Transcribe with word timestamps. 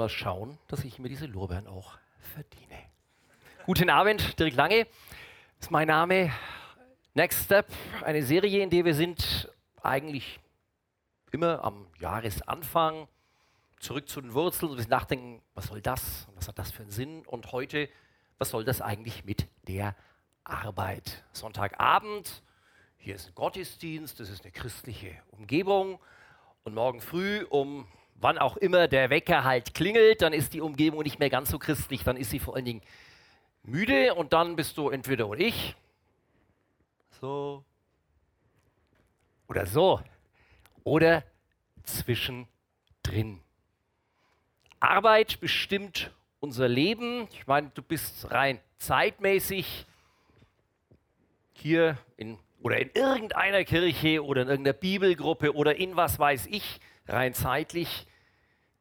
mal 0.00 0.08
schauen, 0.08 0.56
dass 0.66 0.82
ich 0.82 0.98
mir 0.98 1.10
diese 1.10 1.26
Lorbeeren 1.26 1.66
auch 1.66 1.98
verdiene. 2.20 2.78
Guten 3.66 3.90
Abend, 3.90 4.40
Dirk 4.40 4.54
Lange 4.54 4.86
ist 5.60 5.70
mein 5.70 5.88
Name. 5.88 6.32
Next 7.12 7.44
Step, 7.44 7.66
eine 8.02 8.22
Serie, 8.22 8.62
in 8.62 8.70
der 8.70 8.86
wir 8.86 8.94
sind 8.94 9.52
eigentlich 9.82 10.40
immer 11.32 11.62
am 11.62 11.86
Jahresanfang 11.98 13.08
zurück 13.78 14.08
zu 14.08 14.22
den 14.22 14.32
Wurzeln 14.32 14.72
und 14.72 14.78
wir 14.78 14.88
nachdenken, 14.88 15.42
was 15.52 15.66
soll 15.66 15.82
das 15.82 16.26
was 16.34 16.48
hat 16.48 16.58
das 16.58 16.70
für 16.70 16.80
einen 16.80 16.92
Sinn 16.92 17.26
und 17.26 17.52
heute, 17.52 17.90
was 18.38 18.48
soll 18.48 18.64
das 18.64 18.80
eigentlich 18.80 19.26
mit 19.26 19.48
der 19.68 19.94
Arbeit? 20.44 21.24
Sonntagabend, 21.34 22.42
hier 22.96 23.16
ist 23.16 23.28
ein 23.28 23.34
Gottesdienst, 23.34 24.18
das 24.18 24.30
ist 24.30 24.44
eine 24.44 24.52
christliche 24.52 25.14
Umgebung 25.32 26.00
und 26.64 26.72
morgen 26.72 27.02
früh 27.02 27.44
um 27.50 27.86
wann 28.20 28.38
auch 28.38 28.56
immer 28.56 28.86
der 28.86 29.10
Wecker 29.10 29.44
halt 29.44 29.74
klingelt, 29.74 30.22
dann 30.22 30.32
ist 30.32 30.52
die 30.52 30.60
Umgebung 30.60 31.02
nicht 31.02 31.18
mehr 31.18 31.30
ganz 31.30 31.50
so 31.50 31.58
christlich, 31.58 32.04
dann 32.04 32.16
ist 32.16 32.30
sie 32.30 32.38
vor 32.38 32.54
allen 32.54 32.64
Dingen 32.64 32.82
müde 33.62 34.14
und 34.14 34.32
dann 34.32 34.56
bist 34.56 34.76
du 34.78 34.90
entweder 34.90 35.26
und 35.26 35.40
ich. 35.40 35.74
So. 37.20 37.64
Oder 39.48 39.66
so. 39.66 40.00
Oder 40.84 41.24
zwischendrin. 41.82 43.40
Arbeit 44.78 45.40
bestimmt 45.40 46.10
unser 46.40 46.68
Leben. 46.68 47.28
Ich 47.32 47.46
meine, 47.46 47.70
du 47.74 47.82
bist 47.82 48.30
rein 48.30 48.60
zeitmäßig 48.78 49.86
hier 51.52 51.98
in 52.16 52.38
oder 52.62 52.78
in 52.78 52.90
irgendeiner 52.94 53.64
Kirche 53.64 54.24
oder 54.24 54.42
in 54.42 54.48
irgendeiner 54.48 54.76
Bibelgruppe 54.76 55.54
oder 55.54 55.76
in 55.76 55.96
was 55.96 56.18
weiß 56.18 56.46
ich, 56.46 56.80
rein 57.08 57.34
zeitlich, 57.34 58.06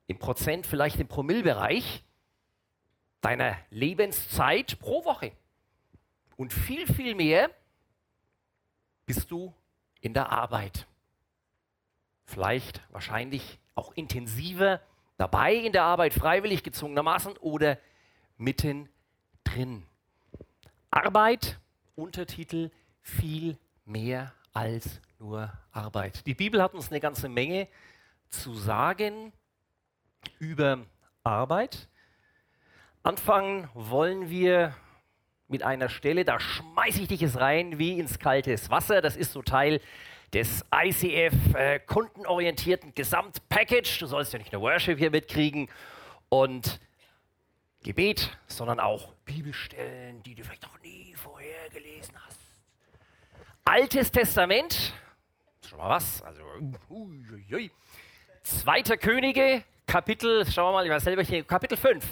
im 0.10 0.18
Prozent, 0.18 0.66
vielleicht 0.66 1.00
im 1.00 1.08
Promillbereich 1.08 2.04
deiner 3.22 3.56
Lebenszeit 3.70 4.80
pro 4.80 5.06
Woche. 5.06 5.32
Und 6.36 6.52
viel, 6.52 6.92
viel 6.92 7.14
mehr 7.14 7.52
bist 9.06 9.30
du 9.30 9.54
in 10.02 10.16
der 10.16 10.32
Arbeit. 10.32 10.88
Vielleicht, 12.26 12.82
wahrscheinlich 12.90 13.60
auch 13.76 13.94
intensiver 13.94 14.82
dabei 15.18 15.54
in 15.54 15.74
der 15.74 15.84
Arbeit, 15.84 16.16
freiwillig 16.16 16.64
gezwungenermaßen 16.64 17.38
oder 17.38 17.78
mittendrin. 18.38 19.86
Arbeit, 20.90 21.60
Untertitel, 21.96 22.72
viel 23.04 23.60
mehr 23.86 24.34
als 24.54 25.02
nur 25.20 25.54
Arbeit. 25.72 26.26
Die 26.26 26.34
Bibel 26.34 26.64
hat 26.64 26.74
uns 26.74 26.90
eine 26.90 27.00
ganze 27.00 27.30
Menge 27.30 27.68
zu 28.30 28.56
sagen 28.56 29.34
über 30.40 30.86
Arbeit. 31.24 31.88
Anfangen 33.04 33.70
wollen 33.74 34.30
wir 34.30 34.76
mit 35.48 35.64
einer 35.64 35.90
Stelle, 35.90 36.26
da 36.26 36.40
schmeiße 36.40 37.02
ich 37.02 37.08
dich 37.08 37.22
es 37.24 37.40
rein 37.40 37.80
wie 37.80 38.00
ins 38.00 38.20
kalte 38.20 38.56
Wasser. 38.70 39.02
Das 39.02 39.16
ist 39.16 39.34
so 39.34 39.42
Teil 39.42 39.82
des 40.34 40.64
ICF 40.74 41.56
äh, 41.56 41.80
kundenorientierten 41.80 42.94
Gesamtpackage. 42.94 44.00
Du 44.00 44.06
sollst 44.06 44.34
ja 44.34 44.40
nicht 44.40 44.54
nur 44.54 44.62
Worship 44.62 45.00
hier 45.00 45.10
mitkriegen 45.10 45.70
und 46.30 46.80
Gebet, 47.82 48.38
sondern 48.48 48.80
auch 48.80 49.14
Bibelstellen, 49.26 50.22
die 50.24 50.36
du 50.36 50.44
vielleicht 50.44 50.64
noch 50.64 50.80
nie 50.82 51.16
vorher 51.16 51.70
gelesen 51.70 52.14
hast. 52.26 52.40
Altes 53.66 54.12
Testament, 54.12 54.94
schon 55.68 55.80
mal 55.80 55.90
was, 55.90 56.22
also 56.22 56.42
uiuiui. 56.90 57.72
Zweiter 58.44 58.98
Könige, 58.98 59.64
Kapitel, 59.90 60.46
schauen 60.46 60.68
wir 60.68 60.74
mal, 60.74 60.86
ich 60.86 60.92
weiß 60.92 61.04
selber 61.04 61.24
hier, 61.24 61.44
Kapitel 61.44 61.76
5. 61.76 62.06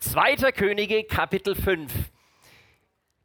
Zweiter 0.00 0.50
Könige, 0.50 1.04
Kapitel 1.04 1.54
5. 1.54 1.92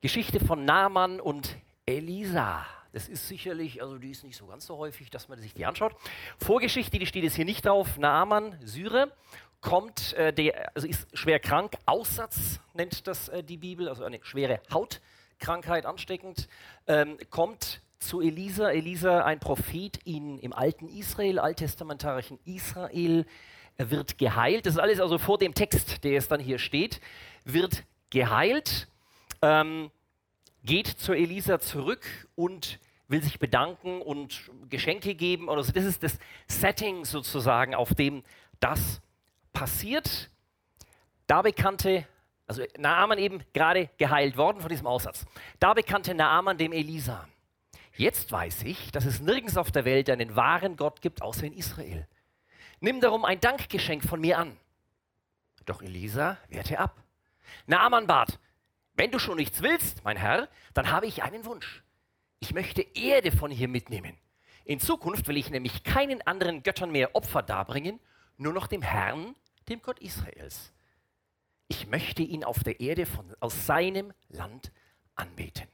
Geschichte 0.01 0.39
von 0.39 0.65
Naaman 0.65 1.19
und 1.19 1.57
Elisa. 1.87 2.63
Das 2.93 3.09
ist 3.09 3.27
sicherlich, 3.27 3.81
also 3.81 3.97
die 3.97 4.11
ist 4.11 4.23
nicht 4.23 4.37
so 4.37 4.45
ganz 4.45 4.67
so 4.67 4.77
häufig, 4.77 5.09
dass 5.09 5.29
man 5.29 5.39
sich 5.39 5.55
die 5.55 5.65
anschaut. 5.65 5.95
Vorgeschichte, 6.37 6.99
die 6.99 7.07
steht 7.07 7.23
jetzt 7.23 7.37
hier 7.37 7.45
nicht 7.45 7.65
drauf. 7.65 7.97
Naaman, 7.97 8.55
Syre, 8.63 9.11
kommt, 9.61 10.13
äh, 10.13 10.31
der, 10.31 10.75
also 10.75 10.87
ist 10.87 11.07
schwer 11.17 11.39
krank, 11.39 11.73
Aussatz 11.87 12.59
nennt 12.75 13.07
das 13.07 13.29
äh, 13.29 13.43
die 13.43 13.57
Bibel, 13.57 13.89
also 13.89 14.03
eine 14.03 14.19
schwere 14.21 14.61
Haut. 14.71 15.01
Krankheit 15.39 15.87
ansteckend, 15.87 16.47
ähm, 16.85 17.17
kommt 17.31 17.81
zu 17.97 18.21
Elisa. 18.21 18.69
Elisa, 18.69 19.23
ein 19.23 19.39
Prophet 19.39 19.97
in, 20.05 20.37
im 20.37 20.53
alten 20.53 20.87
Israel, 20.87 21.39
alttestamentarischen 21.39 22.37
Israel, 22.45 23.25
er 23.77 23.91
wird 23.91 24.17
geheilt. 24.17 24.65
Das 24.65 24.73
ist 24.73 24.79
alles 24.79 24.99
also 24.99 25.17
vor 25.17 25.37
dem 25.37 25.53
Text, 25.53 26.03
der 26.03 26.11
jetzt 26.11 26.31
dann 26.31 26.39
hier 26.39 26.59
steht. 26.59 26.99
Wird 27.45 27.83
geheilt, 28.09 28.87
ähm, 29.41 29.91
geht 30.63 30.87
zu 30.87 31.13
Elisa 31.13 31.59
zurück 31.59 32.05
und 32.35 32.79
will 33.07 33.23
sich 33.23 33.39
bedanken 33.39 34.01
und 34.01 34.51
Geschenke 34.69 35.15
geben. 35.15 35.49
Also 35.49 35.71
das 35.71 35.85
ist 35.85 36.03
das 36.03 36.17
Setting 36.47 37.05
sozusagen, 37.05 37.73
auf 37.75 37.93
dem 37.93 38.23
das 38.59 39.01
passiert. 39.53 40.29
Da 41.27 41.41
bekannte 41.41 42.05
also 42.47 42.63
Naaman 42.77 43.17
eben 43.17 43.43
gerade 43.53 43.89
geheilt 43.97 44.37
worden 44.37 44.61
von 44.61 44.69
diesem 44.69 44.87
Aussatz. 44.87 45.25
Da 45.59 45.73
bekannte 45.73 46.15
Naaman 46.15 46.57
dem 46.57 46.71
Elisa. 46.71 47.27
Jetzt 47.97 48.31
weiß 48.31 48.63
ich, 48.63 48.91
dass 48.91 49.05
es 49.05 49.19
nirgends 49.19 49.57
auf 49.57 49.71
der 49.71 49.83
Welt 49.83 50.09
einen 50.09 50.35
wahren 50.35 50.77
Gott 50.77 51.01
gibt, 51.01 51.21
außer 51.21 51.45
in 51.45 51.53
Israel. 51.53 52.07
Nimm 52.79 53.01
darum 53.01 53.25
ein 53.25 53.39
Dankgeschenk 53.39 54.03
von 54.03 54.21
mir 54.21 54.37
an. 54.37 54.57
Doch 55.65 55.81
Elisa 55.81 56.37
wehrte 56.49 56.79
ab. 56.79 57.03
Naaman 57.65 58.07
bat, 58.07 58.39
wenn 58.93 59.11
du 59.11 59.19
schon 59.19 59.37
nichts 59.37 59.61
willst, 59.61 60.03
mein 60.03 60.17
Herr, 60.17 60.49
dann 60.73 60.91
habe 60.91 61.07
ich 61.07 61.23
einen 61.23 61.45
Wunsch. 61.45 61.83
Ich 62.39 62.53
möchte 62.53 62.81
Erde 62.81 63.31
von 63.31 63.51
hier 63.51 63.67
mitnehmen. 63.67 64.17
In 64.63 64.79
Zukunft 64.79 65.27
will 65.27 65.37
ich 65.37 65.49
nämlich 65.49 65.83
keinen 65.83 66.21
anderen 66.23 66.61
Göttern 66.61 66.91
mehr 66.91 67.15
Opfer 67.15 67.41
darbringen, 67.41 67.99
nur 68.37 68.53
noch 68.53 68.67
dem 68.67 68.81
Herrn, 68.81 69.35
dem 69.69 69.81
Gott 69.81 69.99
Israels. 69.99 70.73
Ich 71.67 71.87
möchte 71.87 72.21
ihn 72.21 72.43
auf 72.43 72.63
der 72.63 72.79
Erde 72.79 73.05
von, 73.05 73.35
aus 73.39 73.65
seinem 73.65 74.13
Land 74.29 74.71
anbeten. 75.15 75.67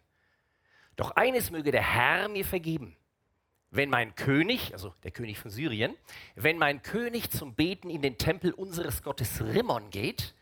Doch 0.96 1.12
eines 1.12 1.52
möge 1.52 1.72
der 1.72 1.84
Herr 1.84 2.30
mir 2.30 2.46
vergeben. 2.46 2.96
Wenn 3.76 3.90
mein 3.90 4.14
König, 4.14 4.72
also 4.74 4.94
der 5.02 5.10
König 5.10 5.40
von 5.40 5.50
Syrien, 5.50 5.96
wenn 6.36 6.60
mein 6.60 6.84
König 6.84 7.32
zum 7.32 7.56
Beten 7.56 7.90
in 7.90 8.04
den 8.04 8.20
Tempel 8.20 8.54
unseres 8.54 9.02
Gottes 9.02 9.42
Rimmon 9.42 9.90
geht, 9.90 10.36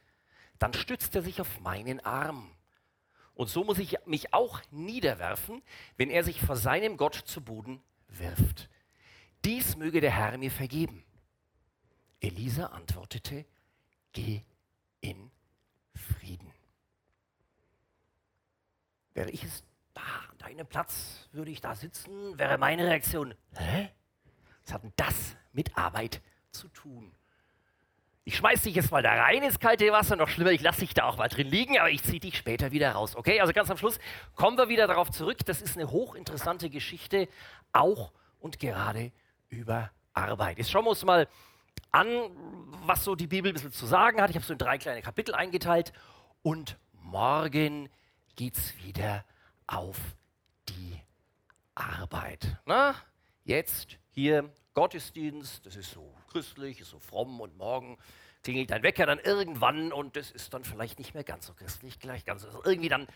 dann 0.60 0.74
stützt 0.74 1.16
er 1.16 1.22
sich 1.22 1.40
auf 1.40 1.62
meinen 1.62 2.02
Arm. 2.02 2.52
Und 3.34 3.48
so 3.48 3.64
muss 3.64 3.80
ich 3.80 3.98
mich 4.06 4.34
auch 4.34 4.60
niederwerfen, 4.70 5.62
wenn 5.96 6.10
er 6.10 6.26
sich 6.26 6.42
vor 6.42 6.58
seinem 6.58 6.98
Gott 6.98 7.16
zu 7.16 7.40
Boden 7.40 7.82
wirft. 8.10 8.70
Dies 9.46 9.78
möge 9.78 10.02
der 10.02 10.12
Herr 10.12 10.38
mir 10.38 10.52
vergeben. 10.52 11.02
Elisa 12.20 12.66
antwortete, 12.66 13.46
geh 14.12 14.42
in 15.00 15.32
Frieden. 15.96 16.52
Wäre 19.14 19.32
ich 19.32 19.46
es 19.46 19.64
da, 19.94 20.02
an 20.30 20.31
deinem 20.42 20.68
Platz, 20.68 21.30
würde 21.32 21.52
ich 21.52 21.62
da 21.62 21.76
sitzen, 21.76 22.38
wäre 22.38 22.58
meine 22.58 22.86
Reaktion, 22.86 23.34
hä? 23.56 23.90
Was 24.64 24.74
hat 24.74 24.84
denn 24.84 24.94
das 24.96 25.36
mit 25.54 25.78
Arbeit 25.78 26.22
zu 26.52 26.68
tun? 26.70 27.12
Ich 28.24 28.38
schmeiß 28.38 28.62
dich 28.62 28.76
jetzt 28.76 28.92
mal 28.92 29.02
da 29.02 29.14
rein 29.14 29.42
ins 29.42 29.60
kalte 29.60 29.92
Wasser, 29.92 30.16
noch 30.16 30.30
schlimmer, 30.30 30.52
ich 30.52 30.62
lasse 30.62 30.82
dich 30.82 30.94
da 30.94 31.06
auch 31.06 31.18
mal 31.18 31.28
drin 31.28 31.48
liegen, 31.48 31.80
aber 31.80 31.90
ich 31.90 32.04
ziehe 32.04 32.20
dich 32.20 32.38
später 32.38 32.72
wieder 32.72 32.92
raus. 32.92 33.16
Okay, 33.16 33.42
also 33.42 33.52
ganz 33.52 33.72
am 33.72 33.78
Schluss 33.78 34.00
kommen 34.36 34.58
wir 34.58 34.70
wieder 34.70 34.86
darauf 34.86 35.10
zurück. 35.10 35.40
Das 35.46 35.62
ist 35.62 35.76
eine 35.76 35.90
hochinteressante 35.90 36.70
Geschichte, 36.70 37.28
auch 37.74 38.12
und 38.40 38.60
gerade 38.60 39.12
über 39.50 39.90
Arbeit. 40.14 40.60
Jetzt 40.60 40.70
schauen 40.70 40.86
wir 40.86 40.92
uns 40.92 41.04
mal 41.04 41.28
an, 41.92 42.08
was 42.86 43.04
so 43.04 43.16
die 43.16 43.28
Bibel 43.28 43.52
ein 43.52 43.54
bisschen 43.56 43.72
zu 43.72 43.86
sagen 43.88 44.22
hat. 44.22 44.30
Ich 44.30 44.36
habe 44.36 44.46
so 44.46 44.54
in 44.54 44.60
drei 44.60 44.78
kleine 44.78 45.02
Kapitel 45.02 45.34
eingeteilt 45.34 45.92
und 46.44 46.78
morgen 46.94 47.90
geht 48.36 48.56
es 48.56 48.78
wieder 48.84 49.26
auf 49.66 49.98
die 50.70 51.00
Arbeit. 51.76 52.58
Na, 52.66 52.96
jetzt 53.44 53.98
hier 54.10 54.50
Gottesdienst, 54.74 55.66
das 55.66 55.76
ist 55.76 55.92
so 55.92 56.14
christlich, 56.32 56.82
ist 56.82 56.90
so 56.90 57.00
fromm 57.00 57.42
und 57.42 57.58
morgen 57.58 57.98
klingelt 58.44 58.72
dein 58.72 58.84
Wecker 58.84 59.06
dann 59.06 59.20
irgendwann 59.20 59.92
und 59.92 60.16
das 60.16 60.32
ist 60.32 60.54
dann 60.54 60.64
vielleicht 60.64 60.98
nicht 60.98 61.14
mehr 61.14 61.24
ganz 61.24 61.46
so 61.46 61.54
christlich, 61.54 62.00
gleich 62.00 62.26
ganz 62.26 62.42
so, 62.42 62.64
irgendwie 62.64 62.90
dann 62.90 63.08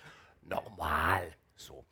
normal 0.41 1.33
so. 1.55 1.85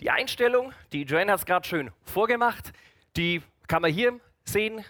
Die 0.00 0.10
Einstellung, 0.10 0.72
die 0.92 1.02
Joanne 1.02 1.32
hat 1.32 1.40
es 1.40 1.46
gerade 1.46 1.68
schön 1.68 1.92
vorgemacht, 2.02 2.72
die 3.16 3.42
kann 3.68 3.82
man 3.82 3.92
hier 3.92 4.18
sehen, 4.44 4.84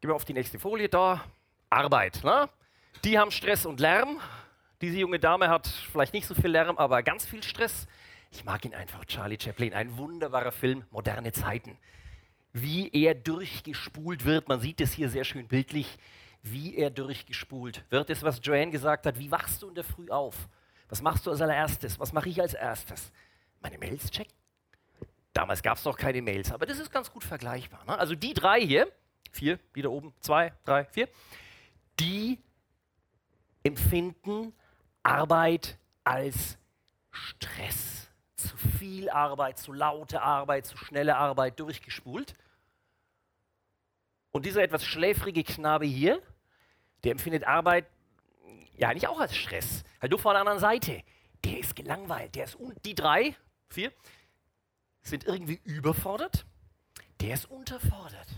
Gehen 0.00 0.10
wir 0.10 0.14
auf 0.14 0.26
die 0.26 0.34
nächste 0.34 0.58
Folie 0.58 0.90
da. 0.90 1.24
Arbeit. 1.70 2.22
Ne? 2.22 2.48
Die 3.02 3.18
haben 3.18 3.30
Stress 3.30 3.64
und 3.64 3.80
Lärm. 3.80 4.20
Diese 4.82 4.98
junge 4.98 5.18
Dame 5.18 5.48
hat 5.48 5.66
vielleicht 5.66 6.12
nicht 6.12 6.26
so 6.26 6.34
viel 6.34 6.50
Lärm, 6.50 6.76
aber 6.76 7.02
ganz 7.02 7.24
viel 7.24 7.42
Stress. 7.42 7.86
Ich 8.30 8.44
mag 8.44 8.64
ihn 8.64 8.74
einfach, 8.74 9.04
Charlie 9.04 9.38
Chaplin. 9.40 9.72
Ein 9.74 9.96
wunderbarer 9.96 10.52
Film, 10.52 10.84
moderne 10.90 11.32
Zeiten. 11.32 11.78
Wie 12.52 12.90
er 12.92 13.14
durchgespult 13.14 14.24
wird, 14.24 14.48
man 14.48 14.60
sieht 14.60 14.80
es 14.80 14.92
hier 14.92 15.08
sehr 15.08 15.24
schön 15.24 15.48
bildlich, 15.48 15.98
wie 16.42 16.76
er 16.76 16.90
durchgespult 16.90 17.84
wird. 17.90 18.08
Das, 18.10 18.22
was 18.22 18.40
Joanne 18.42 18.70
gesagt 18.70 19.06
hat, 19.06 19.18
wie 19.18 19.30
wachst 19.30 19.62
du 19.62 19.68
in 19.68 19.74
der 19.74 19.84
Früh 19.84 20.08
auf? 20.10 20.48
Was 20.88 21.02
machst 21.02 21.26
du 21.26 21.30
als 21.30 21.40
allererstes? 21.40 21.98
Was 21.98 22.12
mache 22.12 22.28
ich 22.28 22.40
als 22.40 22.54
erstes? 22.54 23.12
Meine 23.60 23.78
Mails 23.78 24.10
checken. 24.10 24.32
Damals 25.32 25.62
gab 25.62 25.76
es 25.76 25.84
noch 25.84 25.96
keine 25.96 26.22
Mails, 26.22 26.50
aber 26.50 26.64
das 26.64 26.78
ist 26.78 26.90
ganz 26.90 27.10
gut 27.12 27.24
vergleichbar. 27.24 27.84
Ne? 27.84 27.98
Also 27.98 28.14
die 28.14 28.32
drei 28.32 28.60
hier, 28.60 28.90
vier, 29.32 29.58
wieder 29.74 29.90
oben, 29.90 30.14
zwei, 30.20 30.52
drei, 30.64 30.86
vier, 30.86 31.08
die 32.00 32.38
empfinden 33.62 34.54
Arbeit 35.02 35.76
als 36.04 36.56
Stress. 37.10 38.05
Zu 38.46 38.56
viel 38.56 39.10
Arbeit, 39.10 39.58
zu 39.58 39.72
laute 39.72 40.22
Arbeit, 40.22 40.66
zu 40.66 40.76
schnelle 40.76 41.16
Arbeit 41.16 41.58
durchgespult. 41.58 42.34
Und 44.30 44.46
dieser 44.46 44.62
etwas 44.62 44.84
schläfrige 44.84 45.42
Knabe 45.44 45.86
hier, 45.86 46.22
der 47.04 47.12
empfindet 47.12 47.44
Arbeit 47.44 47.86
ja 48.76 48.88
eigentlich 48.88 49.08
auch 49.08 49.20
als 49.20 49.34
Stress. 49.34 49.84
Halt 50.00 50.10
nur 50.10 50.20
von 50.20 50.34
der 50.34 50.40
anderen 50.40 50.58
Seite. 50.58 51.02
Der 51.44 51.58
ist 51.58 51.76
gelangweilt. 51.76 52.34
Der 52.34 52.44
ist 52.44 52.54
und 52.54 52.84
die 52.84 52.94
drei, 52.94 53.34
vier, 53.70 53.92
sind 55.02 55.24
irgendwie 55.24 55.60
überfordert. 55.64 56.44
Der 57.20 57.34
ist 57.34 57.46
unterfordert. 57.46 58.28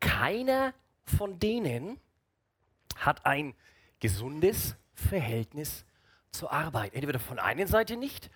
Keiner 0.00 0.74
von 1.04 1.38
denen 1.38 2.00
hat 2.96 3.26
ein 3.26 3.54
gesundes 4.00 4.76
Verhältnis 4.94 5.84
zur 6.30 6.52
Arbeit. 6.52 6.94
Entweder 6.94 7.18
von 7.18 7.38
einer 7.38 7.66
Seite 7.66 7.96
nicht 7.96 8.30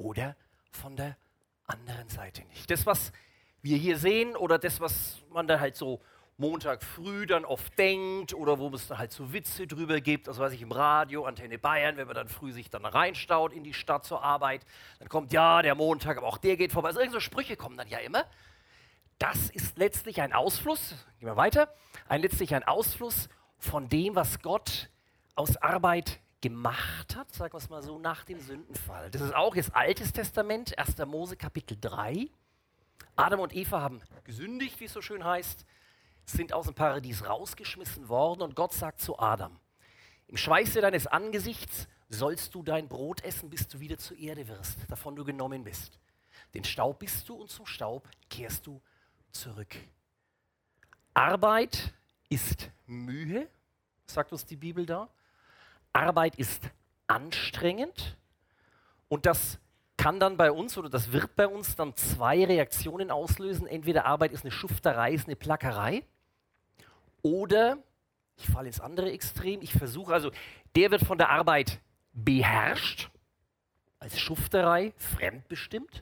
oder 0.00 0.34
von 0.72 0.96
der 0.96 1.16
anderen 1.66 2.08
Seite 2.08 2.42
nicht. 2.46 2.70
Das, 2.70 2.86
was 2.86 3.12
wir 3.62 3.76
hier 3.76 3.98
sehen 3.98 4.34
oder 4.34 4.58
das, 4.58 4.80
was 4.80 5.22
man 5.30 5.46
dann 5.46 5.60
halt 5.60 5.76
so 5.76 6.00
Montag 6.38 6.82
früh 6.82 7.26
dann 7.26 7.44
oft 7.44 7.78
denkt 7.78 8.32
oder 8.32 8.58
wo 8.58 8.70
es 8.70 8.88
dann 8.88 8.96
halt 8.96 9.12
so 9.12 9.34
Witze 9.34 9.66
drüber 9.66 10.00
gibt, 10.00 10.26
das 10.26 10.38
weiß 10.38 10.54
ich 10.54 10.62
im 10.62 10.72
Radio, 10.72 11.26
Antenne 11.26 11.58
Bayern, 11.58 11.98
wenn 11.98 12.06
man 12.06 12.16
dann 12.16 12.28
früh 12.28 12.50
sich 12.52 12.70
dann 12.70 12.86
reinstaut 12.86 13.52
in 13.52 13.62
die 13.62 13.74
Stadt 13.74 14.06
zur 14.06 14.22
Arbeit, 14.22 14.64
dann 14.98 15.10
kommt 15.10 15.34
ja 15.34 15.60
der 15.60 15.74
Montag, 15.74 16.16
aber 16.16 16.26
auch 16.26 16.38
der 16.38 16.56
geht 16.56 16.72
vorbei. 16.72 16.88
Also 16.88 17.00
irgendwelche 17.00 17.26
Sprüche 17.26 17.56
kommen 17.56 17.76
dann 17.76 17.88
ja 17.88 17.98
immer. 17.98 18.24
Das 19.18 19.50
ist 19.50 19.76
letztlich 19.76 20.22
ein 20.22 20.32
Ausfluss, 20.32 20.94
gehen 21.18 21.28
wir 21.28 21.36
weiter, 21.36 21.74
ein 22.08 22.22
letztlich 22.22 22.54
ein 22.54 22.64
Ausfluss 22.64 23.28
von 23.58 23.90
dem, 23.90 24.14
was 24.14 24.40
Gott 24.40 24.88
aus 25.34 25.58
Arbeit 25.58 26.20
gemacht 26.40 27.16
hat, 27.16 27.32
sagen 27.32 27.52
wir 27.52 27.58
es 27.58 27.68
mal 27.68 27.82
so, 27.82 27.98
nach 27.98 28.24
dem 28.24 28.40
Sündenfall. 28.40 29.10
Das 29.10 29.20
ist 29.20 29.34
auch 29.34 29.54
das 29.54 29.70
Altes 29.70 30.12
Testament, 30.12 30.78
1. 30.78 30.98
Mose 31.06 31.36
Kapitel 31.36 31.76
3. 31.80 32.28
Adam 33.16 33.40
und 33.40 33.54
Eva 33.54 33.80
haben 33.80 34.00
gesündigt, 34.24 34.80
wie 34.80 34.84
es 34.84 34.92
so 34.92 35.02
schön 35.02 35.24
heißt, 35.24 35.66
sind 36.24 36.52
aus 36.52 36.66
dem 36.66 36.74
Paradies 36.74 37.26
rausgeschmissen 37.26 38.08
worden 38.08 38.42
und 38.42 38.56
Gott 38.56 38.72
sagt 38.72 39.00
zu 39.00 39.18
Adam, 39.18 39.58
im 40.28 40.36
Schweiße 40.36 40.80
deines 40.80 41.06
Angesichts 41.06 41.88
sollst 42.08 42.54
du 42.54 42.62
dein 42.62 42.88
Brot 42.88 43.22
essen, 43.24 43.50
bis 43.50 43.68
du 43.68 43.80
wieder 43.80 43.98
zur 43.98 44.16
Erde 44.16 44.46
wirst, 44.48 44.78
davon 44.88 45.16
du 45.16 45.24
genommen 45.24 45.64
bist. 45.64 45.98
Den 46.54 46.64
Staub 46.64 47.00
bist 47.00 47.28
du 47.28 47.34
und 47.34 47.50
zum 47.50 47.66
Staub 47.66 48.08
kehrst 48.28 48.66
du 48.66 48.80
zurück. 49.32 49.76
Arbeit 51.14 51.92
ist 52.28 52.70
Mühe, 52.86 53.48
sagt 54.06 54.32
uns 54.32 54.46
die 54.46 54.56
Bibel 54.56 54.86
da. 54.86 55.08
Arbeit 55.92 56.36
ist 56.36 56.70
anstrengend 57.06 58.16
und 59.08 59.26
das 59.26 59.58
kann 59.96 60.18
dann 60.18 60.36
bei 60.36 60.50
uns 60.50 60.78
oder 60.78 60.88
das 60.88 61.12
wird 61.12 61.36
bei 61.36 61.46
uns 61.46 61.76
dann 61.76 61.94
zwei 61.94 62.44
Reaktionen 62.44 63.10
auslösen. 63.10 63.66
Entweder 63.66 64.06
Arbeit 64.06 64.32
ist 64.32 64.44
eine 64.44 64.50
Schufterei, 64.50 65.12
ist 65.12 65.26
eine 65.26 65.36
Plackerei 65.36 66.04
oder 67.22 67.76
ich 68.36 68.46
falle 68.46 68.68
ins 68.68 68.80
andere 68.80 69.12
Extrem. 69.12 69.60
Ich 69.60 69.72
versuche 69.72 70.14
also, 70.14 70.30
der 70.74 70.90
wird 70.90 71.04
von 71.04 71.18
der 71.18 71.28
Arbeit 71.28 71.80
beherrscht, 72.14 73.10
als 73.98 74.18
Schufterei, 74.18 74.94
fremdbestimmt. 74.96 76.00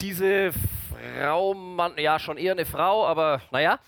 Diese 0.00 0.52
Frau, 0.90 1.54
Mann, 1.54 1.96
ja, 1.98 2.18
schon 2.18 2.36
eher 2.36 2.52
eine 2.52 2.66
Frau, 2.66 3.06
aber 3.06 3.40
naja, 3.52 3.78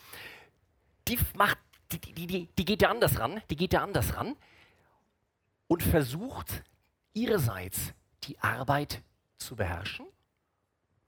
die 1.09 1.19
macht, 1.35 1.59
die, 1.91 1.99
die, 1.99 2.27
die, 2.29 2.49
die 2.57 2.65
geht 2.65 2.83
ja 2.83 2.91
anders 2.91 3.19
ran, 3.19 3.43
die 3.51 3.57
geht 3.57 3.73
ja 3.73 3.83
anders 3.83 4.17
ran 4.17 4.37
und 5.67 5.83
versucht 5.83 6.63
ihrerseits 7.13 7.95
die 8.25 8.39
Arbeit 8.41 9.03
zu 9.39 9.57
beherrschen. 9.57 10.07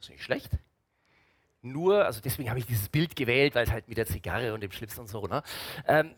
Ist 0.01 0.11
nicht 0.11 0.23
schlecht. 0.23 0.51
Nur, 1.63 2.05
also 2.05 2.21
deswegen 2.21 2.49
habe 2.49 2.61
ich 2.61 2.67
dieses 2.67 2.89
Bild 2.89 3.17
gewählt, 3.17 3.55
weil 3.55 3.65
es 3.65 3.73
halt 3.73 3.89
mit 3.89 3.99
der 3.99 4.07
Zigarre 4.07 4.55
und 4.55 4.61
dem 4.61 4.71
Schlips 4.71 4.99
und 4.99 5.09
so, 5.09 5.27
ne? 5.27 5.43
Ähm, 5.87 6.15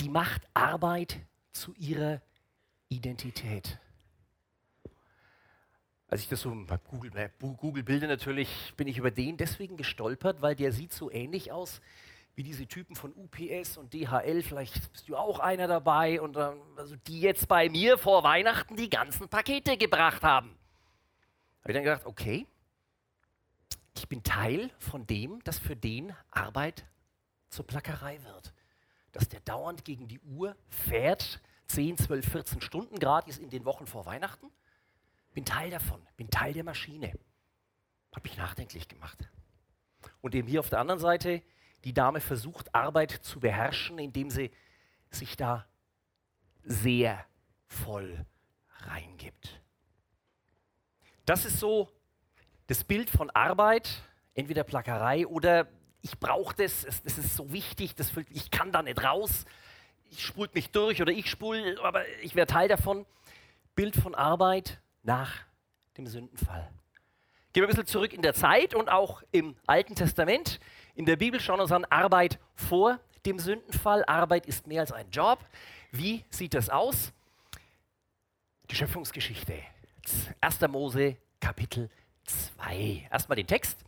die 0.00 0.08
macht 0.08 0.42
Arbeit 0.54 1.20
zu 1.52 1.74
ihrer 1.74 2.22
Identität. 2.88 3.78
Als 6.08 6.20
ich 6.20 6.28
das 6.28 6.42
so 6.42 6.54
bei 6.66 6.76
Google, 6.76 7.10
Google 7.38 7.82
Bilder 7.82 8.06
natürlich, 8.06 8.74
bin 8.76 8.86
ich 8.86 8.98
über 8.98 9.10
den 9.10 9.36
deswegen 9.36 9.76
gestolpert, 9.76 10.40
weil 10.40 10.54
der 10.54 10.70
sieht 10.70 10.92
so 10.92 11.10
ähnlich 11.10 11.50
aus 11.50 11.80
wie 12.36 12.42
diese 12.42 12.66
Typen 12.66 12.94
von 12.94 13.14
UPS 13.14 13.78
und 13.78 13.94
DHL, 13.94 14.42
vielleicht 14.42 14.92
bist 14.92 15.08
du 15.08 15.16
auch 15.16 15.38
einer 15.38 15.66
dabei, 15.66 16.20
und 16.20 16.36
ähm, 16.36 16.60
also 16.76 16.94
die 16.94 17.22
jetzt 17.22 17.48
bei 17.48 17.70
mir 17.70 17.96
vor 17.96 18.22
Weihnachten 18.22 18.76
die 18.76 18.90
ganzen 18.90 19.28
Pakete 19.28 19.78
gebracht 19.78 20.22
haben. 20.22 20.50
Habe 21.62 21.72
ich 21.72 21.74
dann 21.74 21.84
gedacht, 21.84 22.04
okay, 22.04 22.46
ich 23.96 24.06
bin 24.06 24.22
Teil 24.22 24.70
von 24.78 25.06
dem, 25.06 25.42
dass 25.44 25.58
für 25.58 25.74
den 25.74 26.14
Arbeit 26.30 26.86
zur 27.48 27.66
Plackerei 27.66 28.22
wird. 28.22 28.52
Dass 29.12 29.30
der 29.30 29.40
dauernd 29.40 29.86
gegen 29.86 30.06
die 30.06 30.20
Uhr 30.20 30.54
fährt, 30.68 31.40
10, 31.68 31.96
12, 31.96 32.30
14 32.30 32.60
Stunden 32.60 32.98
gratis 32.98 33.38
in 33.38 33.48
den 33.48 33.64
Wochen 33.64 33.86
vor 33.86 34.04
Weihnachten. 34.04 34.50
Bin 35.32 35.46
Teil 35.46 35.70
davon, 35.70 36.06
bin 36.18 36.30
Teil 36.30 36.52
der 36.52 36.64
Maschine. 36.64 37.18
Hat 38.14 38.22
mich 38.24 38.36
nachdenklich 38.36 38.88
gemacht. 38.88 39.26
Und 40.20 40.34
eben 40.34 40.46
hier 40.46 40.60
auf 40.60 40.68
der 40.68 40.80
anderen 40.80 41.00
Seite 41.00 41.42
die 41.86 41.94
Dame 41.94 42.20
versucht, 42.20 42.74
Arbeit 42.74 43.12
zu 43.12 43.38
beherrschen, 43.38 44.00
indem 44.00 44.28
sie 44.28 44.50
sich 45.08 45.36
da 45.36 45.64
sehr 46.64 47.24
voll 47.68 48.26
reingibt. 48.80 49.62
Das 51.26 51.44
ist 51.44 51.60
so 51.60 51.88
das 52.66 52.82
Bild 52.82 53.08
von 53.08 53.30
Arbeit, 53.30 54.02
entweder 54.34 54.64
Plackerei 54.64 55.28
oder 55.28 55.68
ich 56.02 56.18
brauche 56.18 56.56
das, 56.56 56.82
es, 56.82 57.04
das 57.04 57.18
ist 57.18 57.36
so 57.36 57.52
wichtig, 57.52 57.94
das 57.94 58.12
ich 58.30 58.50
kann 58.50 58.72
da 58.72 58.82
nicht 58.82 59.04
raus, 59.04 59.44
ich 60.10 60.24
spult 60.24 60.56
mich 60.56 60.72
durch 60.72 61.00
oder 61.00 61.12
ich 61.12 61.30
spule, 61.30 61.80
aber 61.84 62.04
ich 62.20 62.34
wäre 62.34 62.48
Teil 62.48 62.66
davon. 62.66 63.06
Bild 63.76 63.94
von 63.94 64.16
Arbeit 64.16 64.80
nach 65.04 65.32
dem 65.96 66.08
Sündenfall. 66.08 66.68
Gehen 67.52 67.62
wir 67.62 67.68
ein 67.68 67.68
bisschen 67.68 67.86
zurück 67.86 68.12
in 68.12 68.22
der 68.22 68.34
Zeit 68.34 68.74
und 68.74 68.88
auch 68.88 69.22
im 69.30 69.56
Alten 69.66 69.94
Testament 69.94 70.58
in 70.96 71.04
der 71.04 71.16
Bibel 71.16 71.38
schauen 71.38 71.58
wir 71.58 71.64
uns 71.64 71.72
an 71.72 71.84
Arbeit 71.84 72.38
vor 72.54 72.98
dem 73.26 73.38
Sündenfall. 73.38 74.02
Arbeit 74.06 74.46
ist 74.46 74.66
mehr 74.66 74.80
als 74.80 74.92
ein 74.92 75.10
Job. 75.10 75.38
Wie 75.92 76.24
sieht 76.30 76.54
das 76.54 76.70
aus? 76.70 77.12
Die 78.70 78.74
Schöpfungsgeschichte. 78.74 79.54
1. 80.40 80.60
Mose 80.68 81.16
Kapitel 81.38 81.90
2. 82.24 83.08
Erstmal 83.12 83.36
den 83.36 83.46
Text. 83.46 83.78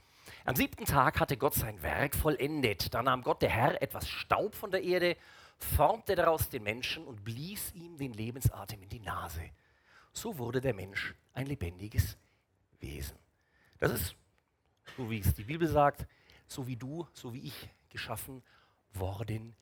Am 0.44 0.54
siebten 0.54 0.84
Tag 0.84 1.18
hatte 1.18 1.38
Gott 1.38 1.54
sein 1.54 1.82
Werk 1.82 2.14
vollendet. 2.14 2.92
Da 2.92 3.02
nahm 3.02 3.22
Gott 3.22 3.40
der 3.40 3.50
Herr 3.50 3.80
etwas 3.80 4.06
Staub 4.06 4.54
von 4.54 4.70
der 4.70 4.82
Erde, 4.82 5.16
formte 5.56 6.14
daraus 6.14 6.50
den 6.50 6.62
Menschen 6.62 7.06
und 7.06 7.24
blies 7.24 7.72
ihm 7.74 7.96
den 7.96 8.12
Lebensatem 8.12 8.82
in 8.82 8.88
die 8.90 9.00
Nase. 9.00 9.42
So 10.12 10.36
wurde 10.36 10.60
der 10.60 10.74
Mensch 10.74 11.14
ein 11.32 11.46
lebendiges 11.46 12.18
Wesen. 12.80 13.16
Das 13.78 13.92
ist, 13.92 14.14
so 14.96 15.10
wie 15.10 15.20
es 15.20 15.34
die 15.34 15.44
Bibel 15.44 15.68
sagt, 15.68 16.06
so 16.48 16.66
wie 16.66 16.76
du, 16.76 17.06
so 17.12 17.32
wie 17.32 17.42
ich 17.42 17.70
geschaffen 17.90 18.42
worden 18.92 19.54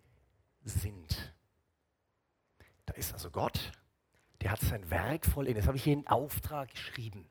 sind. 0.64 1.34
Da 2.86 2.94
ist 2.94 3.12
also 3.12 3.30
Gott, 3.30 3.72
der 4.40 4.52
hat 4.52 4.60
sein 4.60 4.88
Werk 4.90 5.26
vollendet. 5.26 5.62
Das 5.62 5.66
habe 5.66 5.76
ich 5.76 5.84
hier 5.84 5.92
in 5.94 6.06
Auftrag 6.06 6.70
geschrieben. 6.70 7.28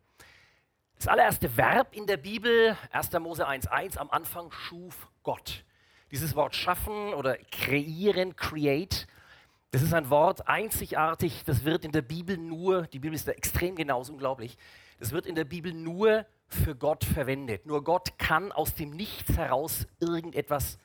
Das 0.98 1.08
allererste 1.08 1.58
Verb 1.58 1.94
in 1.94 2.08
der 2.08 2.18
Bibel, 2.18 2.78
1. 2.92 3.12
Mose 3.20 3.48
1.1, 3.48 3.98
am 3.98 4.10
Anfang 4.10 4.52
schuf 4.52 5.08
Gott. 5.24 5.66
Dieses 6.12 6.36
Wort 6.36 6.56
schaffen 6.56 7.14
oder 7.14 7.38
kreieren, 7.52 8.36
create, 8.36 9.08
das 9.72 9.82
ist 9.82 9.94
ein 9.94 10.10
Wort 10.10 10.48
einzigartig, 10.48 11.44
das 11.44 11.66
wird 11.66 11.84
in 11.84 11.92
der 11.92 12.02
Bibel 12.02 12.38
nur, 12.38 12.84
die 12.84 13.00
Bibel 13.00 13.14
ist 13.14 13.28
da 13.28 13.34
extrem 13.34 13.76
genau, 13.76 14.02
unglaublich, 14.04 14.58
das 15.00 15.12
wird 15.12 15.26
in 15.26 15.36
der 15.36 15.44
Bibel 15.44 15.74
nur 15.74 16.26
für 16.48 16.76
Gott 16.76 17.04
verwendet. 17.04 17.66
Nur 17.66 17.84
Gott 17.84 18.18
kann 18.18 18.52
aus 18.52 18.76
dem 18.76 18.92
Nichts 18.92 19.38
heraus 19.38 19.88
irgendetwas 20.00 20.78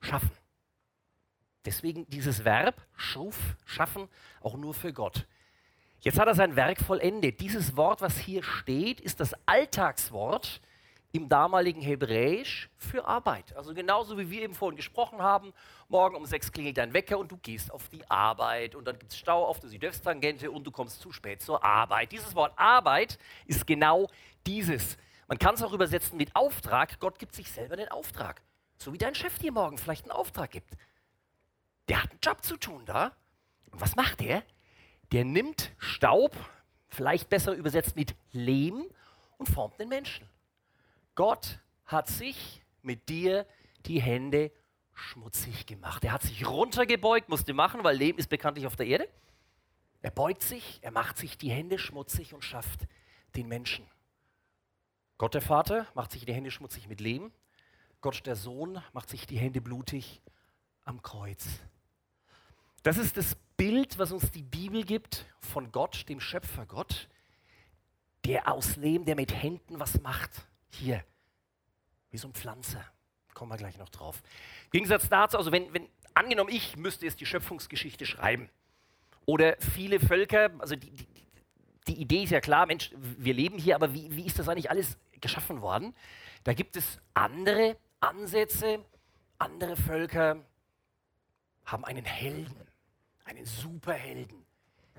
schaffen. 0.00 0.30
Deswegen 1.64 2.08
dieses 2.08 2.44
Verb, 2.44 2.80
schuf, 2.96 3.36
schaffen, 3.66 4.08
auch 4.40 4.56
nur 4.56 4.72
für 4.72 4.92
Gott. 4.92 5.26
Jetzt 6.00 6.18
hat 6.18 6.26
er 6.26 6.34
sein 6.34 6.56
Werk 6.56 6.80
vollendet. 6.80 7.40
Dieses 7.40 7.76
Wort, 7.76 8.00
was 8.00 8.16
hier 8.16 8.42
steht, 8.42 9.00
ist 9.00 9.20
das 9.20 9.34
Alltagswort 9.46 10.62
im 11.12 11.28
damaligen 11.28 11.80
Hebräisch 11.80 12.70
für 12.76 13.04
Arbeit. 13.04 13.56
Also 13.56 13.74
genauso 13.74 14.16
wie 14.18 14.30
wir 14.30 14.42
eben 14.42 14.54
vorhin 14.54 14.76
gesprochen 14.76 15.20
haben, 15.20 15.52
morgen 15.88 16.14
um 16.14 16.24
sechs 16.24 16.52
klingelt 16.52 16.78
dein 16.78 16.92
Wecker 16.92 17.18
und 17.18 17.32
du 17.32 17.36
gehst 17.36 17.72
auf 17.72 17.88
die 17.88 18.08
Arbeit 18.08 18.74
und 18.74 18.84
dann 18.84 18.98
gibt 18.98 19.12
es 19.12 19.18
Stau 19.18 19.44
auf 19.44 19.58
der 19.60 19.70
Südwesttangente 19.70 20.50
und 20.50 20.64
du 20.64 20.70
kommst 20.70 21.00
zu 21.00 21.10
spät 21.10 21.42
zur 21.42 21.64
Arbeit. 21.64 22.12
Dieses 22.12 22.34
Wort 22.34 22.52
Arbeit 22.56 23.18
ist 23.46 23.66
genau 23.66 24.08
dieses. 24.46 24.96
Man 25.26 25.38
kann 25.38 25.54
es 25.54 25.62
auch 25.62 25.72
übersetzen 25.72 26.16
mit 26.16 26.34
Auftrag. 26.36 27.00
Gott 27.00 27.18
gibt 27.18 27.34
sich 27.34 27.50
selber 27.50 27.76
den 27.76 27.88
Auftrag. 27.88 28.42
So 28.78 28.92
wie 28.92 28.98
dein 28.98 29.14
Chef 29.14 29.38
dir 29.38 29.52
morgen 29.52 29.78
vielleicht 29.78 30.04
einen 30.04 30.12
Auftrag 30.12 30.50
gibt. 30.50 30.74
Der 31.88 32.02
hat 32.02 32.10
einen 32.10 32.20
Job 32.22 32.44
zu 32.44 32.56
tun 32.56 32.84
da. 32.86 33.12
Und 33.72 33.80
was 33.80 33.96
macht 33.96 34.20
der? 34.20 34.42
Der 35.12 35.24
nimmt 35.24 35.72
Staub, 35.78 36.36
vielleicht 36.88 37.28
besser 37.28 37.52
übersetzt 37.52 37.96
mit 37.96 38.14
Lehm, 38.32 38.84
und 39.40 39.48
formt 39.48 39.80
den 39.80 39.88
Menschen. 39.88 40.28
Gott 41.14 41.60
hat 41.84 42.08
sich 42.08 42.62
mit 42.82 43.08
dir 43.08 43.46
die 43.86 44.00
Hände 44.00 44.52
schmutzig 44.94 45.66
gemacht. 45.66 46.04
Er 46.04 46.12
hat 46.12 46.22
sich 46.22 46.46
runtergebeugt, 46.46 47.28
musste 47.28 47.54
machen, 47.54 47.84
weil 47.84 47.96
Leben 47.96 48.18
ist 48.18 48.28
bekanntlich 48.28 48.66
auf 48.66 48.76
der 48.76 48.86
Erde. 48.86 49.08
Er 50.02 50.10
beugt 50.10 50.42
sich, 50.42 50.78
er 50.82 50.90
macht 50.90 51.18
sich 51.18 51.36
die 51.36 51.50
Hände 51.50 51.78
schmutzig 51.78 52.32
und 52.32 52.44
schafft 52.44 52.86
den 53.36 53.48
Menschen. 53.48 53.86
Gott 55.18 55.34
der 55.34 55.42
Vater 55.42 55.86
macht 55.94 56.12
sich 56.12 56.24
die 56.24 56.32
Hände 56.32 56.50
schmutzig 56.50 56.88
mit 56.88 57.00
Leben. 57.00 57.32
Gott 58.00 58.24
der 58.26 58.36
Sohn 58.36 58.82
macht 58.92 59.10
sich 59.10 59.26
die 59.26 59.38
Hände 59.38 59.60
blutig 59.60 60.22
am 60.84 61.02
Kreuz. 61.02 61.46
Das 62.82 62.96
ist 62.96 63.18
das 63.18 63.36
Bild, 63.58 63.98
was 63.98 64.12
uns 64.12 64.30
die 64.30 64.42
Bibel 64.42 64.84
gibt 64.84 65.26
von 65.40 65.70
Gott, 65.70 66.08
dem 66.08 66.20
Schöpfergott, 66.20 67.10
der 68.24 68.50
aus 68.50 68.76
Lehm, 68.76 69.04
der 69.04 69.16
mit 69.16 69.34
Händen 69.34 69.78
was 69.78 70.00
macht. 70.00 70.46
Hier, 70.70 71.04
wie 72.10 72.18
so 72.18 72.28
ein 72.28 72.34
Pflanzer. 72.34 72.84
Kommen 73.34 73.50
wir 73.50 73.56
gleich 73.56 73.78
noch 73.78 73.88
drauf. 73.88 74.22
Im 74.66 74.70
Gegensatz 74.72 75.08
dazu, 75.08 75.38
also 75.38 75.52
wenn, 75.52 75.72
wenn 75.72 75.88
angenommen, 76.14 76.50
ich 76.50 76.76
müsste 76.76 77.06
jetzt 77.06 77.20
die 77.20 77.26
Schöpfungsgeschichte 77.26 78.06
schreiben. 78.06 78.50
Oder 79.26 79.56
viele 79.58 80.00
Völker, 80.00 80.50
also 80.58 80.76
die, 80.76 80.90
die, 80.90 81.06
die 81.86 82.00
Idee 82.00 82.24
ist 82.24 82.30
ja 82.30 82.40
klar, 82.40 82.66
Mensch, 82.66 82.90
wir 82.96 83.34
leben 83.34 83.58
hier, 83.58 83.74
aber 83.76 83.94
wie, 83.94 84.14
wie 84.14 84.26
ist 84.26 84.38
das 84.38 84.48
eigentlich 84.48 84.70
alles 84.70 84.98
geschaffen 85.20 85.60
worden? 85.62 85.94
Da 86.44 86.54
gibt 86.54 86.76
es 86.76 87.00
andere 87.14 87.76
Ansätze, 88.00 88.84
andere 89.38 89.76
Völker 89.76 90.44
haben 91.64 91.84
einen 91.84 92.04
Helden, 92.04 92.56
einen 93.24 93.44
Superhelden. 93.44 94.44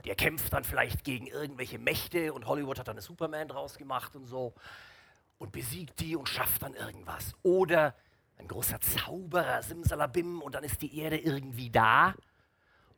Der 0.05 0.15
kämpft 0.15 0.53
dann 0.53 0.63
vielleicht 0.63 1.03
gegen 1.03 1.27
irgendwelche 1.27 1.77
Mächte 1.77 2.33
und 2.33 2.47
Hollywood 2.47 2.79
hat 2.79 2.87
dann 2.87 2.97
einen 2.97 3.03
Superman 3.03 3.47
draus 3.47 3.77
gemacht 3.77 4.15
und 4.15 4.25
so 4.25 4.53
und 5.41 5.51
besiegt 5.51 5.99
die 5.99 6.15
und 6.15 6.29
schafft 6.29 6.61
dann 6.61 6.75
irgendwas. 6.75 7.33
Oder 7.41 7.95
ein 8.37 8.47
großer 8.47 8.79
Zauberer, 8.79 9.63
Simsalabim, 9.63 10.39
und 10.41 10.53
dann 10.53 10.63
ist 10.63 10.83
die 10.83 10.99
Erde 10.99 11.17
irgendwie 11.17 11.71
da. 11.71 12.13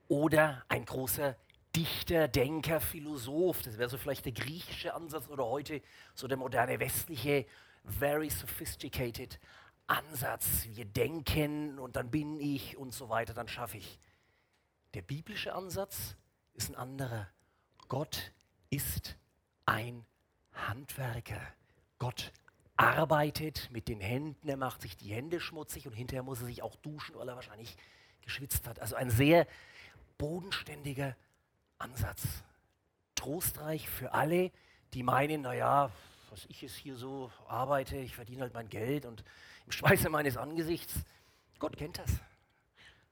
Oder 0.09 0.65
ein 0.67 0.83
großer 0.83 1.37
Dichter, 1.73 2.27
Denker, 2.27 2.81
Philosoph, 2.81 3.61
das 3.61 3.77
wäre 3.77 3.89
so 3.89 3.97
vielleicht 3.97 4.25
der 4.25 4.33
griechische 4.33 4.93
Ansatz 4.93 5.29
oder 5.29 5.45
heute 5.45 5.81
so 6.13 6.27
der 6.27 6.37
moderne 6.37 6.81
westliche, 6.81 7.45
very 7.85 8.29
sophisticated 8.29 9.39
Ansatz. 9.87 10.67
Wir 10.67 10.85
denken 10.85 11.79
und 11.79 11.95
dann 11.95 12.11
bin 12.11 12.41
ich 12.41 12.77
und 12.77 12.93
so 12.93 13.07
weiter, 13.07 13.33
dann 13.33 13.47
schaffe 13.47 13.77
ich. 13.77 13.99
Der 14.93 15.01
biblische 15.01 15.55
Ansatz 15.55 16.17
ist 16.53 16.69
ein 16.69 16.75
anderer. 16.75 17.29
Gott 17.87 18.33
ist 18.69 19.17
ein 19.65 20.05
Handwerker. 20.51 21.41
Gott 22.03 22.33
arbeitet 22.75 23.69
mit 23.71 23.87
den 23.87 24.01
Händen, 24.01 24.49
er 24.49 24.57
macht 24.57 24.81
sich 24.81 24.97
die 24.97 25.13
Hände 25.13 25.39
schmutzig 25.39 25.87
und 25.87 25.93
hinterher 25.93 26.21
muss 26.21 26.41
er 26.41 26.47
sich 26.47 26.61
auch 26.61 26.75
duschen, 26.75 27.15
weil 27.15 27.29
er 27.29 27.35
wahrscheinlich 27.35 27.77
geschwitzt 28.19 28.67
hat. 28.67 28.77
Also 28.81 28.97
ein 28.97 29.09
sehr 29.09 29.47
bodenständiger 30.17 31.15
Ansatz. 31.77 32.43
Trostreich 33.15 33.87
für 33.87 34.11
alle, 34.13 34.51
die 34.93 35.01
meinen, 35.01 35.43
naja, 35.43 35.91
was 36.29 36.45
ich 36.49 36.61
jetzt 36.61 36.75
hier 36.75 36.97
so 36.97 37.31
arbeite, 37.47 37.95
ich 37.95 38.13
verdiene 38.13 38.41
halt 38.41 38.53
mein 38.53 38.67
Geld 38.67 39.05
und 39.05 39.23
im 39.65 39.71
Schweiße 39.71 40.09
meines 40.09 40.35
Angesichts. 40.35 41.05
Gott 41.57 41.77
kennt 41.77 41.99
das. 41.99 42.11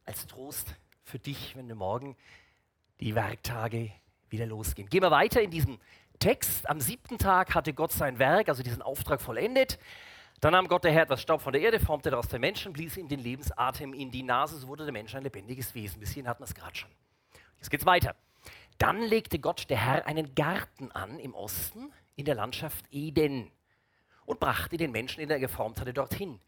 Als 0.04 0.28
Trost 0.28 0.76
für 1.06 1.18
dich, 1.18 1.56
wenn 1.56 1.70
du 1.70 1.76
morgen 1.76 2.18
die 3.00 3.16
Werktage 3.16 3.94
wieder 4.30 4.48
losgehen. 4.48 4.90
Gehen 4.90 5.02
wir 5.02 5.12
weiter 5.12 5.42
in 5.42 5.52
diesem 5.52 5.80
Text. 6.22 6.70
Am 6.70 6.80
siebten 6.80 7.18
Tag 7.18 7.56
hatte 7.56 7.74
Gott 7.74 7.92
sein 7.92 8.20
Werk, 8.20 8.48
also 8.48 8.62
diesen 8.62 8.84
Auftrag 8.84 9.20
vollendet. 9.20 9.80
Dann 10.40 10.54
nahm 10.54 10.68
Gott 10.68 10.84
der 10.84 10.92
Herr 10.92 11.04
etwas 11.04 11.22
Staub 11.22 11.42
von 11.42 11.52
der 11.52 11.64
Erde, 11.64 11.80
formte 11.80 12.12
daraus 12.12 12.28
den 12.28 12.42
Menschen, 12.42 12.74
blies 12.74 12.96
ihm 12.96 13.08
den 13.08 13.20
Lebensatem 13.20 13.92
in 13.94 14.12
die 14.12 14.22
Nase, 14.22 14.58
so 14.58 14.68
wurde 14.68 14.84
der 14.84 14.94
Mensch 14.94 15.16
ein 15.16 15.24
lebendiges 15.24 15.74
Wesen. 15.74 16.00
Bis 16.00 16.12
hierhin 16.12 16.30
hatten 16.30 16.42
wir 16.42 16.46
es 16.46 16.54
gerade 16.54 16.76
schon. 16.76 16.92
Jetzt 17.58 17.72
geht's 17.72 17.88
weiter. 17.88 18.16
Dann 18.78 19.02
legte 19.02 19.40
Gott 19.40 19.68
der 19.72 19.78
Herr 19.78 20.06
einen 20.06 20.36
Garten 20.36 20.92
an 20.92 21.20
im 21.20 21.34
Osten 21.34 21.92
in 22.16 22.26
der 22.26 22.36
Landschaft 22.36 22.86
Eden 22.92 23.52
und 24.26 24.40
brachte 24.40 24.78
den 24.78 24.92
Menschen, 24.92 25.22
den 25.22 25.32
er 25.32 25.40
geformt 25.40 25.82
hatte, 25.82 25.92
dorthin. 25.92 26.40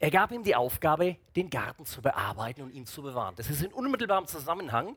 Er 0.00 0.10
gab 0.10 0.32
ihm 0.32 0.42
die 0.42 0.56
Aufgabe, 0.56 1.18
den 1.36 1.50
Garten 1.50 1.86
zu 1.86 2.02
bearbeiten 2.02 2.62
und 2.62 2.72
ihn 2.72 2.84
zu 2.84 3.00
bewahren. 3.00 3.36
Das 3.36 3.48
ist 3.48 3.62
in 3.62 3.72
unmittelbarem 3.72 4.26
Zusammenhang 4.26 4.96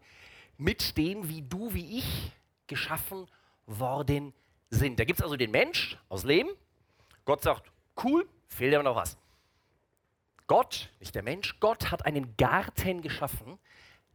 mit 0.57 0.97
dem, 0.97 1.29
wie 1.29 1.43
du, 1.43 1.73
wie 1.75 1.99
ich 1.99 2.31
geschaffen 2.65 3.27
worden 3.65 4.33
sind. 4.69 4.99
Da 4.99 5.05
gibt 5.05 5.19
es 5.19 5.23
also 5.23 5.35
den 5.35 5.51
Mensch 5.51 5.97
aus 6.09 6.23
Leben. 6.23 6.49
Gott 7.25 7.41
sagt, 7.41 7.71
cool, 8.03 8.27
fehlt 8.47 8.73
aber 8.73 8.83
noch 8.83 8.95
was. 8.95 9.17
Gott, 10.47 10.91
nicht 10.99 11.15
der 11.15 11.23
Mensch, 11.23 11.59
Gott 11.59 11.91
hat 11.91 12.05
einen 12.05 12.35
Garten 12.37 13.01
geschaffen, 13.01 13.57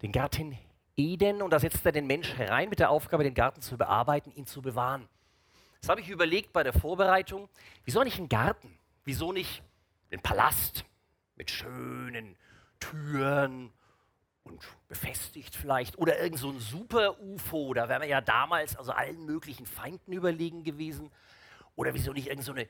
den 0.03 0.13
Garten 0.13 0.59
Eden, 0.97 1.43
und 1.43 1.51
da 1.51 1.61
setzt 1.61 1.87
er 1.87 1.93
den 1.93 2.07
Mensch 2.07 2.35
herein 2.35 2.69
mit 2.69 2.81
der 2.81 2.91
Aufgabe, 2.91 3.25
den 3.25 3.35
Garten 3.35 3.63
zu 3.63 3.79
bearbeiten, 3.79 4.33
ihn 4.35 4.47
zu 4.47 4.61
bewahren. 4.61 5.09
Das 5.81 5.89
habe 5.89 6.01
ich 6.01 6.09
überlegt 6.09 6.53
bei 6.53 6.65
der 6.65 6.73
Vorbereitung. 6.73 7.49
Wieso 7.85 8.03
nicht 8.03 8.19
einen 8.19 8.29
Garten? 8.29 8.79
Wieso 9.05 9.33
nicht 9.33 9.63
einen 10.11 10.21
Palast 10.21 10.85
mit 11.37 11.51
schönen 11.51 12.37
Türen 12.81 13.73
und 14.49 14.67
befestigt 14.89 15.55
vielleicht 15.55 15.99
oder 15.99 16.19
irgend 16.21 16.39
so 16.39 16.51
ein 16.51 16.59
Super-UFO, 16.59 17.75
da 17.75 17.89
wären 17.89 18.03
wir 18.03 18.09
ja 18.09 18.21
damals 18.21 18.77
also 18.77 18.93
allen 18.93 19.25
möglichen 19.25 19.67
Feinden 19.67 20.13
überlegen 20.13 20.65
gewesen. 20.65 21.11
Oder 21.77 21.95
wieso 21.95 22.13
nicht 22.13 22.29
irgend 22.29 22.45
so 22.45 22.53
eine 22.53 22.69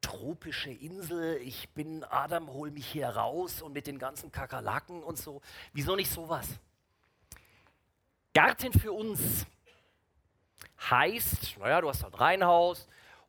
tropische 0.00 0.70
Insel, 0.70 1.36
ich 1.36 1.68
bin 1.70 2.04
Adam, 2.04 2.52
hol 2.52 2.70
mich 2.70 2.86
hier 2.86 3.08
raus 3.08 3.62
und 3.62 3.72
mit 3.72 3.86
den 3.86 3.98
ganzen 3.98 4.32
Kakerlaken 4.32 5.02
und 5.02 5.18
so. 5.18 5.40
Wieso 5.72 5.96
nicht 5.96 6.10
sowas? 6.10 6.48
Garten 8.32 8.72
für 8.72 8.92
uns 8.92 9.46
heißt, 10.90 11.58
naja, 11.58 11.80
du 11.80 11.88
hast 11.88 12.02
halt 12.04 12.14
ein 12.14 12.18
Reihenhaus, 12.18 12.88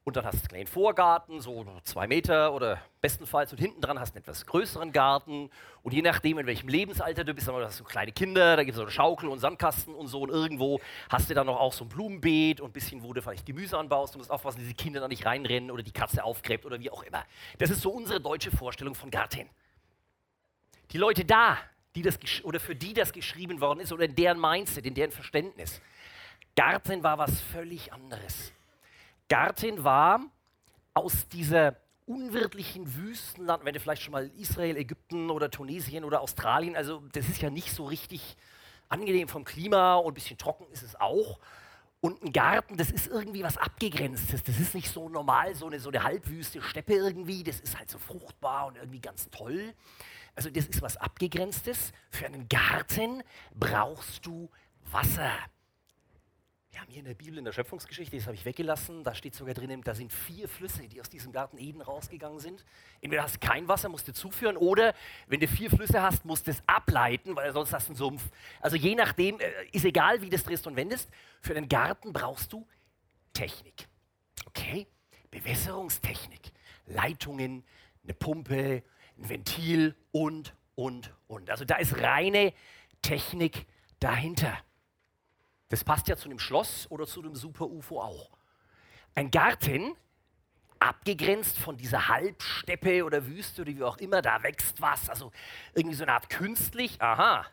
und 0.10 0.16
dann 0.16 0.26
hast 0.26 0.38
du 0.38 0.40
einen 0.40 0.48
kleinen 0.48 0.68
Vorgarten, 0.68 1.40
so 1.40 1.64
zwei 1.84 2.08
Meter 2.08 2.52
oder 2.54 2.82
bestenfalls. 3.00 3.52
Und 3.52 3.60
hinten 3.60 3.80
dran 3.80 4.00
hast 4.00 4.14
du 4.14 4.16
einen 4.16 4.24
etwas 4.24 4.44
größeren 4.44 4.92
Garten. 4.92 5.52
Und 5.84 5.94
je 5.94 6.02
nachdem, 6.02 6.40
in 6.40 6.48
welchem 6.48 6.68
Lebensalter 6.68 7.24
du 7.24 7.36
bist, 7.36 7.48
dann 7.48 7.56
hast 7.64 7.80
du 7.80 7.84
kleine 7.84 8.12
Kinder, 8.12 8.56
da 8.56 8.64
gibt 8.64 8.72
es 8.72 8.78
so 8.78 8.82
eine 8.82 8.90
Schaukel 8.92 9.30
und 9.30 9.38
Sandkasten 9.38 9.94
und 9.94 10.08
so. 10.08 10.22
Und 10.22 10.32
irgendwo 10.32 10.82
hast 11.10 11.30
du 11.30 11.36
dann 11.36 11.46
noch 11.46 11.60
auch 11.60 11.74
so 11.74 11.86
ein 11.86 11.90
Blumenbeet 11.90 12.60
und 12.60 12.72
ein 12.72 12.74
bisschen, 12.74 13.04
wo 13.04 13.14
du 13.14 13.22
vielleicht 13.22 13.46
Gemüse 13.46 13.78
anbaust. 13.78 14.16
Du 14.16 14.18
musst 14.18 14.32
aufpassen, 14.32 14.62
dass 14.62 14.68
die 14.68 14.74
Kinder 14.74 15.00
da 15.00 15.08
nicht 15.08 15.28
reinrennen 15.28 15.70
oder 15.70 15.84
die 15.84 15.94
Katze 15.94 16.24
aufgräbt 16.24 16.66
oder 16.66 16.80
wie 16.80 16.90
auch 16.90 17.04
immer. 17.04 17.24
Das 17.60 17.70
ist 17.70 17.82
so 17.82 17.92
unsere 17.92 18.20
deutsche 18.20 18.50
Vorstellung 18.50 18.96
von 18.96 19.12
Garten. 19.12 19.48
Die 20.92 20.98
Leute 20.98 21.24
da, 21.24 21.56
die 21.94 22.02
das 22.02 22.18
oder 22.44 22.60
für 22.60 22.76
die 22.76 22.96
das 22.96 23.14
geschrieben 23.14 23.62
worden 23.62 23.82
ist 23.82 23.94
oder 23.94 24.06
in 24.06 24.16
deren 24.16 24.42
Mindset, 24.42 24.88
in 24.88 24.96
deren 24.96 25.12
Verständnis. 25.12 25.80
Garten 26.56 27.04
war 27.04 27.20
was 27.20 27.40
völlig 27.42 27.94
anderes. 27.94 28.52
Garten 29.30 29.84
war 29.84 30.22
aus 30.94 31.28
dieser 31.30 31.78
unwirtlichen 32.06 32.96
Wüstenland, 32.96 33.64
wenn 33.64 33.74
du 33.74 33.80
vielleicht 33.80 34.02
schon 34.02 34.12
mal 34.12 34.28
Israel, 34.38 34.76
Ägypten 34.76 35.30
oder 35.30 35.52
Tunesien 35.52 36.04
oder 36.04 36.22
Australien, 36.22 36.76
also 36.76 37.04
das 37.14 37.30
ist 37.30 37.42
ja 37.42 37.50
nicht 37.52 37.72
so 37.72 37.86
richtig 37.86 38.36
angenehm 38.90 39.28
vom 39.28 39.46
Klima 39.46 39.96
und 39.96 40.12
ein 40.12 40.14
bisschen 40.16 40.38
trocken 40.38 40.66
ist 40.72 40.82
es 40.82 41.00
auch. 41.00 41.40
Und 42.02 42.24
ein 42.24 42.32
Garten, 42.32 42.78
das 42.78 42.92
ist 42.92 43.08
irgendwie 43.08 43.44
was 43.44 43.58
Abgegrenztes. 43.58 44.44
Das 44.44 44.58
ist 44.58 44.74
nicht 44.74 44.90
so 44.90 45.10
normal, 45.10 45.54
so 45.54 45.68
eine, 45.68 45.80
so 45.80 45.90
eine 45.90 46.04
halbwüste 46.04 46.62
Steppe 46.62 46.94
irgendwie. 46.94 47.44
Das 47.44 47.60
ist 47.60 47.78
halt 47.78 47.90
so 47.90 48.00
fruchtbar 48.00 48.68
und 48.68 48.78
irgendwie 48.78 49.02
ganz 49.02 49.30
toll. 49.30 49.74
Also 50.34 50.50
das 50.50 50.66
ist 50.68 50.82
was 50.82 50.96
Abgegrenztes. 50.96 51.92
Für 52.10 52.26
einen 52.26 52.48
Garten 52.48 53.22
brauchst 53.54 54.26
du 54.26 54.50
Wasser. 54.90 55.32
Wir 56.80 56.84
haben 56.84 56.92
hier 56.92 57.00
in 57.00 57.06
der 57.08 57.14
Bibel, 57.14 57.38
in 57.38 57.44
der 57.44 57.52
Schöpfungsgeschichte, 57.52 58.16
das 58.16 58.26
habe 58.26 58.36
ich 58.36 58.46
weggelassen, 58.46 59.04
da 59.04 59.14
steht 59.14 59.36
sogar 59.36 59.54
drin, 59.54 59.82
da 59.82 59.94
sind 59.94 60.14
vier 60.14 60.48
Flüsse, 60.48 60.88
die 60.88 61.02
aus 61.02 61.10
diesem 61.10 61.34
Garten 61.34 61.58
Eden 61.58 61.82
rausgegangen 61.82 62.40
sind. 62.40 62.64
Entweder 63.02 63.24
hast 63.24 63.36
du 63.36 63.46
kein 63.46 63.68
Wasser, 63.68 63.90
musst 63.90 64.08
du 64.08 64.14
zuführen, 64.14 64.56
oder 64.56 64.94
wenn 65.28 65.42
du 65.42 65.48
vier 65.50 65.70
Flüsse 65.70 66.02
hast, 66.02 66.24
musst 66.24 66.48
du 66.48 66.52
es 66.52 66.64
ableiten, 66.68 67.36
weil 67.36 67.52
sonst 67.52 67.74
hast 67.74 67.88
du 67.88 67.92
einen 67.92 67.98
Sumpf. 67.98 68.24
Also 68.62 68.78
je 68.78 68.96
nachdem, 68.96 69.42
äh, 69.42 69.52
ist 69.74 69.84
egal, 69.84 70.22
wie 70.22 70.30
du 70.30 70.38
es 70.38 70.46
drehst 70.46 70.68
und 70.68 70.78
wendest, 70.78 71.10
für 71.42 71.54
den 71.54 71.68
Garten 71.68 72.14
brauchst 72.14 72.54
du 72.54 72.66
Technik. 73.34 73.90
Okay? 74.46 74.88
Bewässerungstechnik. 75.32 76.54
Leitungen, 76.86 77.66
eine 78.04 78.14
Pumpe, 78.14 78.84
ein 79.18 79.28
Ventil 79.28 79.98
und, 80.14 80.56
und, 80.76 81.14
und. 81.28 81.50
Also 81.50 81.66
da 81.66 81.76
ist 81.76 82.02
reine 82.02 82.54
Technik 83.02 83.66
dahinter. 84.00 84.58
Das 85.70 85.84
passt 85.84 86.08
ja 86.08 86.18
zu 86.18 86.30
einem 86.30 86.40
Schloss 86.40 86.90
oder 86.90 87.06
zu 87.06 87.22
einem 87.22 87.36
Super-UFO 87.36 88.02
auch. 88.02 88.32
Ein 89.16 89.32
Garten, 89.32 89.96
abgegrenzt 90.80 91.58
von 91.58 91.78
dieser 91.78 92.08
Halbsteppe 92.08 93.04
oder 93.04 93.26
Wüste 93.26 93.62
oder 93.62 93.76
wie 93.76 93.84
auch 93.84 93.98
immer, 93.98 94.22
da 94.22 94.42
wächst 94.44 94.82
was, 94.82 95.10
also 95.10 95.32
irgendwie 95.74 95.96
so 95.96 96.04
eine 96.04 96.14
Art 96.14 96.30
künstlich, 96.30 97.02
aha. 97.02 97.46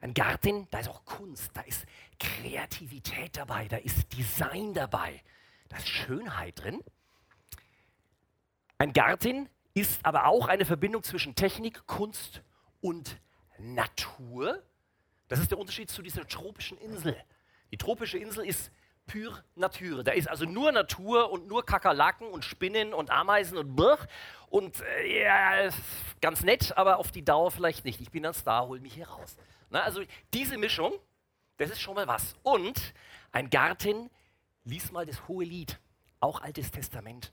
Ein 0.00 0.12
Garten, 0.12 0.68
da 0.70 0.80
ist 0.80 0.88
auch 0.88 1.04
Kunst, 1.04 1.50
da 1.54 1.62
ist 1.62 1.86
Kreativität 2.20 3.36
dabei, 3.36 3.66
da 3.68 3.78
ist 3.78 4.12
Design 4.12 4.74
dabei, 4.74 5.22
da 5.68 5.78
ist 5.78 5.88
Schönheit 5.88 6.62
drin. 6.62 6.82
Ein 8.78 8.92
Garten 8.92 9.48
ist 9.72 10.04
aber 10.04 10.26
auch 10.26 10.48
eine 10.48 10.66
Verbindung 10.66 11.02
zwischen 11.02 11.34
Technik, 11.34 11.86
Kunst 11.86 12.42
und 12.80 13.18
Natur. 13.58 14.62
Das 15.28 15.38
ist 15.38 15.50
der 15.50 15.58
Unterschied 15.58 15.90
zu 15.90 16.02
dieser 16.02 16.26
tropischen 16.26 16.76
Insel. 16.78 17.16
Die 17.70 17.78
tropische 17.78 18.18
Insel 18.18 18.44
ist 18.46 18.70
pur 19.06 19.42
Natur. 19.54 20.04
Da 20.04 20.12
ist 20.12 20.28
also 20.28 20.44
nur 20.44 20.72
Natur 20.72 21.30
und 21.30 21.46
nur 21.46 21.64
Kakerlaken 21.64 22.28
und 22.28 22.44
Spinnen 22.44 22.92
und 22.92 23.10
Ameisen 23.10 23.56
und 23.58 23.74
Brr. 23.76 23.98
Und 24.48 24.80
äh, 24.80 25.22
ja, 25.22 25.70
ganz 26.20 26.42
nett, 26.42 26.76
aber 26.76 26.98
auf 26.98 27.10
die 27.10 27.24
Dauer 27.24 27.50
vielleicht 27.50 27.84
nicht. 27.84 28.00
Ich 28.00 28.10
bin 28.10 28.26
ein 28.26 28.34
Star, 28.34 28.66
hol 28.66 28.80
mich 28.80 28.94
hier 28.94 29.08
raus. 29.08 29.36
Na, 29.70 29.82
also 29.82 30.02
diese 30.32 30.58
Mischung, 30.58 30.92
das 31.56 31.70
ist 31.70 31.80
schon 31.80 31.94
mal 31.94 32.06
was. 32.06 32.34
Und 32.42 32.94
ein 33.32 33.50
Garten, 33.50 34.10
lies 34.64 34.92
mal 34.92 35.06
das 35.06 35.26
hohe 35.28 35.44
Lied, 35.44 35.78
auch 36.20 36.40
Altes 36.40 36.70
Testament. 36.70 37.32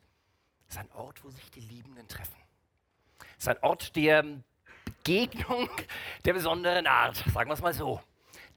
Das 0.67 0.77
ist 0.77 0.81
ein 0.81 0.91
Ort, 0.93 1.23
wo 1.23 1.29
sich 1.29 1.51
die 1.51 1.61
Liebenden 1.61 2.07
treffen. 2.07 2.35
Das 3.19 3.27
ist 3.39 3.47
ein 3.47 3.63
Ort 3.63 3.95
der 3.95 4.25
Begegnung 4.85 5.69
der 6.25 6.33
besonderen 6.33 6.87
Art, 6.87 7.17
sagen 7.33 7.49
wir 7.49 7.53
es 7.53 7.61
mal 7.61 7.73
so. 7.73 8.01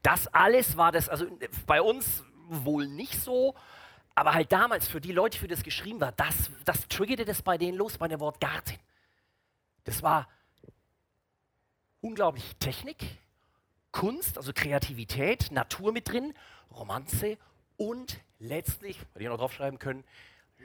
Das 0.07 0.25
alles 0.27 0.77
war 0.77 0.93
das, 0.93 1.09
also 1.09 1.25
bei 1.65 1.81
uns 1.81 2.23
wohl 2.47 2.87
nicht 2.87 3.21
so, 3.21 3.55
aber 4.15 4.33
halt 4.33 4.53
damals 4.53 4.87
für 4.87 5.01
die 5.01 5.11
Leute, 5.11 5.37
für 5.37 5.49
das 5.49 5.63
geschrieben 5.63 5.99
war, 5.99 6.13
das, 6.13 6.49
das 6.63 6.87
triggerte 6.87 7.25
das 7.25 7.41
bei 7.41 7.57
denen 7.57 7.77
los 7.77 7.97
bei 7.97 8.07
dem 8.07 8.21
Wort 8.21 8.39
Garten. 8.39 8.79
Das 9.83 10.01
war 10.03 10.29
unglaublich 11.99 12.55
Technik, 12.55 13.03
Kunst, 13.91 14.37
also 14.37 14.53
Kreativität, 14.53 15.51
Natur 15.51 15.91
mit 15.91 16.07
drin, 16.09 16.33
Romanze 16.71 17.37
und 17.75 18.21
letztlich, 18.39 18.97
hätte 18.99 19.23
ich 19.23 19.27
noch 19.27 19.37
draufschreiben 19.37 19.77
können, 19.77 20.05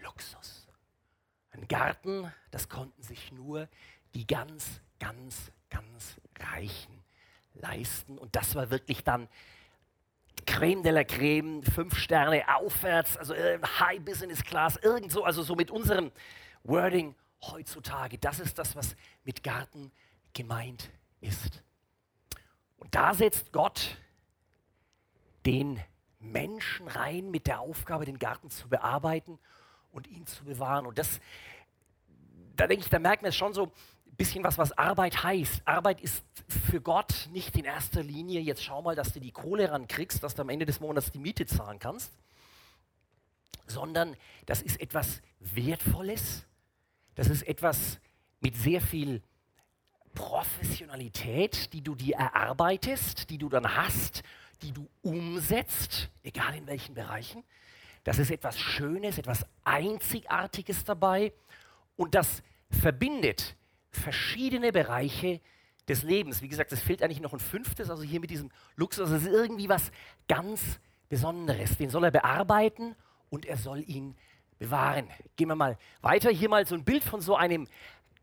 Luxus. 0.05 0.69
Ein 1.51 1.67
Garten, 1.67 2.33
das 2.53 2.69
konnten 2.69 3.03
sich 3.03 3.33
nur 3.33 3.69
die 4.15 4.25
ganz, 4.25 4.81
ganz, 5.01 5.51
ganz 5.69 6.15
Reichen 6.39 7.02
leisten. 7.55 8.19
Und 8.19 8.35
das 8.37 8.55
war 8.55 8.71
wirklich 8.71 9.05
dann 9.05 9.29
Creme 10.47 10.83
de 10.83 10.93
la 10.93 11.05
Creme, 11.05 11.63
fünf 11.63 11.97
Sterne 11.97 12.43
aufwärts, 12.57 13.17
also 13.17 13.35
äh, 13.35 13.61
High 13.81 14.01
Business 14.01 14.43
Class, 14.43 14.77
irgend 14.77 15.13
so, 15.13 15.25
also 15.25 15.43
so 15.43 15.55
mit 15.55 15.71
unserem 15.71 16.11
Wording 16.65 17.15
heutzutage. 17.43 18.19
Das 18.19 18.41
ist 18.41 18.59
das, 18.59 18.75
was 18.75 18.97
mit 19.25 19.43
Garten 19.43 19.93
gemeint 20.33 20.91
ist. 21.21 21.63
Und 22.79 22.95
da 22.95 23.15
setzt 23.15 23.53
Gott 23.53 23.97
den 25.47 25.81
Menschen 26.19 26.89
rein 26.89 27.31
mit 27.31 27.47
der 27.47 27.61
Aufgabe, 27.61 28.05
den 28.05 28.19
Garten 28.19 28.51
zu 28.51 28.69
bearbeiten 28.69 29.39
und 29.91 30.07
ihn 30.07 30.27
zu 30.27 30.45
bewahren. 30.45 30.87
Und 30.87 30.99
das, 30.99 31.21
da 32.57 32.67
denke 32.67 32.85
ich, 32.85 32.91
da 32.91 32.99
merken 32.99 33.25
wir 33.25 33.31
es 33.31 33.37
schon 33.37 33.53
so, 33.53 33.73
bisschen 34.17 34.45
was, 34.45 34.59
was 34.59 34.73
Arbeit 34.73 35.23
heißt. 35.23 35.63
Arbeit 35.67 36.01
ist 36.01 36.25
für 36.49 36.81
Gott 36.81 37.29
nicht 37.33 37.57
in 37.57 37.65
erster 37.65 38.03
Linie, 38.03 38.41
jetzt 38.41 38.63
schau 38.63 38.83
mal, 38.83 38.95
dass 38.95 39.13
du 39.13 39.21
die 39.21 39.33
Kohle 39.33 39.71
rankriegst, 39.71 40.23
dass 40.23 40.35
du 40.35 40.43
am 40.43 40.49
Ende 40.49 40.67
des 40.67 40.81
Monats 40.81 41.11
die 41.11 41.19
Miete 41.19 41.47
zahlen 41.47 41.79
kannst, 41.79 42.13
sondern 43.67 44.17
das 44.47 44.63
ist 44.63 44.81
etwas 44.81 45.23
Wertvolles, 45.41 46.45
das 47.15 47.29
ist 47.29 47.43
etwas 47.43 48.01
mit 48.41 48.57
sehr 48.57 48.81
viel 48.81 49.23
Professionalität, 50.15 51.73
die 51.73 51.83
du 51.83 51.95
dir 51.95 52.17
erarbeitest, 52.17 53.31
die 53.31 53.39
du 53.39 53.49
dann 53.49 53.77
hast, 53.77 54.23
die 54.61 54.73
du 54.73 54.89
umsetzt, 55.03 56.11
egal 56.23 56.55
in 56.55 56.67
welchen 56.67 56.95
Bereichen. 56.95 57.43
Das 58.05 58.19
ist 58.19 58.31
etwas 58.31 58.59
Schönes, 58.59 59.19
etwas 59.19 59.47
Einzigartiges 59.65 60.85
dabei 60.85 61.33
und 61.97 62.15
das 62.15 62.43
verbindet 62.69 63.57
verschiedene 63.93 64.73
Bereiche 64.73 65.41
des 65.89 66.03
Lebens. 66.03 66.43
Wie 66.43 66.49
gesagt, 66.49 66.73
es 66.73 66.81
fehlt 66.81 67.03
eigentlich 67.03 67.21
noch 67.21 67.33
ein 67.33 67.41
fünftes, 67.41 67.91
also 67.91 68.03
hier 68.03 68.21
mit 68.21 68.31
diesem 68.31 68.51
Luxus. 68.77 69.11
Das 69.11 69.23
ist 69.23 69.29
irgendwie 69.29 69.69
was 69.69 69.91
ganz 70.29 70.81
Besonderes. 71.09 71.77
Den 71.77 71.91
soll 71.91 72.05
er 72.05 72.11
bearbeiten 72.11 72.95
und 73.29 73.45
er 73.45 73.57
soll 73.57 73.85
ihn 73.87 74.17
bewahren. 74.59 75.09
Gehen 75.37 75.49
wir 75.49 75.57
mal 75.57 75.77
weiter. 76.01 76.31
Hier 76.31 76.49
mal 76.49 76.67
so 76.67 76.75
ein 76.75 76.85
Bild 76.85 77.05
von 77.05 77.21
so 77.21 77.37
einem 77.37 77.69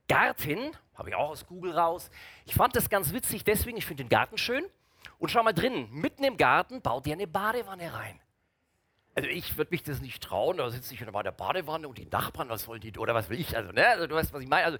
Garten. 0.08 0.72
Habe 0.96 1.10
ich 1.10 1.16
auch 1.16 1.30
aus 1.30 1.46
Google 1.46 1.72
raus. 1.72 2.10
Ich 2.46 2.56
fand 2.56 2.76
das 2.76 2.90
ganz 2.90 3.14
witzig, 3.14 3.44
deswegen, 3.44 3.78
ich 3.78 3.86
finde 3.86 4.04
den 4.04 4.10
Garten 4.10 4.38
schön. 4.38 4.64
Und 5.18 5.30
schau 5.30 5.44
mal 5.44 5.54
drin, 5.54 5.88
mitten 5.92 6.24
im 6.24 6.38
Garten 6.38 6.82
baut 6.82 7.08
er 7.08 7.14
eine 7.14 7.28
Badewanne 7.28 7.94
rein. 7.94 8.20
Also 9.20 9.32
ich 9.32 9.58
würde 9.58 9.72
mich 9.72 9.84
das 9.84 10.00
nicht 10.00 10.24
trauen, 10.24 10.56
da 10.56 10.70
sitze 10.70 10.94
ich 10.94 11.02
in 11.02 11.12
der 11.12 11.32
Badewanne 11.34 11.90
und 11.90 11.98
die 11.98 12.06
Nachbarn, 12.06 12.48
was 12.48 12.70
wollen 12.70 12.80
die, 12.80 12.98
oder 12.98 13.14
was 13.14 13.30
will 13.30 13.38
ich, 13.38 13.58
also, 13.58 13.74
ne? 13.74 13.86
also 13.86 14.08
du 14.08 14.16
weißt, 14.16 14.32
was 14.32 14.42
ich 14.42 14.48
meine. 14.48 14.64
Also 14.64 14.78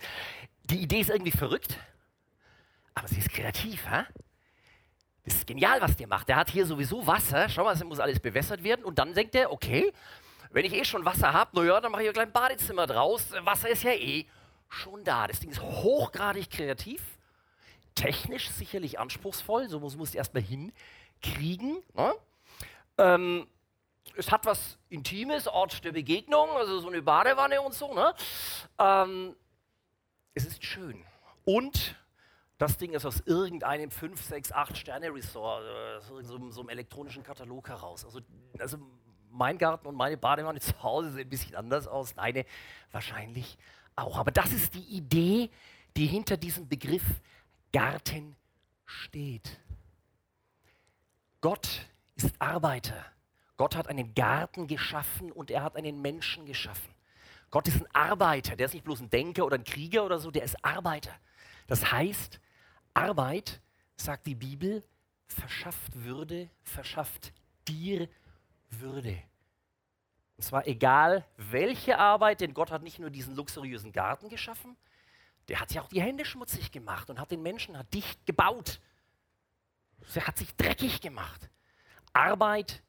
die 0.64 0.78
Idee 0.82 1.02
ist 1.02 1.10
irgendwie 1.10 1.32
verrückt, 1.32 1.78
aber 2.94 3.10
sie 3.10 3.18
ist 3.20 3.34
kreativ, 3.34 3.86
hä? 3.90 4.04
Das 5.26 5.34
ist 5.36 5.46
genial, 5.46 5.82
was 5.82 5.98
der 5.98 6.08
macht. 6.08 6.30
Der 6.30 6.38
hat 6.38 6.50
hier 6.50 6.66
sowieso 6.66 7.06
Wasser, 7.06 7.50
schau 7.50 7.66
mal, 7.66 7.74
es 7.74 7.84
muss 7.84 8.00
alles 8.00 8.22
bewässert 8.22 8.64
werden 8.64 8.86
und 8.86 8.98
dann 8.98 9.14
denkt 9.14 9.36
er, 9.36 9.52
okay, 9.52 9.92
wenn 10.52 10.64
ich 10.64 10.74
eh 10.74 10.86
schon 10.86 11.04
Wasser 11.04 11.34
habe, 11.34 11.60
naja, 11.60 11.82
dann 11.82 11.92
mache 11.92 12.04
ich 12.04 12.08
ein 12.08 12.14
kleines 12.14 12.32
Badezimmer 12.32 12.88
draus. 12.88 13.34
Wasser 13.44 13.68
ist 13.68 13.84
ja 13.84 13.92
eh 13.92 14.26
schon 14.70 15.04
da. 15.04 15.28
Das 15.28 15.42
Ding 15.42 15.50
ist 15.50 15.62
hochgradig 15.62 16.50
kreativ, 16.50 17.02
technisch 17.94 18.50
sicherlich 18.52 19.00
anspruchsvoll, 19.00 19.68
so 19.68 19.82
muss 19.82 19.98
man 19.98 20.06
es 20.06 20.16
erstmal 20.16 20.44
hinkriegen. 20.44 21.84
Ne? 21.94 22.14
Ähm, 22.98 23.48
es 24.20 24.32
hat 24.32 24.46
was 24.46 24.78
Intimes, 24.90 25.48
Ort 25.48 25.84
der 25.84 25.94
Begegnung, 25.94 26.50
also 26.52 26.80
so 26.80 26.88
eine 26.90 27.02
Badewanne 27.02 27.62
und 27.62 27.74
so. 27.74 27.94
Ne? 27.94 28.14
Ähm, 28.78 29.36
es 30.34 30.46
ist 30.46 30.64
schön. 30.64 31.04
Und 31.46 31.96
das 32.58 32.78
Ding 32.78 32.92
ist 32.92 33.06
aus 33.06 33.22
irgendeinem 33.22 33.90
5, 33.90 34.22
6, 34.22 34.52
8 34.52 34.78
Sterne-Resort, 34.78 35.64
äh, 35.64 36.02
so, 36.02 36.52
so 36.52 36.62
einem 36.62 36.70
elektronischen 36.70 37.24
Katalog 37.24 37.70
heraus. 37.70 38.04
Also, 38.04 38.20
also 38.60 38.78
mein 39.32 39.58
Garten 39.58 39.88
und 39.88 39.96
meine 39.96 40.18
Badewanne 40.18 40.60
zu 40.60 40.84
Hause 40.84 41.12
sehen 41.12 41.28
ein 41.28 41.30
bisschen 41.30 41.56
anders 41.56 41.88
aus, 41.88 42.14
deine 42.14 42.46
wahrscheinlich 42.92 43.58
auch. 43.96 44.18
Aber 44.18 44.32
das 44.32 44.52
ist 44.52 44.74
die 44.74 44.98
Idee, 44.98 45.50
die 45.96 46.06
hinter 46.06 46.36
diesem 46.36 46.68
Begriff 46.68 47.06
Garten 47.72 48.36
steht. 48.86 49.60
Gott 51.42 51.88
ist 52.16 52.36
Arbeiter. 52.40 53.06
Gott 53.60 53.76
hat 53.76 53.90
einen 53.90 54.16
Garten 54.16 54.68
geschaffen 54.68 55.34
und 55.34 55.52
er 55.52 55.64
hat 55.64 55.76
einen 55.76 56.02
Menschen 56.02 56.46
geschaffen. 56.46 56.96
Gott 57.52 57.68
ist 57.68 57.82
ein 57.82 57.94
Arbeiter, 57.94 58.56
der 58.56 58.68
ist 58.68 58.74
nicht 58.74 58.86
bloß 58.86 59.02
ein 59.02 59.10
Denker 59.10 59.46
oder 59.46 59.58
ein 59.58 59.66
Krieger 59.66 60.06
oder 60.06 60.18
so, 60.18 60.32
der 60.32 60.44
ist 60.44 60.64
Arbeiter. 60.64 61.14
Das 61.68 61.92
heißt, 61.92 62.40
Arbeit, 62.94 63.60
sagt 63.98 64.28
die 64.28 64.36
Bibel, 64.36 64.82
verschafft 65.28 65.94
Würde, 65.94 66.50
verschafft 66.64 67.34
dir 67.68 68.08
Würde. 68.70 69.22
Und 70.38 70.44
zwar 70.44 70.66
egal 70.66 71.26
welche 71.36 71.98
Arbeit, 71.98 72.40
denn 72.40 72.54
Gott 72.54 72.72
hat 72.72 72.82
nicht 72.82 73.00
nur 73.00 73.10
diesen 73.10 73.36
luxuriösen 73.36 73.92
Garten 73.92 74.30
geschaffen, 74.30 74.78
der 75.50 75.60
hat 75.60 75.68
sich 75.68 75.82
auch 75.82 75.90
die 75.90 76.02
Hände 76.02 76.24
schmutzig 76.24 76.72
gemacht 76.72 77.10
und 77.10 77.20
hat 77.20 77.30
den 77.30 77.42
Menschen, 77.42 77.78
hat 77.78 77.94
dicht 77.94 78.26
gebaut. 78.26 78.80
Er 80.16 80.28
hat 80.28 80.38
sich 80.38 80.56
dreckig 80.56 81.02
gemacht. 81.02 81.50
Arbeit 82.14 82.84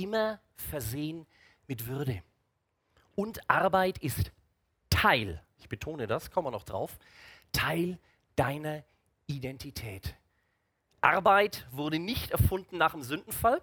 immer 0.00 0.40
versehen 0.56 1.26
mit 1.66 1.86
Würde. 1.86 2.22
Und 3.14 3.48
Arbeit 3.48 3.98
ist 3.98 4.32
Teil, 4.88 5.42
ich 5.58 5.68
betone 5.68 6.06
das, 6.06 6.30
kommen 6.30 6.46
wir 6.46 6.50
noch 6.50 6.64
drauf, 6.64 6.98
Teil 7.52 7.98
deiner 8.36 8.82
Identität. 9.26 10.14
Arbeit 11.00 11.66
wurde 11.70 11.98
nicht 11.98 12.30
erfunden 12.30 12.78
nach 12.78 12.92
dem 12.92 13.02
Sündenfall. 13.02 13.62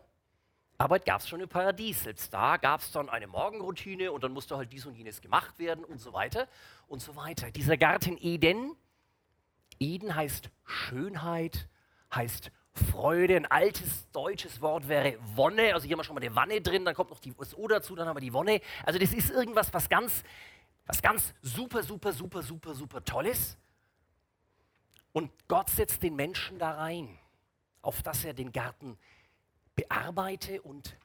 Arbeit 0.77 1.05
gab 1.05 1.21
es 1.21 1.27
schon 1.27 1.41
im 1.41 1.49
Paradies. 1.49 2.03
Selbst 2.03 2.33
da 2.33 2.57
gab 2.57 2.81
es 2.81 2.91
dann 2.91 3.09
eine 3.09 3.27
Morgenroutine 3.27 4.11
und 4.11 4.23
dann 4.23 4.31
musste 4.31 4.57
halt 4.57 4.71
dies 4.71 4.85
und 4.85 4.95
jenes 4.95 5.21
gemacht 5.21 5.57
werden 5.57 5.83
und 5.83 5.99
so 5.99 6.13
weiter 6.13 6.47
und 6.87 7.01
so 7.01 7.15
weiter. 7.15 7.51
Dieser 7.51 7.77
Garten 7.77 8.17
Eden, 8.19 8.75
Eden 9.79 10.15
heißt 10.15 10.49
Schönheit, 10.65 11.67
heißt 12.13 12.51
Freude. 12.77 13.35
Ein 13.35 13.45
altes 13.45 14.09
deutsches 14.11 14.61
Wort 14.61 14.87
wäre 14.87 15.17
Wonne. 15.35 15.73
Also 15.73 15.85
hier 15.85 15.93
haben 15.93 15.99
wir 15.99 16.03
schon 16.03 16.15
mal 16.15 16.21
die 16.21 16.35
Wanne 16.35 16.61
drin, 16.61 16.85
dann 16.85 16.95
kommt 16.95 17.09
noch 17.09 17.19
die, 17.19 17.33
O 17.55 17.67
dazu, 17.67 17.95
dann 17.95 18.07
haben 18.07 18.15
wir 18.15 18.21
die 18.21 18.33
Wonne. 18.33 18.61
Also 18.85 18.99
das 18.99 19.13
ist 19.13 19.31
irgendwas, 19.31 19.73
was 19.73 19.89
ganz 19.89 20.23
Was 20.89 21.01
ganz 21.01 21.33
super, 21.41 21.83
super, 21.83 22.13
super, 22.13 22.41
super, 22.41 22.73
super 22.73 23.03
Tolles. 23.03 23.57
Und 25.11 25.31
Gott 25.47 25.69
setzt 25.69 26.01
den 26.01 26.15
Menschen 26.15 26.59
da 26.59 26.71
rein, 26.71 27.19
auf 27.81 28.01
dass 28.03 28.23
er 28.23 28.33
den 28.33 28.51
Garten 28.51 28.97
bearbeite 29.75 30.61
und 30.61 30.95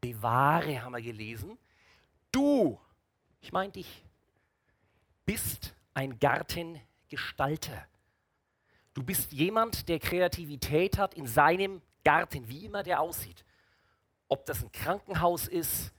bewahre, 0.00 0.82
haben 0.82 0.92
wir 0.92 1.02
gelesen. 1.02 1.58
Du, 2.32 2.80
ich 3.40 3.52
meine 3.52 3.72
dich, 3.72 4.04
bist 5.26 5.74
ein 5.92 6.18
Gartengestalter. 6.18 7.86
Du 8.96 9.02
bist 9.02 9.30
jemand, 9.32 9.90
der 9.90 9.98
Kreativität 9.98 10.96
hat 10.96 11.12
in 11.12 11.26
seinem 11.26 11.82
Garten, 12.02 12.48
wie 12.48 12.64
immer 12.64 12.82
der 12.82 12.98
aussieht. 12.98 13.44
Ob 14.26 14.46
das 14.46 14.62
ein 14.62 14.72
Krankenhaus 14.72 15.48
ist, 15.48 15.92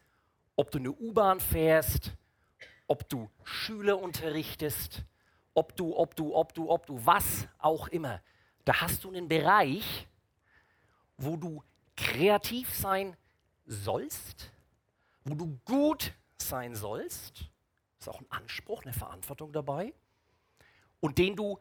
ob 0.55 0.71
du 0.71 0.79
eine 0.79 0.91
U-Bahn 0.91 1.39
fährst, 1.39 2.13
ob 2.87 3.07
du 3.07 3.29
Schüler 3.43 4.01
unterrichtest, 4.01 5.03
ob 5.53 5.75
du, 5.75 5.95
ob 5.95 6.15
du, 6.15 6.35
ob 6.35 6.55
du, 6.55 6.71
ob 6.71 6.87
du, 6.87 7.05
was 7.05 7.47
auch 7.59 7.87
immer. 7.89 8.19
Da 8.65 8.81
hast 8.81 9.03
du 9.03 9.09
einen 9.09 9.27
Bereich, 9.27 10.07
wo 11.17 11.35
du 11.37 11.63
kreativ 11.95 12.73
sein 12.73 13.15
sollst, 13.67 14.51
wo 15.23 15.35
du 15.35 15.59
gut 15.65 16.15
sein 16.41 16.73
sollst, 16.73 17.45
ist 17.99 18.09
auch 18.09 18.21
ein 18.21 18.31
Anspruch, 18.31 18.85
eine 18.85 18.93
Verantwortung 18.93 19.53
dabei, 19.53 19.93
und 20.99 21.19
den 21.19 21.35
du 21.35 21.59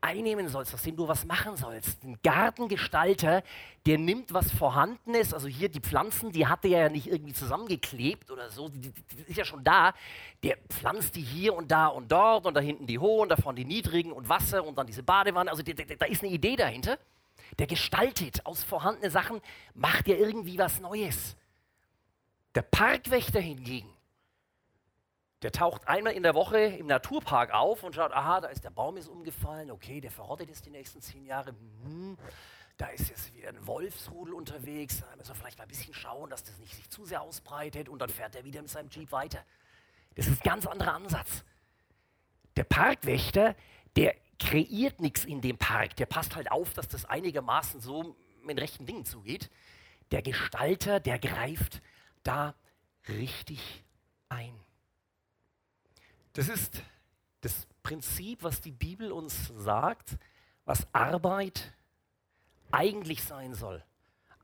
einnehmen 0.00 0.48
sollst, 0.48 0.74
aus 0.74 0.82
dem 0.82 0.96
du 0.96 1.06
was 1.08 1.24
machen 1.24 1.56
sollst. 1.56 2.02
Ein 2.04 2.18
Gartengestalter, 2.22 3.42
der 3.86 3.98
nimmt 3.98 4.32
was 4.32 4.50
Vorhandenes, 4.50 5.34
also 5.34 5.48
hier 5.48 5.68
die 5.68 5.80
Pflanzen, 5.80 6.32
die 6.32 6.46
hat 6.46 6.64
er 6.64 6.70
ja 6.70 6.88
nicht 6.88 7.06
irgendwie 7.06 7.32
zusammengeklebt 7.32 8.30
oder 8.30 8.50
so, 8.50 8.68
die, 8.68 8.80
die, 8.80 8.92
ist 9.26 9.36
ja 9.36 9.44
schon 9.44 9.64
da. 9.64 9.92
Der 10.42 10.56
pflanzt 10.68 11.16
die 11.16 11.22
hier 11.22 11.54
und 11.54 11.70
da 11.70 11.86
und 11.88 12.10
dort 12.10 12.46
und 12.46 12.54
da 12.54 12.60
hinten 12.60 12.86
die 12.86 12.98
hohen, 12.98 13.28
da 13.28 13.36
vorne 13.36 13.56
die 13.56 13.64
niedrigen 13.64 14.12
und 14.12 14.28
Wasser 14.28 14.64
und 14.64 14.76
dann 14.78 14.86
diese 14.86 15.02
Badewanne. 15.02 15.50
Also 15.50 15.62
da 15.62 16.06
ist 16.06 16.22
eine 16.22 16.32
Idee 16.32 16.56
dahinter. 16.56 16.98
Der 17.58 17.66
gestaltet 17.66 18.46
aus 18.46 18.62
vorhandenen 18.62 19.10
Sachen, 19.10 19.40
macht 19.74 20.08
ja 20.08 20.16
irgendwie 20.16 20.58
was 20.58 20.80
Neues. 20.80 21.36
Der 22.54 22.62
Parkwächter 22.62 23.40
hingegen, 23.40 23.88
der 25.42 25.52
taucht 25.52 25.88
einmal 25.88 26.12
in 26.12 26.22
der 26.22 26.34
Woche 26.34 26.58
im 26.58 26.86
Naturpark 26.86 27.52
auf 27.52 27.82
und 27.82 27.94
schaut, 27.94 28.12
aha, 28.12 28.40
da 28.42 28.48
ist 28.48 28.64
der 28.64 28.70
Baum 28.70 28.96
ist 28.96 29.08
umgefallen, 29.08 29.70
okay, 29.70 30.00
der 30.00 30.10
verrottet 30.10 30.48
jetzt 30.48 30.66
die 30.66 30.70
nächsten 30.70 31.00
zehn 31.00 31.24
Jahre. 31.24 31.54
Hm, 31.84 32.18
da 32.76 32.88
ist 32.88 33.08
jetzt 33.08 33.34
wieder 33.34 33.48
ein 33.48 33.66
Wolfsrudel 33.66 34.34
unterwegs, 34.34 35.00
da 35.00 35.16
müssen 35.16 35.30
wir 35.30 35.34
vielleicht 35.34 35.58
mal 35.58 35.64
ein 35.64 35.68
bisschen 35.68 35.94
schauen, 35.94 36.30
dass 36.30 36.44
das 36.44 36.58
nicht 36.58 36.74
sich 36.74 36.88
zu 36.90 37.04
sehr 37.04 37.22
ausbreitet 37.22 37.88
und 37.88 37.98
dann 38.00 38.10
fährt 38.10 38.34
er 38.34 38.44
wieder 38.44 38.60
mit 38.60 38.70
seinem 38.70 38.90
Jeep 38.90 39.12
weiter. 39.12 39.44
Das 40.14 40.26
ist 40.26 40.40
ein 40.40 40.44
ganz 40.44 40.66
anderer 40.66 40.94
Ansatz. 40.94 41.44
Der 42.56 42.64
Parkwächter, 42.64 43.54
der 43.96 44.14
kreiert 44.38 45.00
nichts 45.00 45.24
in 45.24 45.40
dem 45.40 45.58
Park, 45.58 45.96
der 45.96 46.06
passt 46.06 46.36
halt 46.36 46.50
auf, 46.50 46.74
dass 46.74 46.88
das 46.88 47.04
einigermaßen 47.04 47.80
so 47.80 48.16
mit 48.42 48.58
rechten 48.58 48.86
Dingen 48.86 49.04
zugeht. 49.04 49.50
Der 50.10 50.22
Gestalter, 50.22 51.00
der 51.00 51.18
greift 51.18 51.82
da 52.22 52.54
richtig 53.08 53.84
ein. 54.28 54.54
Das 56.32 56.48
ist 56.48 56.82
das 57.40 57.66
Prinzip, 57.82 58.42
was 58.42 58.60
die 58.60 58.70
Bibel 58.70 59.10
uns 59.12 59.52
sagt, 59.56 60.16
was 60.64 60.86
Arbeit 60.92 61.72
eigentlich 62.70 63.24
sein 63.24 63.54
soll. 63.54 63.82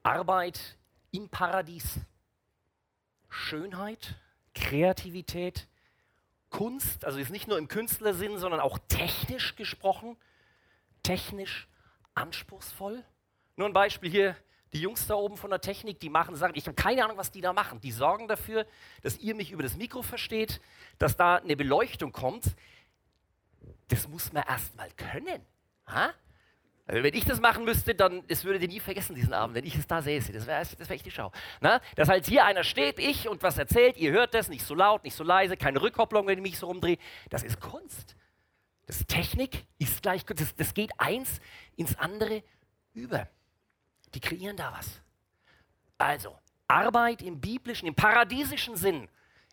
Arbeit 0.02 0.76
im 1.12 1.28
Paradies. 1.28 2.00
Schönheit, 3.28 4.14
Kreativität, 4.54 5.68
Kunst, 6.50 7.04
also 7.04 7.18
ist 7.18 7.30
nicht 7.30 7.48
nur 7.48 7.58
im 7.58 7.68
Künstlersinn, 7.68 8.38
sondern 8.38 8.60
auch 8.60 8.78
technisch 8.88 9.56
gesprochen, 9.56 10.16
technisch 11.02 11.68
anspruchsvoll. 12.14 13.04
Nur 13.56 13.68
ein 13.68 13.72
Beispiel 13.72 14.10
hier, 14.10 14.36
die 14.76 14.82
Jungs 14.82 15.06
da 15.06 15.14
oben 15.14 15.38
von 15.38 15.48
der 15.48 15.60
Technik, 15.62 16.00
die 16.00 16.10
machen 16.10 16.36
Sachen, 16.36 16.54
ich 16.54 16.66
habe 16.66 16.74
keine 16.74 17.02
Ahnung, 17.02 17.16
was 17.16 17.30
die 17.30 17.40
da 17.40 17.54
machen. 17.54 17.80
Die 17.80 17.92
sorgen 17.92 18.28
dafür, 18.28 18.66
dass 19.02 19.16
ihr 19.16 19.34
mich 19.34 19.50
über 19.50 19.62
das 19.62 19.76
Mikro 19.76 20.02
versteht, 20.02 20.60
dass 20.98 21.16
da 21.16 21.36
eine 21.36 21.56
Beleuchtung 21.56 22.12
kommt. 22.12 22.44
Das 23.88 24.06
muss 24.06 24.32
man 24.34 24.44
erst 24.46 24.76
mal 24.76 24.90
können. 24.96 25.40
Ha? 25.86 26.12
Also 26.86 27.02
wenn 27.02 27.14
ich 27.14 27.24
das 27.24 27.40
machen 27.40 27.64
müsste, 27.64 27.94
dann 27.94 28.22
das 28.28 28.44
würdet 28.44 28.62
ihr 28.62 28.68
nie 28.68 28.80
vergessen 28.80 29.14
diesen 29.14 29.32
Abend, 29.32 29.56
wenn 29.56 29.64
ich 29.64 29.74
es 29.76 29.86
da 29.86 30.02
säße. 30.02 30.30
Das 30.32 30.46
wäre 30.46 30.60
das 30.60 30.78
wär 30.78 30.90
echt 30.90 31.06
die 31.06 31.10
Schau. 31.10 31.32
Na? 31.60 31.80
Dass 31.94 32.10
halt 32.10 32.26
hier 32.26 32.44
einer 32.44 32.62
steht, 32.62 32.98
ich 32.98 33.28
und 33.28 33.42
was 33.42 33.56
erzählt, 33.56 33.96
ihr 33.96 34.12
hört 34.12 34.34
das, 34.34 34.48
nicht 34.48 34.64
so 34.66 34.74
laut, 34.74 35.04
nicht 35.04 35.16
so 35.16 35.24
leise, 35.24 35.56
keine 35.56 35.80
Rückkopplung, 35.80 36.26
wenn 36.26 36.38
ich 36.38 36.42
mich 36.42 36.58
so 36.58 36.66
rumdrehe. 36.66 36.98
Das 37.30 37.42
ist 37.42 37.60
Kunst. 37.60 38.14
Das 38.84 39.06
Technik 39.06 39.64
ist 39.78 40.02
gleich 40.02 40.26
Kunst. 40.26 40.42
Das, 40.42 40.54
das 40.54 40.74
geht 40.74 40.90
eins 40.98 41.40
ins 41.76 41.98
andere 41.98 42.42
über. 42.92 43.26
Die 44.16 44.20
kreieren 44.20 44.56
da 44.56 44.72
was. 44.72 45.02
Also, 45.98 46.38
Arbeit 46.68 47.20
im 47.20 47.38
biblischen, 47.38 47.86
im 47.86 47.94
paradiesischen 47.94 48.74
Sinn 48.74 49.08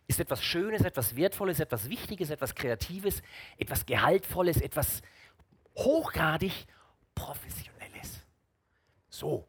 ist 0.07 0.21
etwas 0.21 0.41
Schönes, 0.41 0.83
etwas 0.83 1.17
Wertvolles, 1.17 1.59
etwas 1.59 1.89
Wichtiges, 1.89 2.29
etwas 2.29 2.55
Kreatives, 2.55 3.21
etwas 3.57 3.85
Gehaltvolles, 3.85 4.61
etwas 4.61 5.01
hochgradig 5.75 6.53
Professionelles. 7.13 8.25
So, 9.09 9.45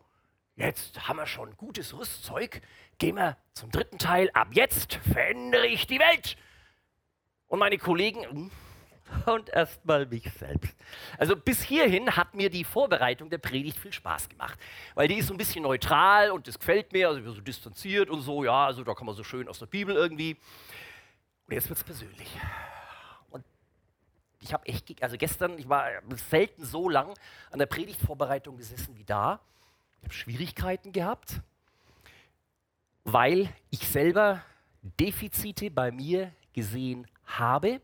jetzt 0.56 1.06
haben 1.08 1.18
wir 1.18 1.28
schon 1.28 1.56
gutes 1.56 1.96
Rüstzeug. 1.96 2.60
Gehen 2.98 3.14
wir 3.14 3.36
zum 3.52 3.70
dritten 3.70 3.98
Teil. 4.00 4.30
Ab 4.32 4.48
jetzt 4.50 4.94
verändere 4.94 5.68
ich 5.68 5.86
die 5.86 6.00
Welt. 6.00 6.36
Und 7.46 7.60
meine 7.60 7.78
Kollegen, 7.78 8.24
hm, 8.24 8.50
und 9.26 9.48
erstmal 9.50 10.06
mich 10.06 10.30
selbst. 10.32 10.74
Also 11.18 11.36
bis 11.36 11.62
hierhin 11.62 12.16
hat 12.16 12.34
mir 12.34 12.50
die 12.50 12.64
Vorbereitung 12.64 13.30
der 13.30 13.38
Predigt 13.38 13.78
viel 13.78 13.92
Spaß 13.92 14.28
gemacht, 14.28 14.58
weil 14.94 15.08
die 15.08 15.16
ist 15.16 15.28
so 15.28 15.34
ein 15.34 15.38
bisschen 15.38 15.62
neutral 15.62 16.30
und 16.30 16.48
das 16.48 16.58
gefällt 16.58 16.92
mir, 16.92 17.08
also 17.08 17.32
so 17.32 17.40
distanziert 17.40 18.10
und 18.10 18.22
so, 18.22 18.44
ja, 18.44 18.66
also 18.66 18.82
da 18.84 18.94
kann 18.94 19.06
man 19.06 19.14
so 19.14 19.24
schön 19.24 19.48
aus 19.48 19.58
der 19.58 19.66
Bibel 19.66 19.94
irgendwie. 19.94 20.36
Und 21.46 21.54
jetzt 21.54 21.68
wird 21.68 21.78
es 21.78 21.84
persönlich. 21.84 22.28
Und 23.30 23.44
ich 24.40 24.52
habe 24.52 24.66
echt, 24.66 25.02
also 25.02 25.16
gestern, 25.16 25.58
ich 25.58 25.68
war 25.68 25.88
selten 26.30 26.64
so 26.64 26.88
lang 26.88 27.14
an 27.50 27.58
der 27.58 27.66
Predigtvorbereitung 27.66 28.56
gesessen 28.56 28.96
wie 28.96 29.04
da. 29.04 29.40
Ich 29.98 30.04
habe 30.04 30.14
Schwierigkeiten 30.14 30.92
gehabt, 30.92 31.40
weil 33.04 33.48
ich 33.70 33.86
selber 33.86 34.42
Defizite 34.82 35.70
bei 35.70 35.90
mir 35.90 36.32
gesehen 36.52 37.06
habe 37.26 37.80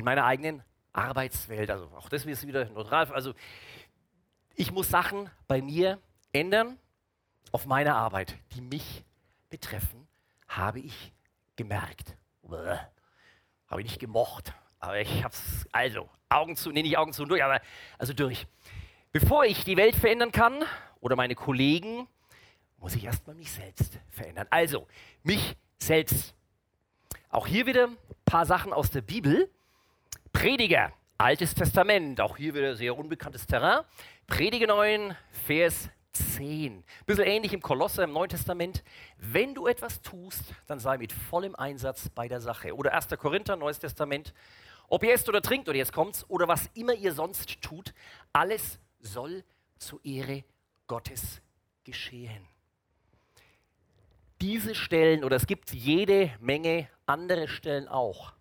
in 0.00 0.04
meiner 0.04 0.24
eigenen 0.24 0.62
Arbeitswelt. 0.92 1.70
Also 1.70 1.86
auch 1.96 2.08
das 2.08 2.24
ist 2.24 2.46
wieder 2.46 2.64
neutral. 2.70 3.10
Also 3.12 3.34
ich 4.54 4.72
muss 4.72 4.90
Sachen 4.90 5.30
bei 5.46 5.62
mir 5.62 5.98
ändern 6.32 6.78
auf 7.52 7.66
meiner 7.66 7.96
Arbeit, 7.96 8.36
die 8.52 8.60
mich 8.60 9.04
betreffen, 9.48 10.06
habe 10.48 10.80
ich 10.80 11.12
gemerkt. 11.56 12.16
Habe 13.68 13.80
ich 13.80 13.86
nicht 13.86 13.98
gemocht. 13.98 14.52
Aber 14.78 14.98
ich 14.98 15.22
habe 15.22 15.34
es, 15.34 15.68
also, 15.72 16.08
Augen 16.28 16.56
zu, 16.56 16.70
nee, 16.70 16.82
nicht 16.82 16.96
Augen 16.96 17.12
zu 17.12 17.24
durch, 17.26 17.44
aber 17.44 17.60
also 17.98 18.12
durch. 18.12 18.46
Bevor 19.12 19.44
ich 19.44 19.64
die 19.64 19.76
Welt 19.76 19.94
verändern 19.94 20.32
kann 20.32 20.64
oder 21.00 21.16
meine 21.16 21.34
Kollegen, 21.34 22.08
muss 22.78 22.94
ich 22.94 23.04
erstmal 23.04 23.36
mich 23.36 23.52
selbst 23.52 23.98
verändern. 24.08 24.46
Also, 24.50 24.86
mich 25.22 25.56
selbst. 25.78 26.34
Auch 27.28 27.46
hier 27.46 27.66
wieder 27.66 27.88
ein 27.88 27.96
paar 28.24 28.46
Sachen 28.46 28.72
aus 28.72 28.90
der 28.90 29.02
Bibel. 29.02 29.50
Prediger, 30.32 30.92
Altes 31.18 31.54
Testament, 31.54 32.20
auch 32.20 32.36
hier 32.36 32.54
wieder 32.54 32.74
sehr 32.74 32.96
unbekanntes 32.96 33.46
Terrain. 33.46 33.84
Prediger 34.26 34.68
9, 34.68 35.14
Vers 35.46 35.90
10. 36.12 36.82
Bisschen 37.04 37.24
ähnlich 37.24 37.52
im 37.52 37.60
Kolosser 37.60 38.04
im 38.04 38.12
Neuen 38.12 38.30
Testament. 38.30 38.82
Wenn 39.18 39.54
du 39.54 39.66
etwas 39.66 40.00
tust, 40.02 40.42
dann 40.66 40.78
sei 40.78 40.98
mit 40.98 41.12
vollem 41.12 41.54
Einsatz 41.56 42.08
bei 42.08 42.26
der 42.26 42.40
Sache. 42.40 42.74
Oder 42.74 42.94
1. 42.94 43.08
Korinther, 43.18 43.56
Neues 43.56 43.78
Testament. 43.78 44.32
Ob 44.88 45.04
ihr 45.04 45.12
esst 45.12 45.28
oder 45.28 45.42
trinkt, 45.42 45.68
oder 45.68 45.78
jetzt 45.78 45.92
kommt's, 45.92 46.24
oder 46.28 46.48
was 46.48 46.70
immer 46.74 46.94
ihr 46.94 47.12
sonst 47.12 47.60
tut, 47.60 47.92
alles 48.32 48.78
soll 49.00 49.44
zur 49.78 50.04
Ehre 50.04 50.44
Gottes 50.86 51.42
geschehen. 51.84 52.46
Diese 54.40 54.74
Stellen, 54.74 55.22
oder 55.22 55.36
es 55.36 55.46
gibt 55.46 55.72
jede 55.72 56.32
Menge 56.40 56.88
andere 57.06 57.46
Stellen 57.46 57.88
auch, 57.88 58.32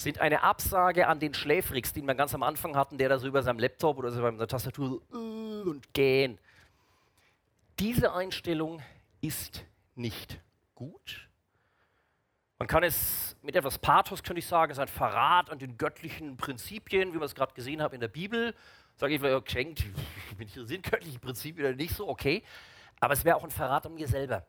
sind 0.00 0.20
eine 0.20 0.42
Absage 0.42 1.06
an 1.08 1.20
den 1.20 1.34
Schläfrigs, 1.34 1.92
den 1.92 2.06
wir 2.06 2.14
ganz 2.14 2.34
am 2.34 2.42
Anfang 2.42 2.76
hatten, 2.76 2.98
der 2.98 3.08
da 3.08 3.18
so 3.18 3.26
über 3.26 3.42
seinem 3.42 3.58
Laptop 3.58 3.98
oder 3.98 4.10
so 4.10 4.22
bei 4.22 4.30
der 4.30 4.48
Tastatur 4.48 4.88
so, 4.88 5.16
uh, 5.16 5.70
und 5.70 5.92
gähn. 5.92 6.38
Diese 7.78 8.12
Einstellung 8.12 8.82
ist 9.20 9.64
nicht 9.94 10.40
gut. 10.74 11.28
Man 12.58 12.68
kann 12.68 12.82
es 12.82 13.36
mit 13.42 13.56
etwas 13.56 13.78
Pathos, 13.78 14.22
könnte 14.22 14.40
ich 14.40 14.46
sagen, 14.46 14.70
es 14.70 14.78
ist 14.78 14.82
ein 14.82 14.88
Verrat 14.88 15.48
an 15.48 15.58
den 15.58 15.78
göttlichen 15.78 16.36
Prinzipien, 16.36 17.14
wie 17.14 17.18
wir 17.18 17.24
es 17.24 17.34
gerade 17.34 17.54
gesehen 17.54 17.80
haben 17.80 17.94
in 17.94 18.00
der 18.00 18.08
Bibel. 18.08 18.54
Sage 18.96 19.14
ich, 19.14 19.20
mir, 19.20 19.40
geschenkt, 19.40 19.84
bin 20.36 20.46
ich 20.46 20.54
sind 20.54 20.82
göttliche 20.82 21.18
Prinzipien 21.18 21.66
oder 21.66 21.74
nicht 21.74 21.94
so, 21.94 22.06
okay. 22.08 22.42
Aber 23.00 23.14
es 23.14 23.24
wäre 23.24 23.36
auch 23.36 23.44
ein 23.44 23.50
Verrat 23.50 23.86
an 23.86 23.94
mir 23.94 24.08
selber. 24.08 24.46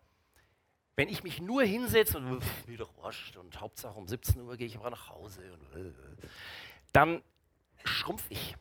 Wenn 0.95 1.09
ich 1.09 1.23
mich 1.23 1.41
nur 1.41 1.63
hinsetze 1.63 2.17
und 2.17 2.43
wieder 2.67 2.87
wascht 3.01 3.37
und 3.37 3.59
Hauptsache 3.59 3.97
um 3.97 4.07
17 4.07 4.41
Uhr 4.41 4.57
gehe 4.57 4.67
ich 4.67 4.77
aber 4.77 4.89
nach 4.89 5.09
Hause, 5.09 5.41
und, 5.53 5.85
äh, 5.85 5.91
dann 6.91 7.21
schrumpfe 7.83 8.33
ich. 8.33 8.55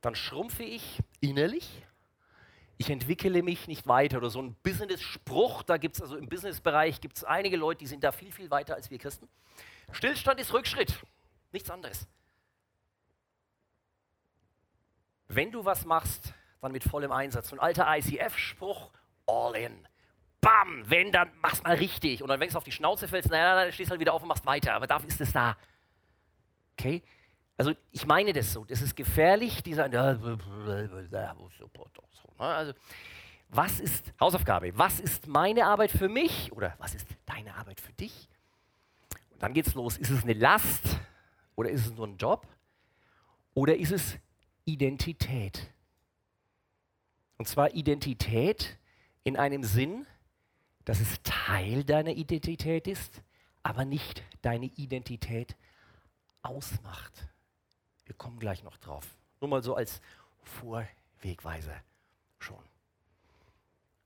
Dann 0.00 0.14
schrumpfe 0.14 0.64
ich 0.64 0.98
innerlich. 1.20 1.82
Ich 2.76 2.90
entwickle 2.90 3.42
mich 3.42 3.68
nicht 3.68 3.86
weiter. 3.86 4.18
Oder 4.18 4.30
so 4.30 4.42
ein 4.42 4.56
Business-Spruch, 4.62 5.62
da 5.62 5.76
gibt 5.76 5.94
es 5.94 6.02
also 6.02 6.16
im 6.16 6.28
Business-Bereich 6.28 7.00
gibt 7.00 7.18
es 7.18 7.24
einige 7.24 7.56
Leute, 7.56 7.78
die 7.78 7.86
sind 7.86 8.02
da 8.02 8.10
viel, 8.10 8.32
viel 8.32 8.50
weiter 8.50 8.74
als 8.74 8.90
wir 8.90 8.98
Christen. 8.98 9.28
Stillstand 9.92 10.40
ist 10.40 10.52
Rückschritt, 10.52 10.98
nichts 11.52 11.70
anderes. 11.70 12.08
Wenn 15.28 15.52
du 15.52 15.64
was 15.64 15.84
machst, 15.84 16.34
dann 16.60 16.72
mit 16.72 16.82
vollem 16.82 17.12
Einsatz. 17.12 17.50
So 17.50 17.56
ein 17.56 17.60
alter 17.60 17.86
ICF-Spruch, 17.96 18.90
all 19.26 19.54
in 19.54 19.86
bam, 20.42 20.82
wenn, 20.90 21.10
dann 21.10 21.30
mach's 21.40 21.62
mal 21.62 21.76
richtig. 21.76 22.22
Und 22.22 22.28
dann, 22.28 22.38
wenn 22.38 22.50
du 22.50 22.58
auf 22.58 22.64
die 22.64 22.72
Schnauze 22.72 23.08
fällst, 23.08 23.30
naja, 23.30 23.64
dann 23.64 23.72
stehst 23.72 23.88
du 23.88 23.92
halt 23.92 24.00
wieder 24.00 24.12
auf 24.12 24.20
und 24.20 24.28
machst 24.28 24.44
weiter. 24.44 24.74
Aber 24.74 24.86
dafür 24.86 25.08
ist 25.08 25.20
es 25.20 25.32
da. 25.32 25.56
Okay? 26.78 27.02
Also 27.56 27.72
ich 27.92 28.04
meine 28.04 28.34
das 28.34 28.52
so. 28.52 28.64
Das 28.64 28.82
ist 28.82 28.94
gefährlich, 28.94 29.62
dieser. 29.62 29.84
Also, 32.36 32.72
was 33.48 33.80
ist 33.80 34.12
Hausaufgabe? 34.18 34.76
Was 34.76 34.98
ist 35.00 35.26
meine 35.28 35.64
Arbeit 35.64 35.92
für 35.92 36.08
mich? 36.08 36.52
Oder 36.52 36.74
was 36.78 36.94
ist 36.94 37.06
deine 37.24 37.54
Arbeit 37.54 37.80
für 37.80 37.92
dich? 37.92 38.28
Und 39.30 39.42
dann 39.42 39.52
geht's 39.52 39.74
los. 39.74 39.96
Ist 39.96 40.10
es 40.10 40.24
eine 40.24 40.32
Last? 40.32 40.98
Oder 41.54 41.70
ist 41.70 41.86
es 41.86 41.92
nur 41.92 42.08
ein 42.08 42.16
Job? 42.16 42.46
Oder 43.54 43.76
ist 43.76 43.92
es 43.92 44.18
Identität? 44.64 45.70
Und 47.36 47.46
zwar 47.46 47.74
Identität 47.74 48.78
in 49.24 49.36
einem 49.36 49.62
Sinn, 49.62 50.06
dass 50.84 51.00
es 51.00 51.22
Teil 51.22 51.84
deiner 51.84 52.10
Identität 52.10 52.86
ist, 52.86 53.22
aber 53.62 53.84
nicht 53.84 54.22
deine 54.42 54.66
Identität 54.66 55.56
ausmacht. 56.42 57.28
Wir 58.04 58.14
kommen 58.14 58.38
gleich 58.38 58.62
noch 58.64 58.76
drauf. 58.78 59.06
Nur 59.40 59.48
mal 59.48 59.62
so 59.62 59.74
als 59.74 60.00
Vorwegweiser 60.42 61.74
schon. 62.38 62.58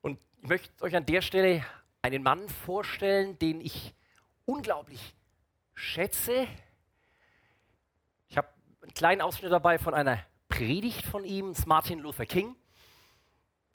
Und 0.03 0.19
ich 0.43 0.49
möchte 0.49 0.85
euch 0.85 0.95
an 0.95 1.07
der 1.07 1.23
Stelle 1.23 1.65
einen 2.03 2.23
Mann 2.23 2.49
vorstellen, 2.49 3.39
den 3.39 3.61
ich 3.61 3.95
unglaublich 4.45 5.15
schätze. 5.75 6.47
Ich 8.29 8.37
habe 8.37 8.49
einen 8.83 8.95
kleinen 8.95 9.21
Ausschnitt 9.23 9.53
dabei 9.53 9.79
von 9.79 9.95
einer 9.95 10.23
Predigt 10.49 11.05
von 11.05 11.25
ihm, 11.25 11.55
Martin 11.67 11.99
Luther 11.99 12.27
King. 12.27 12.55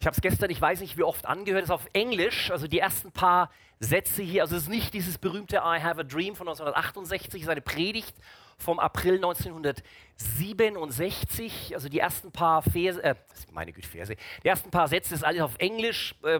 Ich 0.01 0.07
habe 0.07 0.15
es 0.15 0.21
gestern, 0.21 0.49
ich 0.49 0.59
weiß 0.59 0.79
nicht 0.79 0.97
wie 0.97 1.03
oft 1.03 1.27
angehört, 1.27 1.61
es 1.61 1.69
ist 1.69 1.75
auf 1.75 1.85
Englisch, 1.93 2.49
also 2.49 2.67
die 2.67 2.79
ersten 2.79 3.11
paar 3.11 3.51
Sätze 3.79 4.23
hier, 4.23 4.41
also 4.41 4.55
es 4.55 4.63
ist 4.63 4.69
nicht 4.69 4.95
dieses 4.95 5.19
berühmte 5.19 5.57
I 5.57 5.79
Have 5.79 5.99
a 5.99 6.03
Dream 6.03 6.35
von 6.35 6.47
1968, 6.47 7.41
es 7.41 7.43
ist 7.43 7.51
eine 7.51 7.61
Predigt 7.61 8.15
vom 8.57 8.79
April 8.79 9.17
1967, 9.17 11.75
also 11.75 11.87
die 11.87 11.99
ersten 11.99 12.31
paar 12.31 12.63
Verse, 12.63 12.99
äh, 13.03 13.13
meine 13.51 13.73
Güte, 13.73 13.87
Verse, 13.87 14.15
die 14.43 14.47
ersten 14.47 14.71
paar 14.71 14.87
Sätze 14.87 15.13
ist 15.13 15.23
alles 15.23 15.43
auf 15.43 15.53
Englisch. 15.59 16.15
Äh, 16.23 16.39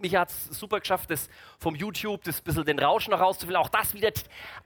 mich 0.00 0.16
hat 0.16 0.30
es 0.30 0.46
super 0.58 0.80
geschafft, 0.80 1.10
das 1.10 1.28
vom 1.58 1.74
YouTube, 1.74 2.24
das 2.24 2.40
bisschen 2.40 2.64
den 2.64 2.78
Rausch 2.78 3.08
noch 3.08 3.20
rauszufinden. 3.20 3.62
Auch 3.62 3.68
das 3.68 3.92
wieder, 3.92 4.12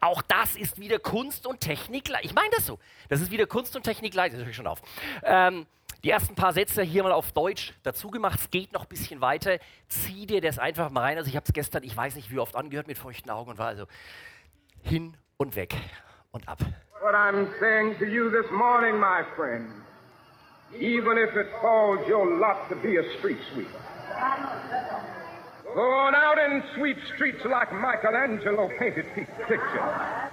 auch 0.00 0.22
das 0.22 0.54
ist 0.54 0.78
wieder 0.78 1.00
Kunst 1.00 1.44
und 1.44 1.60
Technik. 1.60 2.08
Ich 2.22 2.34
meine 2.34 2.50
das 2.54 2.66
so. 2.66 2.78
Das 3.08 3.20
ist 3.20 3.32
wieder 3.32 3.48
Kunst 3.48 3.74
und 3.74 3.82
Technik 3.82 4.12
gleich, 4.12 4.30
das 4.30 4.42
höre 4.42 4.50
ich 4.50 4.56
schon 4.56 4.68
auf. 4.68 4.80
Ähm, 5.24 5.66
die 6.04 6.10
ersten 6.10 6.34
paar 6.34 6.52
Sätze 6.52 6.82
hier 6.82 7.02
mal 7.02 7.12
auf 7.12 7.32
Deutsch 7.32 7.74
dazu 7.82 8.10
gemacht. 8.10 8.38
Es 8.40 8.50
geht 8.50 8.72
noch 8.72 8.82
ein 8.82 8.88
bisschen 8.88 9.20
weiter. 9.20 9.58
Zieh 9.88 10.26
dir 10.26 10.40
das 10.40 10.58
einfach 10.58 10.90
mal 10.90 11.02
rein. 11.02 11.18
Also 11.18 11.28
ich 11.28 11.36
habe 11.36 11.44
es 11.46 11.52
gestern, 11.52 11.82
ich 11.82 11.96
weiß 11.96 12.14
nicht 12.14 12.30
wie 12.30 12.38
oft 12.38 12.54
angehört 12.56 12.86
mit 12.86 12.98
feuchten 12.98 13.30
Augen 13.30 13.50
und 13.50 13.58
war 13.58 13.68
also 13.68 13.86
hin 14.82 15.16
und 15.36 15.56
weg 15.56 15.74
und 16.30 16.48
ab. 16.48 16.58
What 17.00 17.14
I'm 17.14 17.48
saying 17.60 17.98
to 17.98 18.04
you 18.04 18.30
this 18.30 18.50
morning, 18.50 18.98
my 18.98 19.22
friend, 19.36 19.68
even 20.74 21.16
if 21.16 21.34
it 21.36 21.46
falls 21.60 22.06
your 22.08 22.38
lot 22.38 22.68
to 22.68 22.76
be 22.76 22.98
a 22.98 23.04
street 23.18 23.38
sweeper. 23.52 23.78
Go 25.74 26.08
out 26.08 26.38
and 26.38 26.62
sweep 26.74 26.96
streets 27.14 27.44
like 27.44 27.72
Michelangelo 27.72 28.68
painted 28.78 29.06
pictures. 29.14 30.30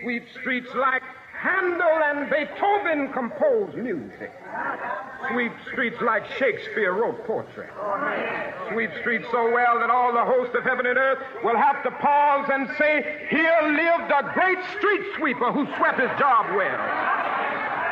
Sweep 0.00 0.24
streets 0.40 0.74
like 0.74 1.02
Handel 1.40 2.02
and 2.04 2.28
Beethoven 2.28 3.12
composed 3.14 3.74
music. 3.74 4.30
Sweep 5.30 5.52
streets 5.72 5.96
like 6.02 6.26
Shakespeare 6.38 6.92
wrote 6.92 7.26
poetry. 7.26 7.66
Sweep 8.70 8.90
streets 9.00 9.26
so 9.30 9.50
well 9.50 9.78
that 9.80 9.88
all 9.88 10.12
the 10.12 10.22
hosts 10.22 10.54
of 10.54 10.64
heaven 10.64 10.84
and 10.84 10.98
earth 10.98 11.18
will 11.42 11.56
have 11.56 11.82
to 11.84 11.90
pause 11.92 12.46
and 12.52 12.68
say, 12.76 13.26
Here 13.30 13.58
lived 13.62 14.12
a 14.12 14.32
great 14.34 14.58
street 14.76 15.00
sweeper 15.16 15.50
who 15.50 15.64
swept 15.78 15.98
his 15.98 16.10
job 16.18 16.54
well. 16.54 17.39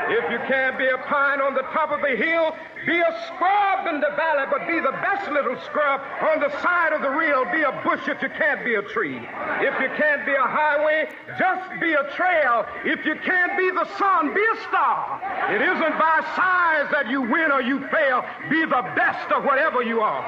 If 0.09 0.31
you 0.33 0.39
can't 0.49 0.79
be 0.79 0.89
a 0.89 0.99
pine 1.05 1.41
on 1.41 1.55
the 1.55 1.63
top 1.69 1.91
of 1.91 2.01
the 2.01 2.17
hill, 2.17 2.57
be 2.87 2.97
a 2.97 3.13
scrub 3.29 3.87
in 3.93 4.01
the 4.01 4.09
valley, 4.17 4.49
but 4.51 4.67
be 4.67 4.81
the 4.81 4.97
best 5.05 5.31
little 5.31 5.61
scrub 5.69 6.01
on 6.25 6.41
the 6.41 6.49
side 6.63 6.93
of 6.93 7.03
the 7.03 7.11
reel. 7.11 7.45
Be 7.53 7.61
a 7.61 7.73
bush 7.85 8.09
if 8.09 8.23
you 8.23 8.31
can't 8.31 8.65
be 8.65 8.77
a 8.77 8.83
tree. 8.83 9.21
If 9.61 9.75
you 9.77 9.91
can't 10.01 10.25
be 10.25 10.33
a 10.33 10.49
highway, 10.49 11.13
just 11.39 11.69
be 11.81 11.93
a 11.93 12.09
trail. 12.17 12.65
If 12.89 13.05
you 13.05 13.17
can't 13.21 13.59
be 13.59 13.69
the 13.71 13.85
sun, 13.99 14.33
be 14.33 14.41
a 14.41 14.57
star. 14.69 15.21
It 15.53 15.61
isn't 15.61 15.99
by 16.01 16.25
size 16.33 16.89
that 16.93 17.09
you 17.11 17.21
win 17.21 17.53
or 17.53 17.61
you 17.61 17.87
fail. 17.89 18.25
Be 18.49 18.65
the 18.65 18.83
best 18.97 19.31
of 19.31 19.45
whatever 19.45 19.83
you 19.83 20.01
are. 20.01 20.25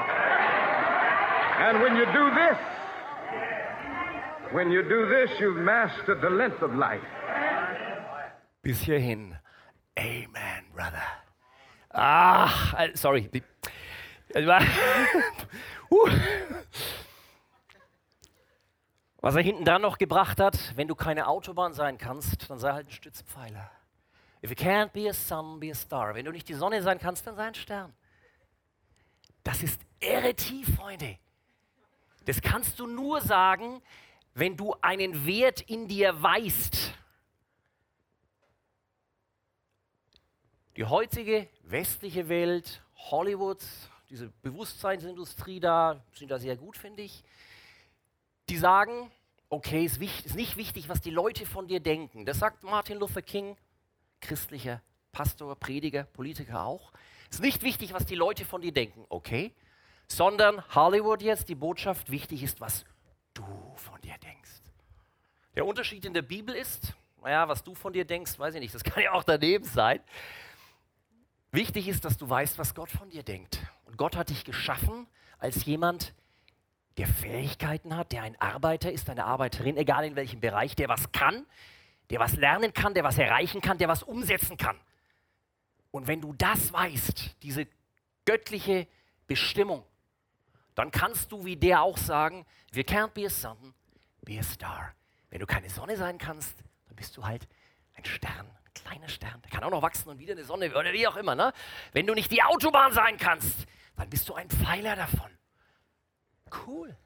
And 1.64 1.80
when 1.80 1.96
you 1.96 2.04
do 2.12 2.34
this, 2.36 2.58
when 4.52 4.70
you 4.70 4.82
do 4.82 5.08
this, 5.08 5.30
you've 5.40 5.56
mastered 5.56 6.20
the 6.20 6.28
length 6.28 6.60
of 6.60 6.74
life. 6.74 7.00
Bis 8.62 8.84
hierhin. 8.84 9.39
Amen, 9.98 10.64
brother. 10.74 11.02
Ah, 11.90 12.50
sorry. 12.94 13.28
Was 19.22 19.34
er 19.34 19.42
hinten 19.42 19.64
dran 19.64 19.82
noch 19.82 19.98
gebracht 19.98 20.40
hat, 20.40 20.74
wenn 20.76 20.88
du 20.88 20.94
keine 20.94 21.26
Autobahn 21.26 21.74
sein 21.74 21.98
kannst, 21.98 22.48
dann 22.48 22.58
sei 22.58 22.72
halt 22.72 22.88
ein 22.88 22.92
Stützpfeiler. 22.92 23.70
If 24.42 24.50
you 24.50 24.56
can't 24.56 24.92
be 24.92 25.10
a 25.10 25.12
sun, 25.12 25.60
be 25.60 25.70
a 25.70 25.74
star. 25.74 26.14
Wenn 26.14 26.24
du 26.24 26.32
nicht 26.32 26.48
die 26.48 26.54
Sonne 26.54 26.82
sein 26.82 26.98
kannst, 26.98 27.26
dann 27.26 27.36
sei 27.36 27.48
ein 27.48 27.54
Stern. 27.54 27.92
Das 29.42 29.62
ist 29.62 29.82
irre 30.00 30.34
Freunde. 30.76 31.18
Das 32.24 32.40
kannst 32.40 32.78
du 32.78 32.86
nur 32.86 33.20
sagen, 33.20 33.82
wenn 34.34 34.56
du 34.56 34.74
einen 34.80 35.26
Wert 35.26 35.60
in 35.62 35.88
dir 35.88 36.22
weißt. 36.22 36.89
Die 40.80 40.86
heutige 40.86 41.46
westliche 41.64 42.30
Welt, 42.30 42.80
Hollywood, 43.10 43.58
diese 44.08 44.30
Bewusstseinsindustrie 44.40 45.60
da, 45.60 46.02
sind 46.14 46.30
da 46.30 46.38
sehr 46.38 46.56
gut, 46.56 46.78
finde 46.78 47.02
ich. 47.02 47.22
Die 48.48 48.56
sagen, 48.56 49.12
okay, 49.50 49.84
es 49.84 49.98
ist 49.98 50.36
nicht 50.36 50.56
wichtig, 50.56 50.88
was 50.88 51.02
die 51.02 51.10
Leute 51.10 51.44
von 51.44 51.68
dir 51.68 51.80
denken. 51.80 52.24
Das 52.24 52.38
sagt 52.38 52.62
Martin 52.62 52.98
Luther 52.98 53.20
King, 53.20 53.58
christlicher 54.22 54.80
Pastor, 55.12 55.54
Prediger, 55.54 56.04
Politiker 56.04 56.64
auch. 56.64 56.92
Es 57.28 57.36
ist 57.36 57.42
nicht 57.42 57.62
wichtig, 57.62 57.92
was 57.92 58.06
die 58.06 58.14
Leute 58.14 58.46
von 58.46 58.62
dir 58.62 58.72
denken, 58.72 59.04
okay? 59.10 59.52
Sondern 60.06 60.66
Hollywood 60.74 61.20
jetzt, 61.20 61.50
die 61.50 61.56
Botschaft, 61.56 62.10
wichtig 62.10 62.42
ist, 62.42 62.58
was 62.58 62.86
du 63.34 63.44
von 63.76 64.00
dir 64.00 64.16
denkst. 64.24 64.62
Der 65.54 65.66
Unterschied 65.66 66.06
in 66.06 66.14
der 66.14 66.22
Bibel 66.22 66.54
ist, 66.54 66.94
naja, 67.22 67.46
was 67.46 67.62
du 67.62 67.74
von 67.74 67.92
dir 67.92 68.06
denkst, 68.06 68.38
weiß 68.38 68.54
ich 68.54 68.60
nicht, 68.60 68.74
das 68.74 68.82
kann 68.84 69.02
ja 69.02 69.12
auch 69.12 69.24
daneben 69.24 69.66
sein. 69.66 70.00
Wichtig 71.52 71.88
ist, 71.88 72.04
dass 72.04 72.16
du 72.16 72.28
weißt, 72.28 72.58
was 72.58 72.74
Gott 72.74 72.90
von 72.90 73.10
dir 73.10 73.24
denkt. 73.24 73.58
Und 73.84 73.96
Gott 73.96 74.16
hat 74.16 74.30
dich 74.30 74.44
geschaffen 74.44 75.08
als 75.38 75.64
jemand, 75.64 76.14
der 76.96 77.08
Fähigkeiten 77.08 77.96
hat, 77.96 78.12
der 78.12 78.22
ein 78.22 78.40
Arbeiter 78.40 78.92
ist, 78.92 79.10
eine 79.10 79.24
Arbeiterin, 79.24 79.76
egal 79.76 80.04
in 80.04 80.16
welchem 80.16 80.40
Bereich, 80.40 80.76
der 80.76 80.88
was 80.88 81.10
kann, 81.12 81.46
der 82.10 82.20
was 82.20 82.36
lernen 82.36 82.72
kann, 82.72 82.94
der 82.94 83.04
was 83.04 83.18
erreichen 83.18 83.60
kann, 83.60 83.78
der 83.78 83.88
was 83.88 84.02
umsetzen 84.02 84.56
kann. 84.56 84.78
Und 85.90 86.06
wenn 86.06 86.20
du 86.20 86.32
das 86.34 86.72
weißt, 86.72 87.42
diese 87.42 87.66
göttliche 88.24 88.86
Bestimmung, 89.26 89.84
dann 90.74 90.90
kannst 90.90 91.32
du 91.32 91.44
wie 91.44 91.56
der 91.56 91.82
auch 91.82 91.96
sagen, 91.96 92.46
we 92.72 92.82
can't 92.82 93.08
be 93.08 93.26
a 93.26 93.30
sun, 93.30 93.74
be 94.22 94.38
a 94.38 94.42
star. 94.42 94.94
Wenn 95.30 95.40
du 95.40 95.46
keine 95.46 95.70
Sonne 95.70 95.96
sein 95.96 96.18
kannst, 96.18 96.62
dann 96.86 96.96
bist 96.96 97.16
du 97.16 97.24
halt 97.24 97.48
ein 97.94 98.04
Stern 98.04 98.48
kleiner 98.74 99.08
Stern, 99.08 99.40
der 99.42 99.50
kann 99.50 99.64
auch 99.64 99.70
noch 99.70 99.82
wachsen 99.82 100.08
und 100.08 100.18
wieder 100.18 100.32
eine 100.32 100.44
Sonne 100.44 100.70
oder 100.70 100.92
wie 100.92 101.06
auch 101.06 101.16
immer. 101.16 101.34
Ne? 101.34 101.52
Wenn 101.92 102.06
du 102.06 102.14
nicht 102.14 102.30
die 102.30 102.42
Autobahn 102.42 102.92
sein 102.92 103.16
kannst, 103.16 103.66
dann 103.96 104.08
bist 104.08 104.28
du 104.28 104.34
ein 104.34 104.48
Pfeiler 104.48 104.96
davon. 104.96 105.30
Cool. 106.66 106.96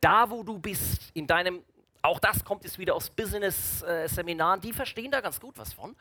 Da, 0.00 0.30
wo 0.30 0.42
du 0.42 0.58
bist, 0.58 1.10
in 1.14 1.26
deinem, 1.26 1.62
auch 2.02 2.18
das 2.18 2.44
kommt 2.44 2.64
jetzt 2.64 2.78
wieder 2.78 2.94
aus 2.94 3.10
Business-Seminaren, 3.10 4.60
die 4.60 4.72
verstehen 4.72 5.10
da 5.10 5.20
ganz 5.20 5.40
gut 5.40 5.58
was 5.58 5.72
von, 5.72 5.94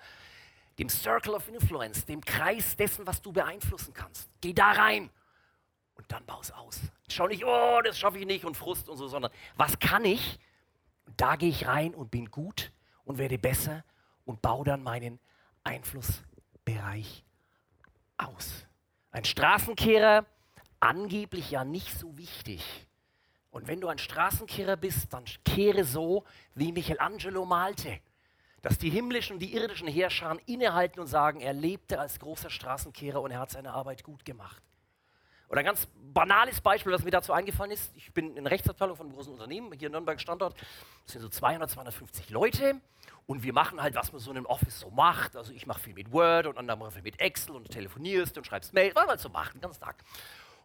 dem 0.78 0.90
Circle 0.90 1.36
of 1.36 1.48
Influence, 1.50 2.06
dem 2.06 2.22
Kreis 2.22 2.76
dessen, 2.76 3.06
was 3.06 3.22
du 3.22 3.34
beeinflussen 3.34 3.94
kannst. 3.94 4.30
Geh 4.40 4.54
da 4.54 4.72
rein 4.72 5.10
und 5.96 6.10
dann 6.12 6.26
baue 6.26 6.42
es 6.42 6.52
aus. 6.52 6.80
Schau 7.10 7.28
nicht, 7.28 7.44
oh, 7.44 7.82
das 7.84 8.00
schaffe 8.00 8.18
ich 8.18 8.26
nicht 8.26 8.46
und 8.46 8.56
Frust 8.56 8.88
und 8.88 8.98
so, 8.98 9.08
sondern 9.08 9.32
was 9.58 9.78
kann 9.80 10.06
ich? 10.06 10.40
Da 11.18 11.36
gehe 11.36 11.50
ich 11.50 11.68
rein 11.68 11.94
und 11.94 12.12
bin 12.12 12.32
gut 12.32 12.72
und 13.04 13.18
werde 13.18 13.38
besser 13.38 13.84
und 14.30 14.44
baue 14.44 14.64
dann 14.64 14.84
meinen 14.84 15.20
Einflussbereich 15.64 17.24
aus. 18.18 18.68
Ein 19.10 19.26
Straßenkehrer, 19.26 20.24
angeblich 20.80 21.50
ja 21.50 21.64
nicht 21.64 21.98
so 21.98 22.16
wichtig. 22.16 22.88
Und 23.50 23.68
wenn 23.68 23.82
du 23.82 23.88
ein 23.88 23.98
Straßenkehrer 23.98 24.78
bist, 24.78 25.12
dann 25.14 25.26
kehre 25.44 25.84
so, 25.84 26.26
wie 26.54 26.72
Michelangelo 26.72 27.44
malte. 27.44 28.02
Dass 28.62 28.78
die 28.78 28.92
himmlischen 28.92 29.38
und 29.38 29.40
die 29.40 29.56
irdischen 29.56 29.88
Herrscher 29.88 30.38
innehalten 30.46 31.00
und 31.00 31.08
sagen, 31.08 31.40
er 31.42 31.54
lebte 31.54 32.00
als 32.00 32.20
großer 32.20 32.52
Straßenkehrer 32.52 33.20
und 33.22 33.32
er 33.32 33.40
hat 33.40 33.50
seine 33.50 33.74
Arbeit 33.74 34.04
gut 34.04 34.26
gemacht. 34.26 34.62
Oder 35.50 35.60
ein 35.60 35.66
ganz 35.66 35.88
banales 36.14 36.62
Beispiel, 36.62 36.92
was 36.92 37.04
mir 37.04 37.12
dazu 37.12 37.34
eingefallen 37.34 37.72
ist. 37.72 37.92
Ich 37.96 38.14
bin 38.14 38.38
in 38.38 38.46
Rechtsabteilung 38.46 38.96
von 38.96 39.08
einem 39.08 39.16
großen 39.16 39.34
Unternehmen, 39.34 39.72
hier 39.74 39.88
in 39.88 39.92
Nürnberg 39.92 40.22
Standort. 40.22 40.56
Das 41.06 41.14
sind 41.14 41.22
so 41.22 41.30
200, 41.30 41.70
250 41.70 42.30
Leute. 42.30 42.80
Und 43.26 43.44
wir 43.44 43.54
machen 43.54 43.82
halt, 43.82 43.96
was 43.96 44.12
man 44.12 44.20
so 44.20 44.32
in 44.32 44.38
einem 44.38 44.46
Office 44.46 44.80
so 44.80 44.90
macht. 44.92 45.36
Also 45.36 45.52
ich 45.52 45.66
mache 45.66 45.80
viel 45.80 45.94
mit 45.94 46.12
Word 46.12 46.48
und 46.48 46.58
andere 46.58 46.92
viel 46.92 47.02
mit 47.02 47.20
Excel 47.20 47.56
und 47.56 47.70
telefonierst 47.70 48.38
und 48.38 48.46
schreibst 48.46 48.74
Mail, 48.74 48.92
was 48.94 49.04
man 49.04 49.10
halt 49.10 49.20
so 49.22 49.30
macht, 49.30 49.56
den 49.56 49.62
ganzen 49.62 49.82
Tag. 49.82 50.04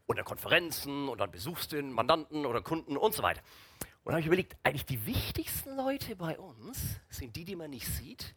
Und 0.07 0.17
dann 0.19 0.25
Konferenzen 0.25 1.09
und 1.09 1.19
dann 1.19 1.31
besuchst 1.31 1.73
du 1.73 1.77
den 1.77 1.91
Mandanten 1.91 2.45
oder 2.45 2.61
Kunden 2.61 2.97
und 2.99 3.15
so 3.15 3.23
weiter. 3.23 3.41
Und 3.81 4.11
dann 4.11 4.15
habe 4.15 4.21
ich 4.21 4.27
überlegt, 4.27 4.57
eigentlich 4.63 4.85
die 4.85 5.07
wichtigsten 5.07 5.77
Leute 5.77 6.15
bei 6.15 6.39
uns 6.39 7.01
sind 7.09 7.37
die, 7.37 7.47
die 7.47 7.57
man 7.57 7.71
nicht 7.71 7.87
sieht. 7.87 8.35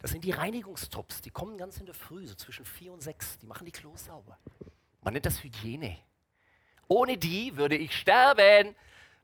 Das 0.00 0.10
sind 0.10 0.24
die 0.24 0.32
Reinigungstops. 0.32 1.20
Die 1.20 1.30
kommen 1.30 1.56
ganz 1.56 1.78
in 1.78 1.86
der 1.86 1.94
Früh, 1.94 2.26
so 2.26 2.34
zwischen 2.34 2.64
vier 2.64 2.92
und 2.92 3.00
sechs. 3.00 3.38
Die 3.38 3.46
machen 3.46 3.64
die 3.64 3.72
Klos 3.72 4.06
sauber. 4.06 4.38
Man 5.04 5.12
nennt 5.12 5.26
das 5.26 5.44
Hygiene. 5.44 5.98
Ohne 6.88 7.16
die 7.18 7.56
würde 7.56 7.76
ich 7.76 7.96
sterben, 7.96 8.74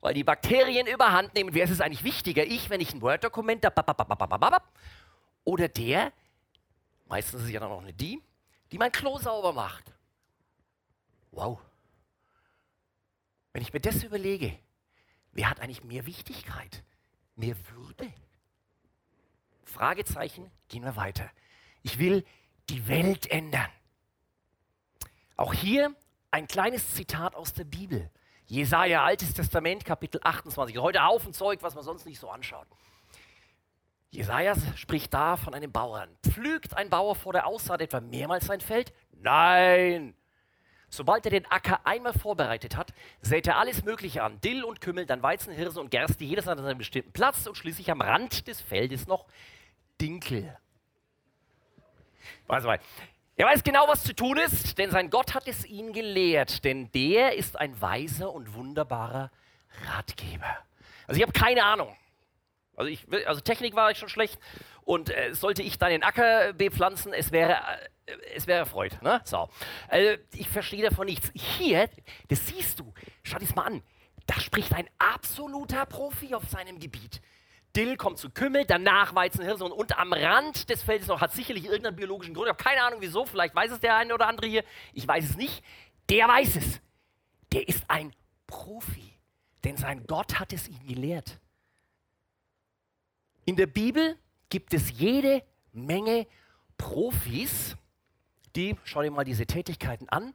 weil 0.01 0.15
die 0.15 0.25
Bakterien 0.25 0.87
überhand 0.87 1.35
nehmen. 1.35 1.55
Wer 1.55 1.65
ist 1.65 1.71
es 1.71 1.81
eigentlich 1.81 2.05
wichtiger? 2.05 2.45
Ich, 2.45 2.71
wenn 2.71 2.81
ich 2.81 2.93
ein 2.95 3.03
Word-Dokument 3.03 3.65
habe, 3.65 4.63
oder 5.45 5.69
der, 5.69 6.13
meistens 7.09 7.41
ist 7.41 7.47
es 7.47 7.53
ja 7.53 7.61
dann 7.61 7.73
auch 7.73 7.81
eine 7.81 7.95
die, 7.95 8.23
die 8.71 8.79
mein 8.79 8.93
Klo 8.93 9.19
sauber 9.19 9.53
macht. 9.53 9.93
Wow. 11.33 11.59
Wenn 13.53 13.63
ich 13.63 13.73
mir 13.73 13.81
das 13.81 14.05
überlege, 14.05 14.59
wer 15.33 15.49
hat 15.49 15.61
eigentlich 15.61 15.83
mehr 15.83 16.07
Wichtigkeit, 16.07 16.85
mehr 17.37 17.57
Würde? 17.71 18.13
Fragezeichen, 19.65 20.51
gehen 20.69 20.85
wir 20.85 20.97
weiter. 20.97 21.31
Ich 21.83 21.99
will 21.99 22.25
die 22.69 22.87
Welt 22.87 23.31
ändern. 23.31 23.71
Auch 25.41 25.55
hier 25.55 25.95
ein 26.31 26.47
kleines 26.47 26.95
Zitat 26.95 27.35
aus 27.35 27.55
der 27.55 27.65
Bibel. 27.65 28.11
Jesaja, 28.45 29.03
Altes 29.03 29.33
Testament, 29.33 29.87
Kapitel 29.87 30.21
28. 30.23 30.77
Heute 30.77 31.03
Haufen 31.03 31.33
Zeug, 31.33 31.63
was 31.63 31.75
man 31.75 31.83
sonst 31.83 32.05
nicht 32.05 32.21
so 32.21 32.29
anschaut. 32.29 32.67
Jesaja 34.11 34.55
spricht 34.77 35.15
da 35.15 35.39
von 35.39 35.55
einem 35.55 35.73
Bauern. 35.73 36.11
Pflügt 36.23 36.77
ein 36.77 36.91
Bauer 36.91 37.15
vor 37.15 37.33
der 37.33 37.47
Aussaat 37.47 37.81
etwa 37.81 38.01
mehrmals 38.01 38.45
sein 38.45 38.61
Feld? 38.61 38.93
Nein! 39.13 40.15
Sobald 40.91 41.25
er 41.25 41.31
den 41.31 41.47
Acker 41.47 41.87
einmal 41.87 42.13
vorbereitet 42.13 42.77
hat, 42.77 42.93
sät 43.23 43.47
er 43.47 43.57
alles 43.57 43.83
Mögliche 43.83 44.23
an. 44.23 44.43
Dill 44.43 44.63
und 44.63 44.83
Kümmel, 44.83 45.07
dann 45.07 45.23
Weizen, 45.23 45.55
Hirse 45.55 45.81
und 45.81 45.91
Gerste, 45.91 46.23
jedes 46.23 46.49
an 46.49 46.59
seinem 46.59 46.77
bestimmten 46.77 47.13
Platz 47.13 47.47
und 47.47 47.57
schließlich 47.57 47.91
am 47.91 48.03
Rand 48.03 48.47
des 48.47 48.61
Feldes 48.61 49.07
noch 49.07 49.25
Dinkel. 50.03 50.55
Also, 52.47 52.69
er 53.41 53.47
weiß 53.47 53.65
genau, 53.65 53.89
was 53.89 54.05
zu 54.05 54.15
tun 54.15 54.37
ist, 54.37 54.77
denn 54.77 54.91
sein 54.91 55.09
Gott 55.09 55.33
hat 55.33 55.49
es 55.49 55.65
ihn 55.65 55.95
gelehrt, 55.95 56.63
denn 56.63 56.93
der 56.93 57.37
ist 57.37 57.59
ein 57.59 57.81
weiser 57.81 58.31
und 58.35 58.53
wunderbarer 58.53 59.31
Ratgeber. 59.87 60.59
Also 61.07 61.19
ich 61.19 61.23
habe 61.23 61.33
keine 61.33 61.65
Ahnung. 61.65 61.97
Also, 62.77 62.91
ich, 62.91 63.07
also 63.27 63.41
Technik 63.41 63.75
war 63.75 63.91
ich 63.91 63.97
schon 63.97 64.11
schlecht 64.11 64.39
und 64.83 65.09
äh, 65.09 65.35
sollte 65.35 65.63
ich 65.63 65.79
dann 65.79 65.89
den 65.89 66.03
Acker 66.03 66.53
bepflanzen, 66.53 67.15
es 67.15 67.33
wäre, 67.33 67.55
äh, 68.05 68.13
es 68.35 68.47
wäre 68.47 68.67
Freud. 68.67 68.95
Ne? 69.01 69.23
So. 69.25 69.49
Also, 69.89 70.21
ich 70.35 70.49
verstehe 70.51 70.83
davon 70.83 71.07
nichts. 71.07 71.31
Hier, 71.33 71.89
das 72.29 72.47
siehst 72.47 72.79
du, 72.79 72.93
schau 73.23 73.39
dir 73.39 73.47
das 73.47 73.55
mal 73.55 73.65
an, 73.65 73.83
da 74.27 74.39
spricht 74.39 74.75
ein 74.75 74.91
absoluter 74.99 75.87
Profi 75.87 76.35
auf 76.35 76.47
seinem 76.51 76.79
Gebiet. 76.79 77.23
Dill 77.77 77.97
kommt 77.97 78.19
zu 78.19 78.31
Kümmel, 78.31 78.65
danach 78.65 79.15
Weizenhirse 79.15 79.65
und, 79.65 79.73
und 79.73 79.99
am 79.99 80.13
Rand 80.13 80.69
des 80.69 80.83
Feldes 80.83 81.07
noch, 81.07 81.21
hat 81.21 81.33
sicherlich 81.33 81.65
irgendeinen 81.67 81.97
biologischen 81.97 82.35
Grund. 82.35 82.47
Ich 82.47 82.53
habe 82.53 82.63
keine 82.63 82.83
Ahnung 82.83 83.01
wieso, 83.01 83.25
vielleicht 83.25 83.55
weiß 83.55 83.73
es 83.73 83.81
der 83.81 83.97
eine 83.97 84.13
oder 84.13 84.27
andere 84.27 84.49
hier. 84.49 84.65
Ich 84.93 85.07
weiß 85.07 85.31
es 85.31 85.37
nicht. 85.37 85.63
Der 86.09 86.27
weiß 86.27 86.57
es. 86.57 86.81
Der 87.53 87.69
ist 87.69 87.85
ein 87.89 88.13
Profi, 88.47 89.19
denn 89.65 89.77
sein 89.77 90.05
Gott 90.07 90.41
hat 90.41 90.53
es 90.53 90.69
ihm 90.69 90.85
gelehrt. 90.87 91.39
In 93.45 93.57
der 93.57 93.67
Bibel 93.67 94.19
gibt 94.49 94.75
es 94.75 94.91
jede 94.99 95.43
Menge 95.73 96.27
Profis, 96.77 97.77
die, 98.57 98.77
schau 98.85 99.03
dir 99.03 99.11
mal 99.11 99.25
diese 99.25 99.47
Tätigkeiten 99.47 100.09
an, 100.09 100.35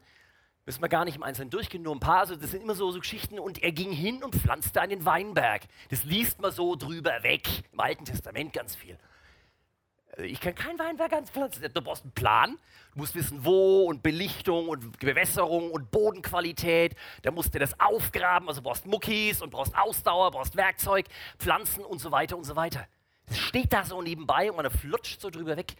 Müssen 0.65 0.81
wir 0.81 0.89
gar 0.89 1.05
nicht 1.05 1.15
im 1.15 1.23
Einzelnen 1.23 1.51
durchgehen, 1.51 1.83
nur 1.83 1.95
ein 1.95 1.99
paar. 1.99 2.21
Also 2.21 2.35
das 2.35 2.49
sind 2.49 2.63
immer 2.63 2.73
so, 2.73 2.91
so 2.91 2.99
Geschichten. 2.99 3.37
Und 3.37 3.61
er 3.61 3.71
ging 3.71 3.91
hin 3.91 4.23
und 4.23 4.35
pflanzte 4.35 4.81
einen 4.81 5.05
Weinberg. 5.05 5.61
Das 5.89 6.03
liest 6.05 6.41
man 6.41 6.51
so 6.51 6.75
drüber 6.75 7.21
weg. 7.21 7.47
Im 7.71 7.79
Alten 7.79 8.05
Testament 8.05 8.51
ganz 8.51 8.75
viel. 8.75 8.97
Also 10.11 10.23
ich 10.23 10.39
kann 10.39 10.55
keinen 10.55 10.79
Weinberg 10.79 11.11
ganz 11.11 11.29
pflanzen. 11.29 11.61
Du 11.71 11.81
brauchst 11.81 12.03
einen 12.03 12.13
Plan. 12.13 12.57
Du 12.93 12.99
musst 12.99 13.13
wissen, 13.13 13.45
wo 13.45 13.83
und 13.83 14.01
Belichtung 14.01 14.69
und 14.69 14.97
Bewässerung 14.97 15.69
und 15.69 15.91
Bodenqualität. 15.91 16.95
Da 17.21 17.29
musst 17.29 17.53
du 17.53 17.59
das 17.59 17.79
aufgraben. 17.79 18.47
Also 18.47 18.61
du 18.61 18.63
brauchst 18.63 18.87
Muckis 18.87 19.43
und 19.43 19.51
brauchst 19.51 19.77
Ausdauer, 19.77 20.31
brauchst 20.31 20.55
Werkzeug, 20.55 21.05
Pflanzen 21.37 21.85
und 21.85 21.99
so 21.99 22.11
weiter 22.11 22.37
und 22.37 22.43
so 22.43 22.55
weiter. 22.55 22.87
Das 23.27 23.37
steht 23.37 23.71
da 23.71 23.83
so 23.83 24.01
nebenbei 24.01 24.49
und 24.49 24.57
man 24.57 24.71
flutscht 24.71 25.21
so 25.21 25.29
drüber 25.29 25.57
weg. 25.57 25.75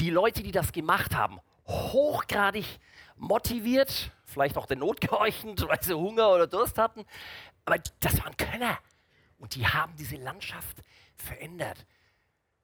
Die 0.00 0.08
Leute, 0.08 0.42
die 0.42 0.52
das 0.52 0.72
gemacht 0.72 1.14
haben, 1.14 1.40
hochgradig 1.66 2.78
motiviert, 3.16 4.10
vielleicht 4.24 4.56
auch 4.56 4.66
der 4.66 4.76
Not 4.76 5.00
gehorchend, 5.00 5.66
weil 5.68 5.82
sie 5.82 5.94
Hunger 5.94 6.30
oder 6.30 6.46
Durst 6.46 6.78
hatten. 6.78 7.04
Aber 7.64 7.78
das 8.00 8.22
waren 8.22 8.36
Könner. 8.36 8.78
Und 9.38 9.54
die 9.54 9.66
haben 9.66 9.94
diese 9.96 10.16
Landschaft 10.16 10.78
verändert. 11.16 11.86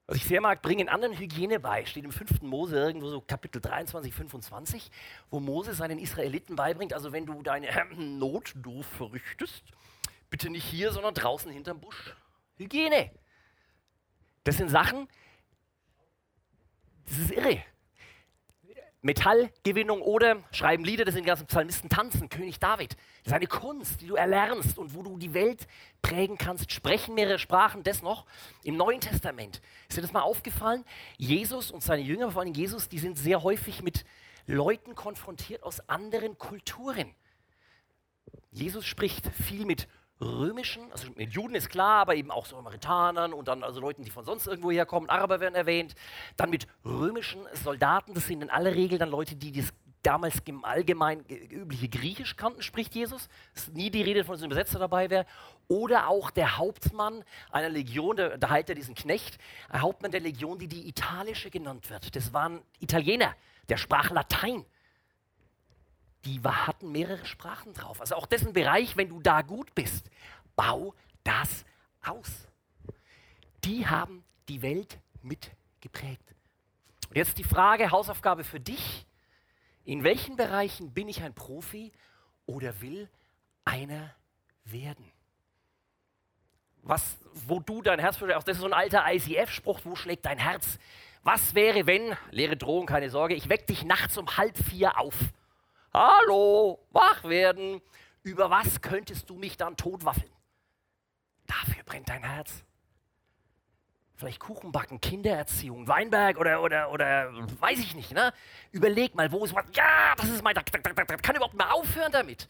Was 0.07 0.17
ich 0.17 0.25
sehr 0.25 0.41
mag, 0.41 0.61
bringen 0.61 0.89
anderen 0.89 1.17
Hygiene 1.17 1.61
bei. 1.61 1.85
Steht 1.85 2.05
im 2.05 2.11
5. 2.11 2.43
Mose 2.43 2.77
irgendwo 2.77 3.09
so 3.09 3.21
Kapitel 3.21 3.61
23, 3.61 4.13
25, 4.13 4.91
wo 5.31 5.39
Mose 5.39 5.73
seinen 5.73 6.01
Israeliten 6.01 6.57
beibringt, 6.57 6.93
also 6.93 7.13
wenn 7.13 7.27
du 7.27 7.43
deine 7.43 7.69
äh, 7.69 7.85
Notdurf 7.95 8.87
verrichtest, 8.87 9.63
bitte 10.29 10.51
nicht 10.51 10.65
hier, 10.65 10.91
sondern 10.91 11.15
draußen 11.15 11.53
hinterm 11.53 11.81
Busch. 11.81 12.15
Hygiene. 12.57 13.13
Das 14.43 14.57
sind 14.57 14.69
Sachen, 14.69 15.07
das 17.05 17.19
ist 17.19 17.31
irre. 17.31 17.63
Metallgewinnung 19.03 20.03
oder 20.03 20.43
schreiben 20.53 20.85
Lieder, 20.85 21.07
das 21.07 21.15
sind 21.15 21.25
die 21.25 21.29
ganzen 21.29 21.47
Psalmisten 21.47 21.89
tanzen, 21.89 22.29
König 22.29 22.59
David. 22.59 22.97
Das 23.25 23.29
ist 23.29 23.33
eine 23.33 23.47
Kunst, 23.47 24.01
die 24.03 24.07
du 24.07 24.15
erlernst 24.15 24.79
und 24.79 24.95
wo 24.95 25.03
du 25.03 25.17
die 25.17 25.33
Welt 25.33 25.67
prägen 26.03 26.37
kannst, 26.37 26.71
sprechen 26.71 27.15
mehrere 27.15 27.39
Sprachen, 27.39 27.83
das 27.83 28.03
noch 28.03 28.27
im 28.63 28.77
Neuen 28.77 29.01
Testament. 29.01 29.63
Ist 29.89 29.97
dir 29.97 30.03
das 30.03 30.13
mal 30.13 30.21
aufgefallen? 30.21 30.85
Jesus 31.17 31.71
und 31.71 31.83
seine 31.83 32.03
Jünger, 32.03 32.31
vor 32.31 32.43
allem 32.43 32.53
Jesus, 32.53 32.89
die 32.89 32.99
sind 32.99 33.17
sehr 33.17 33.43
häufig 33.43 33.83
mit 33.83 34.05
Leuten 34.47 34.95
konfrontiert 34.95 35.63
aus 35.63 35.81
anderen 35.89 36.37
Kulturen. 36.37 37.15
Jesus 38.51 38.85
spricht 38.85 39.27
viel 39.29 39.65
mit 39.65 39.89
römischen, 40.21 40.91
also 40.93 41.09
mit 41.17 41.33
Juden 41.33 41.55
ist 41.55 41.71
klar, 41.71 42.03
aber 42.03 42.15
eben 42.15 42.31
auch 42.31 42.47
so 42.47 42.57
Amerikanern 42.57 43.33
und 43.33 43.49
dann 43.49 43.65
also 43.65 43.81
Leuten, 43.81 44.05
die 44.05 44.11
von 44.11 44.25
sonst 44.25 44.47
irgendwo 44.47 44.71
herkommen, 44.71 45.09
Araber 45.09 45.41
werden 45.41 45.55
erwähnt, 45.55 45.95
dann 46.37 46.51
mit 46.51 46.67
römischen 46.85 47.41
Soldaten, 47.55 48.15
das 48.15 48.27
sind 48.27 48.43
in 48.43 48.51
aller 48.51 48.75
Regel 48.75 48.99
dann 48.99 49.11
Leute, 49.11 49.37
die 49.37 49.53
das 49.53 49.73
damals 50.03 50.43
allgemein 50.63 51.25
übliche 51.51 51.89
Griechisch 51.89 52.37
kannten, 52.37 52.63
spricht 52.63 52.95
Jesus. 52.95 53.29
Es 53.55 53.65
ist 53.65 53.75
nie 53.75 53.91
die 53.91 54.03
Rede 54.03 54.25
von 54.25 54.37
so 54.37 54.45
einem 54.45 54.53
Übersetzer 54.53 54.79
dabei 54.79 55.11
wäre. 55.11 55.27
Oder 55.69 56.09
auch 56.09 56.31
der 56.31 56.57
Hauptmann 56.57 57.23
einer 57.53 57.69
Legion, 57.69 58.17
da, 58.17 58.37
da 58.37 58.51
heilt 58.51 58.69
er 58.69 58.75
diesen 58.75 58.95
Knecht, 58.95 59.39
ein 59.69 59.83
Hauptmann 59.83 60.11
der 60.11 60.21
Legion, 60.21 60.59
die 60.59 60.69
die 60.69 60.89
italische 60.89 61.51
genannt 61.51 61.91
wird. 61.91 62.17
Das 62.17 62.33
waren 62.33 62.61
Italiener, 62.81 63.35
der 63.69 63.77
sprach 63.77 64.11
Latein 64.11 64.65
die 66.25 66.41
hatten 66.43 66.93
mehrere 66.93 67.25
Sprachen 67.25 67.73
drauf. 67.73 68.01
Also 68.01 68.15
auch 68.15 68.27
dessen 68.27 68.53
Bereich, 68.53 68.97
wenn 68.97 69.09
du 69.09 69.21
da 69.21 69.43
gut 69.43 69.75
bist, 69.75 70.11
bau 70.57 70.95
das 71.25 71.65
aus. 72.03 72.47
Die 73.65 73.87
haben 73.87 74.25
die 74.49 74.63
Welt 74.63 74.99
mitgeprägt. 75.23 76.35
Und 77.09 77.17
jetzt 77.17 77.39
die 77.39 77.45
Frage, 77.45 77.91
Hausaufgabe 77.91 78.45
für 78.45 78.61
dich. 78.61 79.07
In 79.85 80.05
welchen 80.05 80.37
Bereichen 80.37 80.93
bin 80.93 81.09
ich 81.09 81.23
ein 81.23 81.35
Profi 81.35 81.93
oder 82.47 82.81
will 82.81 83.09
einer 83.65 84.15
werden? 84.65 85.05
Was, 86.83 87.19
wo 87.33 87.61
du 87.61 87.83
dein 87.83 87.99
Herz, 87.99 88.23
auch 88.23 88.43
das 88.43 88.57
ist 88.57 88.61
so 88.61 88.67
ein 88.67 88.73
alter 88.73 89.05
ICF-Spruch, 89.07 89.81
wo 89.85 89.97
schlägt 89.97 90.25
dein 90.25 90.39
Herz? 90.39 90.79
Was 91.23 91.55
wäre, 91.55 91.87
wenn, 91.87 92.17
leere 92.31 92.57
Drohung, 92.57 92.87
keine 92.87 93.11
Sorge, 93.11 93.35
ich 93.35 93.49
weck 93.49 93.67
dich 93.67 93.85
nachts 93.85 94.17
um 94.17 94.37
halb 94.37 94.57
vier 94.57 94.99
auf 94.99 95.15
Hallo, 95.93 96.87
wach 96.91 97.25
werden. 97.25 97.81
Über 98.23 98.51
was 98.51 98.81
könntest 98.81 99.29
du 99.29 99.35
mich 99.37 99.57
dann 99.57 99.77
totwaffeln? 99.77 100.31
Dafür 101.47 101.83
brennt 101.85 102.09
dein 102.09 102.23
Herz. 102.23 102.65
Vielleicht 104.15 104.39
Kuchen 104.39 104.71
backen, 104.71 105.01
Kindererziehung, 105.01 105.89
Weinberg 105.89 106.37
oder, 106.39 106.63
oder, 106.63 106.93
oder 106.93 107.33
weiß 107.61 107.79
ich 107.79 107.95
nicht. 107.95 108.13
Ne? 108.13 108.33
Überleg 108.71 109.15
mal, 109.15 109.33
wo 109.33 109.45
ist 109.45 109.55
was? 109.55 109.65
Ja, 109.73 110.15
das 110.17 110.29
ist 110.29 110.45
mein. 110.45 110.55
Kann 110.55 111.37
überhaupt 111.37 111.55
mal 111.55 111.71
aufhören 111.71 112.13
damit? 112.13 112.47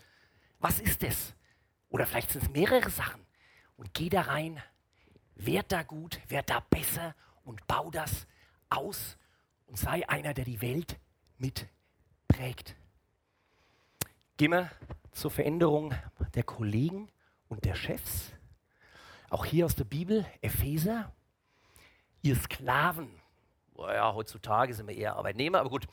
Was 0.59 0.81
ist 0.81 1.03
es? 1.05 1.35
Oder 1.89 2.07
vielleicht 2.07 2.33
sind 2.33 2.43
es 2.43 2.51
mehrere 2.51 2.91
Sachen. 2.91 3.25
Und 3.77 3.95
geh 3.95 4.09
da 4.11 4.23
rein, 4.23 4.63
werd 5.37 5.73
da 5.73 5.83
gut, 5.83 6.21
werd 6.29 6.51
da 6.51 6.61
besser 6.61 7.15
und 7.45 7.67
bau 7.67 7.91
das 7.91 8.27
aus 8.69 9.17
und 9.67 9.79
sei 9.79 10.07
einer, 10.09 10.35
der 10.35 10.45
die 10.45 10.61
Welt 10.61 10.99
mitprägt. 11.39 12.77
Gehen 14.41 14.53
wir 14.53 14.71
zur 15.13 15.31
Veränderung 15.31 15.93
der 16.33 16.45
Kollegen 16.45 17.11
und 17.49 17.67
der 17.67 17.75
Chefs. 17.75 18.33
Auch 19.29 19.45
hier 19.45 19.67
aus 19.67 19.75
der 19.75 19.85
Bibel, 19.85 20.25
Epheser 20.41 21.13
ihr 22.23 22.37
Sklaven, 22.37 23.11
ja, 23.77 24.15
heutzutage 24.15 24.73
sind 24.73 24.89
wir 24.89 24.97
eher 24.97 25.17
Arbeitnehmer, 25.17 25.61
aber 25.61 25.69
gut, 25.69 25.87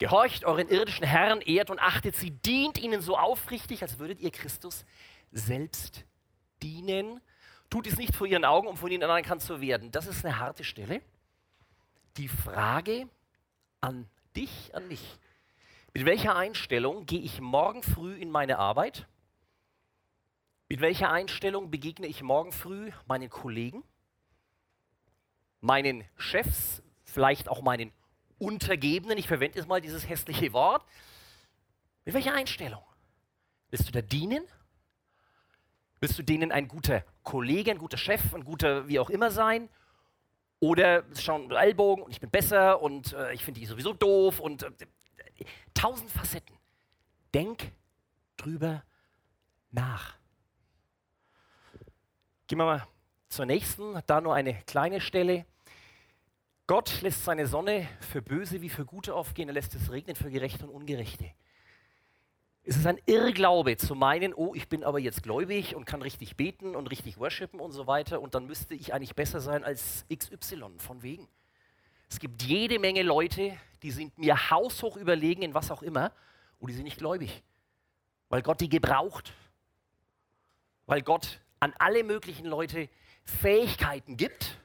gehorcht 0.00 0.44
euren 0.44 0.68
irdischen 0.68 1.06
Herren, 1.06 1.42
ehrt 1.42 1.70
und 1.70 1.78
achtet 1.78 2.16
sie, 2.16 2.32
dient 2.32 2.76
ihnen 2.76 3.02
so 3.02 3.16
aufrichtig, 3.16 3.82
als 3.82 4.00
würdet 4.00 4.18
ihr 4.18 4.32
Christus 4.32 4.84
selbst 5.30 6.04
dienen. 6.60 7.20
Tut 7.70 7.86
es 7.86 7.98
nicht 7.98 8.16
vor 8.16 8.26
ihren 8.26 8.44
Augen, 8.44 8.66
um 8.66 8.76
von 8.76 8.90
ihnen 8.90 9.04
anerkannt 9.04 9.42
zu 9.42 9.60
werden. 9.60 9.92
Das 9.92 10.08
ist 10.08 10.24
eine 10.24 10.40
harte 10.40 10.64
Stelle. 10.64 11.02
Die 12.16 12.26
Frage 12.26 13.08
an 13.80 14.08
dich, 14.34 14.74
an 14.74 14.88
mich. 14.88 15.20
Mit 15.94 16.04
welcher 16.04 16.36
Einstellung 16.36 17.06
gehe 17.06 17.20
ich 17.20 17.40
morgen 17.40 17.82
früh 17.82 18.14
in 18.14 18.30
meine 18.30 18.58
Arbeit? 18.58 19.06
Mit 20.68 20.80
welcher 20.80 21.10
Einstellung 21.10 21.70
begegne 21.70 22.06
ich 22.06 22.22
morgen 22.22 22.52
früh 22.52 22.90
meinen 23.06 23.28
Kollegen? 23.28 23.84
meinen 25.62 26.04
Chefs, 26.16 26.82
vielleicht 27.04 27.48
auch 27.48 27.62
meinen 27.62 27.92
Untergebenen, 28.38 29.16
ich 29.16 29.28
verwende 29.28 29.58
jetzt 29.58 29.68
mal 29.68 29.80
dieses 29.80 30.08
hässliche 30.08 30.52
Wort, 30.52 30.84
mit 32.04 32.14
welcher 32.14 32.34
Einstellung? 32.34 32.82
Willst 33.70 33.88
du 33.88 33.92
da 33.92 34.02
dienen? 34.02 34.44
Willst 36.00 36.18
du 36.18 36.24
denen 36.24 36.50
ein 36.50 36.66
guter 36.66 37.04
Kollege, 37.22 37.70
ein 37.70 37.78
guter 37.78 37.96
Chef, 37.96 38.34
ein 38.34 38.44
guter 38.44 38.88
wie 38.88 38.98
auch 38.98 39.08
immer 39.08 39.30
sein? 39.30 39.68
Oder 40.58 41.04
schauen 41.16 41.50
Ellbogen 41.52 42.04
und 42.04 42.10
ich 42.10 42.20
bin 42.20 42.30
besser 42.30 42.82
und 42.82 43.12
äh, 43.12 43.32
ich 43.32 43.44
finde 43.44 43.60
die 43.60 43.66
sowieso 43.66 43.92
doof 43.92 44.40
und 44.40 44.64
äh, 44.64 44.70
tausend 45.74 46.10
Facetten. 46.10 46.56
Denk 47.34 47.72
drüber 48.36 48.82
nach. 49.70 50.16
Gehen 52.46 52.58
wir 52.58 52.64
mal 52.64 52.86
zur 53.28 53.46
nächsten, 53.46 53.98
da 54.06 54.20
nur 54.20 54.34
eine 54.34 54.54
kleine 54.66 55.00
Stelle. 55.00 55.46
Gott 56.66 57.00
lässt 57.02 57.24
seine 57.24 57.46
Sonne 57.46 57.88
für 58.00 58.22
Böse 58.22 58.60
wie 58.62 58.68
für 58.68 58.84
Gute 58.84 59.14
aufgehen, 59.14 59.48
er 59.48 59.54
lässt 59.54 59.74
es 59.74 59.90
regnen 59.90 60.16
für 60.16 60.30
Gerechte 60.30 60.66
und 60.66 60.70
Ungerechte. 60.70 61.32
Es 62.64 62.76
ist 62.76 62.86
ein 62.86 63.00
Irrglaube 63.06 63.76
zu 63.76 63.96
meinen, 63.96 64.32
oh, 64.34 64.54
ich 64.54 64.68
bin 64.68 64.84
aber 64.84 65.00
jetzt 65.00 65.24
gläubig 65.24 65.74
und 65.74 65.84
kann 65.84 66.00
richtig 66.00 66.36
beten 66.36 66.76
und 66.76 66.90
richtig 66.90 67.18
worshipen 67.18 67.58
und 67.58 67.72
so 67.72 67.88
weiter 67.88 68.20
und 68.20 68.34
dann 68.34 68.46
müsste 68.46 68.74
ich 68.74 68.94
eigentlich 68.94 69.16
besser 69.16 69.40
sein 69.40 69.64
als 69.64 70.06
XY, 70.14 70.78
von 70.78 71.02
wegen. 71.02 71.26
Es 72.12 72.20
gibt 72.20 72.42
jede 72.42 72.78
Menge 72.78 73.02
Leute, 73.02 73.56
die 73.82 73.90
sind 73.90 74.18
mir 74.18 74.50
haushoch 74.50 74.96
überlegen 74.96 75.40
in 75.40 75.54
was 75.54 75.70
auch 75.70 75.82
immer 75.82 76.12
und 76.60 76.68
die 76.68 76.74
sind 76.74 76.84
nicht 76.84 76.98
gläubig, 76.98 77.42
weil 78.28 78.42
Gott 78.42 78.60
die 78.60 78.68
gebraucht, 78.68 79.32
weil 80.84 81.00
Gott 81.00 81.40
an 81.58 81.72
alle 81.78 82.04
möglichen 82.04 82.44
Leute 82.44 82.90
Fähigkeiten 83.24 84.16
gibt 84.16 84.58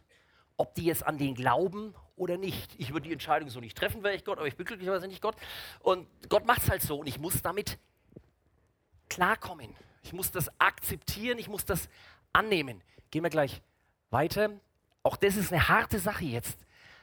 ob 0.58 0.74
die 0.74 0.86
jetzt 0.86 1.06
an 1.06 1.18
den 1.18 1.36
glauben 1.36 1.94
oder 2.16 2.38
nicht. 2.38 2.74
Ich 2.80 2.92
würde 2.92 3.08
die 3.08 3.14
Entscheidung 3.14 3.50
so 3.50 3.60
nicht 3.60 3.78
treffen, 3.78 4.04
wäre 4.04 4.16
ich 4.16 4.26
Gott, 4.26 4.40
aber 4.40 4.48
ich 4.48 4.56
bin 4.56 4.66
glücklicherweise 4.66 5.08
nicht 5.08 5.22
Gott. 5.22 5.36
Und 5.80 6.08
Gott 6.30 6.46
macht 6.46 6.64
es 6.64 6.70
halt 6.70 6.82
so 6.82 7.00
und 7.00 7.08
ich 7.08 7.20
muss 7.20 7.42
damit 7.42 7.78
klarkommen. 9.08 9.74
Ich 10.02 10.14
muss 10.14 10.32
das 10.32 10.50
akzeptieren, 10.60 11.38
ich 11.38 11.48
muss 11.48 11.64
das 11.64 11.90
annehmen. 12.34 12.82
Gehen 13.12 13.24
wir 13.24 13.30
gleich 13.30 13.62
weiter. 14.10 14.50
Auch 15.04 15.16
das 15.16 15.38
ist 15.38 15.54
eine 15.54 15.70
harte 15.70 16.00
Sache 16.00 16.26
jetzt. 16.26 16.58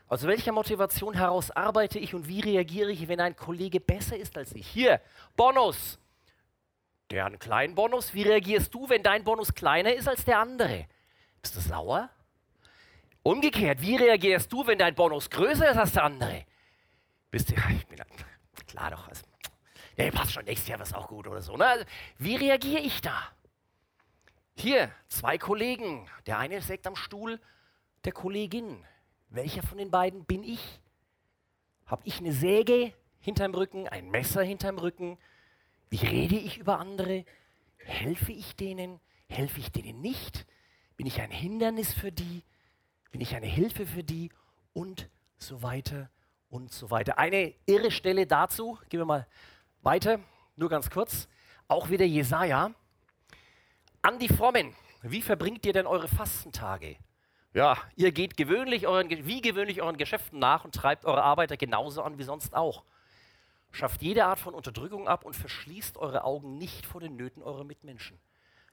Aus 0.08 0.26
welcher 0.26 0.52
Motivation 0.52 1.14
heraus 1.14 1.50
arbeite 1.50 1.98
ich 1.98 2.14
und 2.14 2.28
wie 2.28 2.40
reagiere 2.40 2.92
ich, 2.92 3.08
wenn 3.08 3.20
ein 3.20 3.36
Kollege 3.36 3.80
besser 3.80 4.16
ist 4.16 4.36
als 4.36 4.54
ich? 4.54 4.66
Hier, 4.66 5.00
Bonus. 5.36 5.98
Der 7.10 7.24
hat 7.24 7.32
einen 7.32 7.38
kleinen 7.38 7.74
Bonus. 7.74 8.12
Wie 8.14 8.22
reagierst 8.22 8.72
du, 8.74 8.88
wenn 8.88 9.02
dein 9.02 9.24
Bonus 9.24 9.54
kleiner 9.54 9.94
ist 9.94 10.08
als 10.08 10.24
der 10.24 10.38
andere? 10.38 10.86
Bist 11.40 11.56
du 11.56 11.60
sauer? 11.60 12.10
Umgekehrt, 13.22 13.80
wie 13.80 13.96
reagierst 13.96 14.52
du, 14.52 14.66
wenn 14.66 14.78
dein 14.78 14.94
Bonus 14.94 15.30
größer 15.30 15.70
ist 15.70 15.76
als 15.78 15.92
der 15.92 16.04
andere? 16.04 16.44
Bist 17.30 17.50
du, 17.50 17.54
ich 17.54 17.86
bin, 17.86 17.98
klar 18.66 18.90
doch, 18.90 19.08
also, 19.08 19.22
ja, 19.96 20.10
passt 20.10 20.32
schon, 20.32 20.44
nächstes 20.44 20.68
Jahr 20.68 20.78
wird 20.78 20.94
auch 20.94 21.08
gut 21.08 21.26
oder 21.26 21.40
so. 21.40 21.56
Ne? 21.56 21.66
Also, 21.66 21.84
wie 22.18 22.36
reagiere 22.36 22.80
ich 22.80 23.00
da? 23.00 23.32
Hier, 24.56 24.90
zwei 25.08 25.38
Kollegen. 25.38 26.08
Der 26.26 26.38
eine 26.38 26.60
sägt 26.60 26.86
am 26.86 26.96
Stuhl 26.96 27.40
der 28.04 28.12
Kollegin. 28.12 28.84
Welcher 29.34 29.64
von 29.64 29.78
den 29.78 29.90
beiden 29.90 30.24
bin 30.24 30.44
ich? 30.44 30.80
Habe 31.86 32.02
ich 32.04 32.18
eine 32.18 32.32
Säge 32.32 32.92
hinterm 33.18 33.52
Rücken, 33.52 33.88
ein 33.88 34.08
Messer 34.08 34.44
hinterm 34.44 34.78
Rücken? 34.78 35.18
Wie 35.90 36.06
rede 36.06 36.36
ich 36.36 36.58
über 36.58 36.78
andere? 36.78 37.24
Helfe 37.78 38.30
ich 38.30 38.54
denen? 38.54 39.00
Helfe 39.26 39.58
ich 39.58 39.72
denen 39.72 40.00
nicht? 40.00 40.46
Bin 40.96 41.06
ich 41.06 41.20
ein 41.20 41.32
Hindernis 41.32 41.92
für 41.92 42.12
die? 42.12 42.44
Bin 43.10 43.20
ich 43.20 43.34
eine 43.34 43.48
Hilfe 43.48 43.86
für 43.86 44.04
die? 44.04 44.30
Und 44.72 45.10
so 45.36 45.62
weiter 45.62 46.10
und 46.48 46.72
so 46.72 46.92
weiter. 46.92 47.18
Eine 47.18 47.54
irre 47.66 47.90
Stelle 47.90 48.28
dazu, 48.28 48.78
gehen 48.88 49.00
wir 49.00 49.04
mal 49.04 49.26
weiter, 49.82 50.20
nur 50.54 50.68
ganz 50.68 50.90
kurz. 50.90 51.26
Auch 51.66 51.90
wieder 51.90 52.04
Jesaja. 52.04 52.72
An 54.00 54.18
die 54.20 54.28
Frommen, 54.28 54.76
wie 55.02 55.22
verbringt 55.22 55.66
ihr 55.66 55.72
denn 55.72 55.88
eure 55.88 56.06
Fastentage? 56.06 56.98
Ja, 57.54 57.78
ihr 57.94 58.10
geht 58.10 58.36
gewöhnlich 58.36 58.88
euren, 58.88 59.08
wie 59.08 59.40
gewöhnlich 59.40 59.80
euren 59.80 59.96
Geschäften 59.96 60.40
nach 60.40 60.64
und 60.64 60.74
treibt 60.74 61.04
eure 61.04 61.22
Arbeiter 61.22 61.56
genauso 61.56 62.02
an 62.02 62.18
wie 62.18 62.24
sonst 62.24 62.52
auch. 62.52 62.84
Schafft 63.70 64.02
jede 64.02 64.24
Art 64.24 64.40
von 64.40 64.54
Unterdrückung 64.54 65.06
ab 65.06 65.24
und 65.24 65.34
verschließt 65.34 65.96
eure 65.96 66.24
Augen 66.24 66.58
nicht 66.58 66.84
vor 66.84 67.00
den 67.00 67.14
Nöten 67.14 67.44
eurer 67.44 67.62
Mitmenschen. 67.62 68.20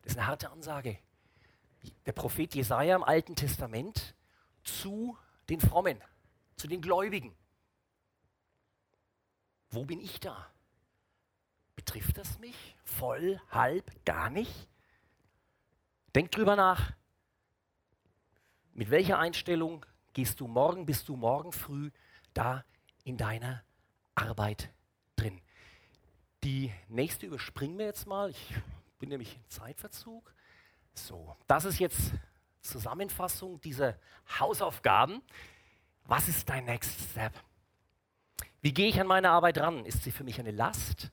Das 0.02 0.14
ist 0.14 0.18
eine 0.18 0.28
harte 0.28 0.50
Ansage. 0.50 0.98
Der 2.08 2.12
Prophet 2.12 2.56
Jesaja 2.56 2.96
im 2.96 3.04
Alten 3.04 3.36
Testament 3.36 4.16
zu 4.64 5.16
den 5.48 5.60
Frommen, 5.60 6.02
zu 6.56 6.68
den 6.68 6.82
Gläubigen. 6.82 7.36
Wo 9.70 9.86
bin 9.86 10.00
ich 10.00 10.20
da? 10.20 10.48
Betrifft 11.76 12.18
das 12.18 12.40
mich? 12.40 12.76
Voll, 12.84 13.40
halb, 13.52 14.06
gar 14.06 14.32
nicht? 14.32 14.68
Denk 16.16 16.32
drüber 16.32 16.56
nach. 16.56 16.94
Mit 18.74 18.90
welcher 18.90 19.20
Einstellung 19.20 19.86
gehst 20.14 20.40
du 20.40 20.48
morgen, 20.48 20.86
bist 20.86 21.10
du 21.10 21.18
morgen 21.18 21.52
früh 21.52 21.92
da 22.34 22.64
in 23.04 23.18
deiner 23.18 23.64
Arbeit 24.16 24.72
drin? 25.18 25.42
Die 26.44 26.72
nächste 26.88 27.26
überspringen 27.26 27.78
wir 27.78 27.86
jetzt 27.86 28.08
mal. 28.08 28.30
Ich 28.30 28.54
bin 28.98 29.10
nämlich 29.10 29.36
in 29.36 29.50
Zeitverzug. 29.50 30.34
So, 30.94 31.36
das 31.48 31.66
ist 31.66 31.80
jetzt 31.80 32.14
Zusammenfassung 32.62 33.60
dieser 33.60 33.98
Hausaufgaben. 34.40 35.22
Was 36.06 36.30
ist 36.30 36.50
dein 36.50 36.66
Next 36.66 37.12
Step? 37.12 37.34
Wie 38.62 38.74
gehe 38.74 38.88
ich 38.88 39.02
an 39.02 39.08
meine 39.08 39.32
Arbeit 39.32 39.58
ran? 39.58 39.86
Ist 39.86 40.04
sie 40.04 40.12
für 40.12 40.24
mich 40.24 40.40
eine 40.40 40.52
Last? 40.52 41.12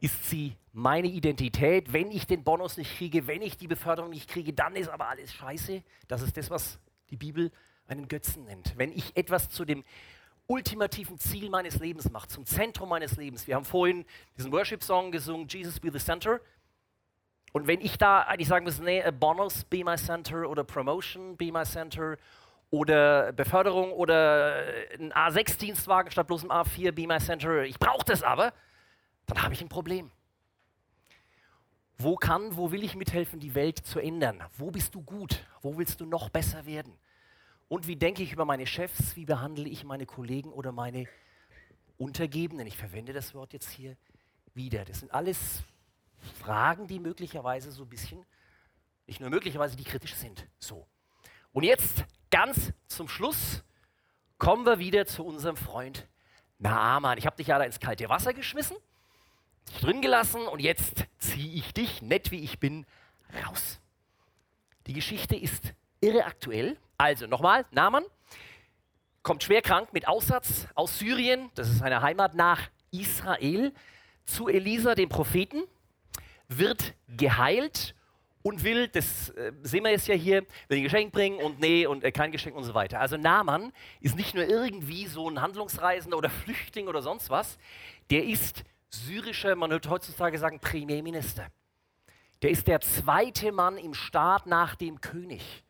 Ist 0.00 0.30
sie 0.30 0.56
meine 0.72 1.08
Identität? 1.08 1.92
Wenn 1.92 2.10
ich 2.10 2.26
den 2.26 2.44
Bonus 2.44 2.76
nicht 2.76 2.96
kriege, 2.96 3.26
wenn 3.26 3.42
ich 3.42 3.56
die 3.56 3.66
Beförderung 3.66 4.10
nicht 4.10 4.28
kriege, 4.28 4.52
dann 4.52 4.76
ist 4.76 4.88
aber 4.88 5.08
alles 5.08 5.32
scheiße. 5.34 5.82
Das 6.06 6.22
ist 6.22 6.36
das, 6.36 6.50
was 6.50 6.78
die 7.10 7.16
Bibel 7.16 7.50
einen 7.88 8.06
Götzen 8.06 8.44
nennt. 8.44 8.76
Wenn 8.76 8.92
ich 8.92 9.16
etwas 9.16 9.48
zu 9.48 9.64
dem 9.64 9.82
ultimativen 10.48 11.18
Ziel 11.18 11.50
meines 11.50 11.78
Lebens 11.78 12.10
mache, 12.10 12.28
zum 12.28 12.46
Zentrum 12.46 12.88
meines 12.88 13.16
Lebens. 13.16 13.46
Wir 13.46 13.54
haben 13.54 13.66
vorhin 13.66 14.04
diesen 14.36 14.50
Worship-Song 14.50 15.12
gesungen, 15.12 15.46
Jesus 15.46 15.78
be 15.78 15.90
the 15.92 15.98
Center. 15.98 16.40
Und 17.52 17.66
wenn 17.66 17.80
ich 17.80 17.98
da 17.98 18.22
eigentlich 18.22 18.48
sagen 18.48 18.64
muss, 18.64 18.80
nee, 18.80 19.02
Bonus, 19.10 19.64
be 19.64 19.84
my 19.84 19.96
center 19.96 20.48
oder 20.48 20.64
Promotion, 20.64 21.36
be 21.36 21.52
my 21.52 21.64
center 21.64 22.16
oder 22.70 23.32
Beförderung 23.32 23.92
oder 23.92 24.64
ein 24.98 25.12
A6-Dienstwagen 25.12 26.10
statt 26.10 26.26
bloß 26.26 26.44
ein 26.44 26.50
A4, 26.50 26.92
be 26.92 27.06
my 27.06 27.18
center, 27.18 27.64
ich 27.64 27.78
brauche 27.78 28.04
das 28.04 28.22
aber, 28.22 28.52
dann 29.28 29.42
habe 29.42 29.54
ich 29.54 29.60
ein 29.60 29.68
Problem. 29.68 30.10
Wo 31.98 32.16
kann, 32.16 32.56
wo 32.56 32.70
will 32.70 32.82
ich 32.82 32.94
mithelfen, 32.94 33.40
die 33.40 33.54
Welt 33.54 33.78
zu 33.78 33.98
ändern? 33.98 34.42
Wo 34.56 34.70
bist 34.70 34.94
du 34.94 35.02
gut? 35.02 35.44
Wo 35.62 35.76
willst 35.76 36.00
du 36.00 36.06
noch 36.06 36.28
besser 36.28 36.64
werden? 36.64 36.92
Und 37.68 37.86
wie 37.86 37.96
denke 37.96 38.22
ich 38.22 38.32
über 38.32 38.44
meine 38.44 38.66
Chefs? 38.66 39.16
Wie 39.16 39.26
behandle 39.26 39.68
ich 39.68 39.84
meine 39.84 40.06
Kollegen 40.06 40.52
oder 40.52 40.72
meine 40.72 41.06
Untergebenen? 41.98 42.66
Ich 42.66 42.76
verwende 42.76 43.12
das 43.12 43.34
Wort 43.34 43.52
jetzt 43.52 43.70
hier 43.70 43.96
wieder. 44.54 44.84
Das 44.84 45.00
sind 45.00 45.12
alles 45.12 45.62
Fragen, 46.40 46.86
die 46.86 46.98
möglicherweise 46.98 47.70
so 47.70 47.82
ein 47.82 47.88
bisschen, 47.88 48.24
nicht 49.06 49.20
nur 49.20 49.30
möglicherweise, 49.30 49.76
die 49.76 49.84
kritisch 49.84 50.14
sind. 50.14 50.48
So. 50.58 50.86
Und 51.52 51.64
jetzt 51.64 52.04
ganz 52.30 52.72
zum 52.86 53.08
Schluss 53.08 53.64
kommen 54.38 54.64
wir 54.64 54.78
wieder 54.78 55.04
zu 55.06 55.24
unserem 55.24 55.56
Freund 55.56 56.08
Naaman. 56.58 57.18
Ich 57.18 57.26
habe 57.26 57.36
dich 57.36 57.48
ja 57.48 57.58
da 57.58 57.64
ins 57.64 57.80
kalte 57.80 58.08
Wasser 58.08 58.32
geschmissen, 58.32 58.76
dich 59.70 59.80
drin 59.80 60.02
gelassen 60.02 60.46
und 60.46 60.60
jetzt 60.60 61.04
ziehe 61.18 61.54
ich 61.54 61.72
dich, 61.72 62.02
nett 62.02 62.30
wie 62.30 62.40
ich 62.40 62.58
bin, 62.58 62.86
raus. 63.44 63.80
Die 64.86 64.92
Geschichte 64.92 65.36
ist 65.36 65.74
irre 66.00 66.24
aktuell. 66.24 66.76
Also 66.96 67.26
nochmal, 67.26 67.66
Naaman 67.70 68.04
kommt 69.22 69.42
schwer 69.42 69.62
krank 69.62 69.92
mit 69.92 70.08
Aussatz 70.08 70.66
aus 70.74 70.98
Syrien, 70.98 71.50
das 71.54 71.68
ist 71.68 71.78
seine 71.78 72.02
Heimat, 72.02 72.34
nach 72.34 72.70
Israel 72.90 73.72
zu 74.24 74.48
Elisa, 74.48 74.94
dem 74.94 75.08
Propheten, 75.08 75.64
wird 76.48 76.94
geheilt 77.08 77.94
und 78.42 78.64
will, 78.64 78.88
das 78.88 79.28
äh, 79.30 79.52
sehen 79.62 79.84
wir 79.84 79.90
jetzt 79.90 80.08
ja 80.08 80.14
hier, 80.14 80.46
will 80.68 80.78
ein 80.78 80.82
Geschenk 80.82 81.12
bringen 81.12 81.38
und 81.38 81.60
nee 81.60 81.86
und 81.86 82.04
äh, 82.04 82.12
kein 82.12 82.32
Geschenk 82.32 82.56
und 82.56 82.64
so 82.64 82.74
weiter. 82.74 83.00
Also 83.00 83.16
Naaman 83.16 83.72
ist 84.00 84.16
nicht 84.16 84.34
nur 84.34 84.44
irgendwie 84.44 85.06
so 85.06 85.28
ein 85.28 85.40
Handlungsreisender 85.42 86.16
oder 86.16 86.30
Flüchtling 86.30 86.88
oder 86.88 87.02
sonst 87.02 87.28
was, 87.28 87.58
der 88.10 88.24
ist 88.24 88.64
syrischer, 88.90 89.54
man 89.54 89.70
würde 89.70 89.88
heutzutage 89.90 90.38
sagen, 90.38 90.60
Premierminister. 90.60 91.46
Der 92.42 92.50
ist 92.50 92.66
der 92.66 92.80
zweite 92.80 93.52
Mann 93.52 93.78
im 93.78 93.94
Staat 93.94 94.46
nach 94.46 94.76
dem 94.76 95.00
König. 95.00 95.64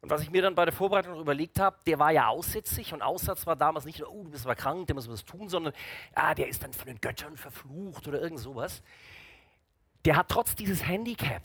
Und 0.00 0.08
was 0.08 0.22
ich 0.22 0.30
mir 0.30 0.40
dann 0.40 0.54
bei 0.54 0.64
der 0.64 0.72
Vorbereitung 0.72 1.20
überlegt 1.20 1.60
habe, 1.60 1.76
der 1.86 1.98
war 1.98 2.10
ja 2.10 2.28
aussätzig 2.28 2.94
und 2.94 3.02
Aussatz 3.02 3.46
war 3.46 3.56
damals 3.56 3.84
nicht 3.84 3.98
nur, 3.98 4.10
oh, 4.10 4.24
du 4.24 4.30
bist 4.30 4.46
aber 4.46 4.54
krank, 4.54 4.86
der 4.86 4.94
muss 4.94 5.10
was 5.10 5.24
tun, 5.24 5.48
sondern 5.48 5.74
ah, 6.14 6.34
der 6.34 6.48
ist 6.48 6.62
dann 6.62 6.72
von 6.72 6.86
den 6.86 7.00
Göttern 7.00 7.36
verflucht 7.36 8.08
oder 8.08 8.20
irgend 8.20 8.38
sowas. 8.38 8.82
Der 10.06 10.16
hat 10.16 10.28
trotz 10.30 10.54
dieses 10.54 10.86
Handicap 10.86 11.42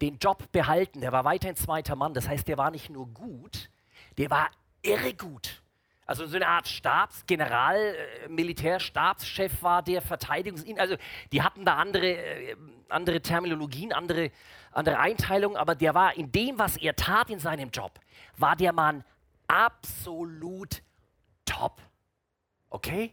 den 0.00 0.18
Job 0.18 0.50
behalten, 0.50 1.02
der 1.02 1.12
war 1.12 1.24
weiterhin 1.24 1.56
zweiter 1.56 1.94
Mann, 1.94 2.14
das 2.14 2.26
heißt, 2.26 2.48
der 2.48 2.56
war 2.56 2.70
nicht 2.70 2.88
nur 2.88 3.06
gut, 3.06 3.70
der 4.16 4.30
war 4.30 4.50
irre 4.82 5.12
gut. 5.12 5.62
Also 6.06 6.26
so 6.26 6.36
eine 6.36 6.46
Art 6.46 6.68
Stabs-, 6.68 7.24
General-, 7.26 7.94
äh, 8.24 8.28
Militärstabschef 8.28 9.62
war 9.62 9.82
der 9.82 10.02
Verteidigungs... 10.02 10.64
Also 10.76 10.96
die 11.32 11.42
hatten 11.42 11.64
da 11.64 11.76
andere, 11.76 12.06
äh, 12.06 12.56
andere 12.88 13.20
Terminologien, 13.20 13.92
andere, 13.92 14.30
andere 14.72 14.98
Einteilungen, 14.98 15.56
aber 15.56 15.74
der 15.74 15.94
war 15.94 16.16
in 16.16 16.30
dem, 16.30 16.58
was 16.58 16.76
er 16.76 16.94
tat 16.94 17.30
in 17.30 17.38
seinem 17.38 17.70
Job, 17.70 17.98
war 18.36 18.56
der 18.56 18.72
Mann 18.72 19.04
absolut 19.48 20.82
top. 21.44 21.80
Okay? 22.68 23.12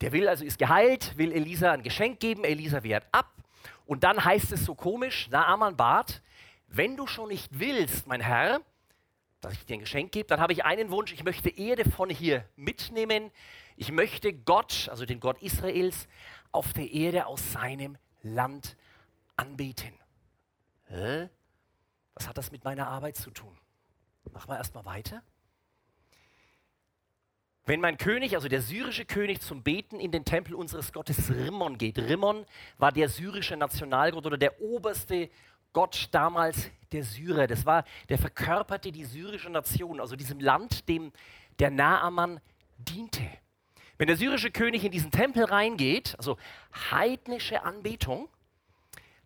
Der 0.00 0.12
will 0.12 0.28
also, 0.28 0.44
ist 0.44 0.58
geheilt, 0.58 1.16
will 1.16 1.32
Elisa 1.32 1.72
ein 1.72 1.82
Geschenk 1.82 2.20
geben, 2.20 2.44
Elisa 2.44 2.82
wehrt 2.82 3.06
ab. 3.12 3.30
Und 3.86 4.04
dann 4.04 4.22
heißt 4.22 4.52
es 4.52 4.64
so 4.64 4.74
komisch, 4.74 5.28
Naaman 5.30 5.76
bat, 5.76 6.20
wenn 6.68 6.96
du 6.96 7.06
schon 7.06 7.28
nicht 7.28 7.58
willst, 7.58 8.06
mein 8.06 8.20
Herr, 8.20 8.60
dass 9.44 9.52
ich 9.52 9.66
dir 9.66 9.74
ein 9.74 9.80
Geschenk 9.80 10.12
gebe, 10.12 10.26
dann 10.26 10.40
habe 10.40 10.52
ich 10.52 10.64
einen 10.64 10.90
Wunsch, 10.90 11.12
ich 11.12 11.22
möchte 11.22 11.50
Erde 11.50 11.88
von 11.88 12.08
hier 12.08 12.48
mitnehmen. 12.56 13.30
Ich 13.76 13.92
möchte 13.92 14.32
Gott, 14.32 14.88
also 14.90 15.04
den 15.04 15.20
Gott 15.20 15.42
Israels, 15.42 16.08
auf 16.52 16.72
der 16.72 16.90
Erde 16.90 17.26
aus 17.26 17.52
seinem 17.52 17.98
Land 18.22 18.76
anbeten. 19.36 19.92
Hä? 20.86 21.28
Was 22.14 22.28
hat 22.28 22.38
das 22.38 22.52
mit 22.52 22.64
meiner 22.64 22.88
Arbeit 22.88 23.16
zu 23.16 23.30
tun? 23.30 23.56
Machen 24.32 24.50
wir 24.50 24.56
erstmal 24.56 24.84
weiter. 24.84 25.22
Wenn 27.66 27.80
mein 27.80 27.96
König, 27.96 28.34
also 28.34 28.48
der 28.48 28.60
syrische 28.60 29.04
König, 29.04 29.40
zum 29.40 29.62
Beten 29.62 29.98
in 29.98 30.12
den 30.12 30.24
Tempel 30.24 30.54
unseres 30.54 30.92
Gottes 30.92 31.30
Rimmon 31.30 31.78
geht, 31.78 31.98
Rimmon 31.98 32.44
war 32.78 32.92
der 32.92 33.08
syrische 33.08 33.56
Nationalgott 33.56 34.26
oder 34.26 34.36
der 34.36 34.60
oberste 34.60 35.30
Gott 35.74 36.08
damals 36.12 36.70
der 36.92 37.04
Syrer. 37.04 37.46
Das 37.46 37.66
war, 37.66 37.84
der 38.08 38.16
verkörperte 38.16 38.90
die 38.90 39.04
syrische 39.04 39.50
Nation, 39.50 40.00
also 40.00 40.16
diesem 40.16 40.40
Land, 40.40 40.88
dem 40.88 41.12
der 41.58 41.70
Naaman 41.70 42.40
diente. 42.78 43.28
Wenn 43.98 44.08
der 44.08 44.16
syrische 44.16 44.50
König 44.50 44.84
in 44.84 44.92
diesen 44.92 45.10
Tempel 45.10 45.44
reingeht, 45.44 46.14
also 46.16 46.38
heidnische 46.90 47.62
Anbetung, 47.62 48.28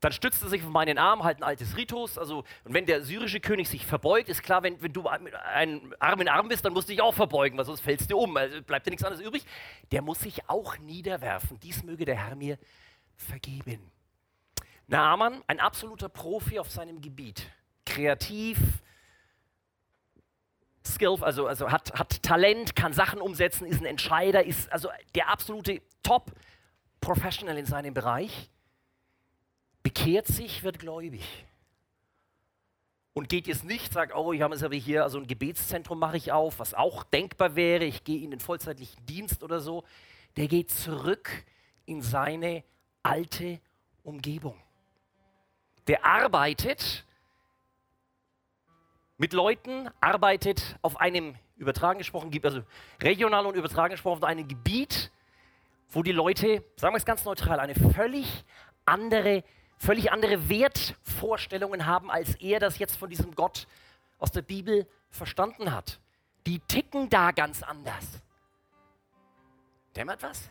dann 0.00 0.12
stützt 0.12 0.42
er 0.42 0.48
sich 0.48 0.62
auf 0.62 0.70
meinen 0.70 0.98
Arm, 0.98 1.24
halt 1.24 1.38
ein 1.38 1.42
altes 1.42 1.76
Ritus. 1.76 2.18
Also, 2.18 2.44
und 2.64 2.74
wenn 2.74 2.86
der 2.86 3.02
syrische 3.02 3.40
König 3.40 3.68
sich 3.68 3.84
verbeugt, 3.84 4.28
ist 4.28 4.42
klar, 4.42 4.62
wenn, 4.62 4.80
wenn 4.80 4.92
du 4.92 5.06
ein 5.08 5.94
Arm 5.98 6.20
in 6.20 6.28
Arm 6.28 6.48
bist, 6.48 6.64
dann 6.64 6.72
musst 6.72 6.88
du 6.88 6.92
dich 6.92 7.02
auch 7.02 7.14
verbeugen, 7.14 7.58
weil 7.58 7.64
sonst 7.64 7.80
fällst 7.80 8.10
du 8.10 8.18
um. 8.18 8.36
Also 8.36 8.62
bleibt 8.62 8.86
dir 8.86 8.90
nichts 8.90 9.04
anderes 9.04 9.24
übrig. 9.24 9.44
Der 9.90 10.02
muss 10.02 10.20
sich 10.20 10.48
auch 10.48 10.78
niederwerfen. 10.78 11.58
Dies 11.60 11.82
möge 11.82 12.04
der 12.04 12.16
Herr 12.16 12.36
mir 12.36 12.58
vergeben. 13.16 13.90
Naaman, 14.88 15.42
ein 15.46 15.60
absoluter 15.60 16.08
Profi 16.08 16.58
auf 16.58 16.70
seinem 16.70 17.00
Gebiet. 17.00 17.46
Kreativ, 17.86 18.58
skillful, 20.84 21.24
also, 21.24 21.46
also 21.46 21.70
hat, 21.70 21.92
hat 21.92 22.22
Talent, 22.22 22.74
kann 22.74 22.92
Sachen 22.92 23.20
umsetzen, 23.20 23.66
ist 23.66 23.80
ein 23.80 23.86
Entscheider, 23.86 24.44
ist 24.44 24.70
also 24.72 24.88
der 25.14 25.28
absolute 25.28 25.82
Top-Professional 26.02 27.56
in 27.56 27.66
seinem 27.66 27.94
Bereich 27.94 28.50
bekehrt 29.82 30.26
sich, 30.26 30.62
wird 30.62 30.78
gläubig. 30.78 31.46
Und 33.14 33.28
geht 33.28 33.46
jetzt 33.46 33.64
nicht, 33.64 33.92
sagt, 33.92 34.14
oh, 34.14 34.32
ich 34.32 34.42
habe 34.42 34.54
jetzt 34.54 34.62
aber 34.62 34.74
hier, 34.76 35.02
also 35.02 35.18
ein 35.18 35.26
Gebetszentrum 35.26 35.98
mache 35.98 36.16
ich 36.16 36.30
auf, 36.30 36.58
was 36.58 36.74
auch 36.74 37.04
denkbar 37.04 37.56
wäre, 37.56 37.84
ich 37.84 38.04
gehe 38.04 38.22
in 38.22 38.30
den 38.30 38.38
vollzeitlichen 38.38 39.04
Dienst 39.06 39.42
oder 39.42 39.60
so. 39.60 39.84
Der 40.36 40.46
geht 40.46 40.70
zurück 40.70 41.30
in 41.84 42.00
seine 42.00 42.62
alte 43.02 43.60
Umgebung. 44.02 44.54
Der 45.88 46.04
arbeitet 46.04 47.04
mit 49.16 49.32
Leuten, 49.32 49.90
arbeitet 50.00 50.78
auf 50.82 51.00
einem, 51.00 51.34
übertragen 51.56 51.98
gesprochen, 51.98 52.30
also 52.42 52.62
regional 53.02 53.46
und 53.46 53.56
übertragen 53.56 53.92
gesprochen, 53.92 54.22
auf 54.22 54.28
einem 54.28 54.46
Gebiet, 54.46 55.10
wo 55.90 56.02
die 56.02 56.12
Leute, 56.12 56.62
sagen 56.76 56.94
wir 56.94 56.98
es 56.98 57.04
ganz 57.04 57.24
neutral, 57.24 57.58
eine 57.58 57.74
völlig 57.74 58.44
andere 58.84 59.42
völlig 59.78 60.10
andere 60.12 60.48
Wertvorstellungen 60.48 61.86
haben, 61.86 62.10
als 62.10 62.34
er 62.36 62.60
das 62.60 62.78
jetzt 62.78 62.96
von 62.96 63.08
diesem 63.08 63.34
Gott 63.34 63.66
aus 64.18 64.32
der 64.32 64.42
Bibel 64.42 64.86
verstanden 65.10 65.72
hat. 65.72 66.00
Die 66.46 66.58
ticken 66.60 67.08
da 67.08 67.30
ganz 67.30 67.62
anders. 67.62 68.04
Dämmert 69.94 70.22
was? 70.22 70.50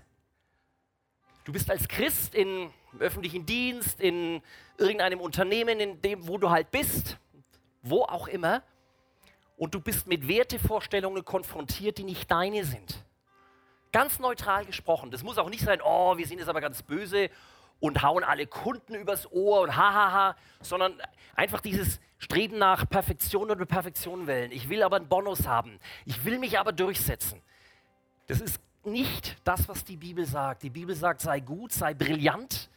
Du 1.47 1.53
bist 1.53 1.71
als 1.71 1.87
Christ 1.87 2.35
im 2.35 2.73
öffentlichen 2.99 3.45
Dienst, 3.45 4.01
in 4.01 4.41
irgendeinem 4.77 5.21
Unternehmen, 5.21 5.79
in 5.79 6.01
dem, 6.01 6.27
wo 6.27 6.37
du 6.37 6.49
halt 6.49 6.71
bist, 6.71 7.17
wo 7.81 8.01
auch 8.01 8.27
immer, 8.27 8.63
und 9.55 9.73
du 9.73 9.79
bist 9.79 10.07
mit 10.07 10.27
Wertevorstellungen 10.27 11.23
konfrontiert, 11.23 11.99
die 11.99 12.03
nicht 12.03 12.29
deine 12.29 12.65
sind. 12.65 13.01
Ganz 13.93 14.19
neutral 14.19 14.65
gesprochen. 14.65 15.09
Das 15.09 15.23
muss 15.23 15.37
auch 15.37 15.49
nicht 15.49 15.63
sein, 15.63 15.79
oh, 15.81 16.17
wir 16.17 16.27
sind 16.27 16.39
jetzt 16.39 16.49
aber 16.49 16.59
ganz 16.59 16.83
böse 16.83 17.29
und 17.79 18.01
hauen 18.01 18.25
alle 18.25 18.45
Kunden 18.45 18.95
übers 18.95 19.31
Ohr 19.31 19.61
und 19.61 19.77
hahaha, 19.77 20.35
sondern 20.59 21.01
einfach 21.33 21.61
dieses 21.61 22.01
Streben 22.17 22.57
nach 22.57 22.89
Perfektion 22.89 23.49
oder 23.49 23.65
Perfektion 23.65 24.27
wählen. 24.27 24.51
Ich 24.51 24.67
will 24.67 24.83
aber 24.83 24.97
einen 24.97 25.07
Bonus 25.07 25.47
haben. 25.47 25.79
Ich 26.03 26.25
will 26.25 26.39
mich 26.39 26.59
aber 26.59 26.73
durchsetzen. 26.73 27.41
Das 28.25 28.41
ist 28.41 28.59
nicht 28.87 29.37
das, 29.43 29.67
was 29.67 29.85
die 29.85 29.97
Bibel 29.97 30.25
sagt. 30.25 30.63
Die 30.63 30.69
Bibel 30.69 30.95
sagt, 30.95 31.21
sei 31.21 31.39
gut, 31.39 31.71
sei 31.71 31.93
brillant, 31.93 32.69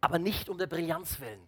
aber 0.00 0.18
nicht 0.18 0.48
um 0.48 0.58
der 0.58 0.66
Brillanz 0.66 1.20
willen, 1.20 1.46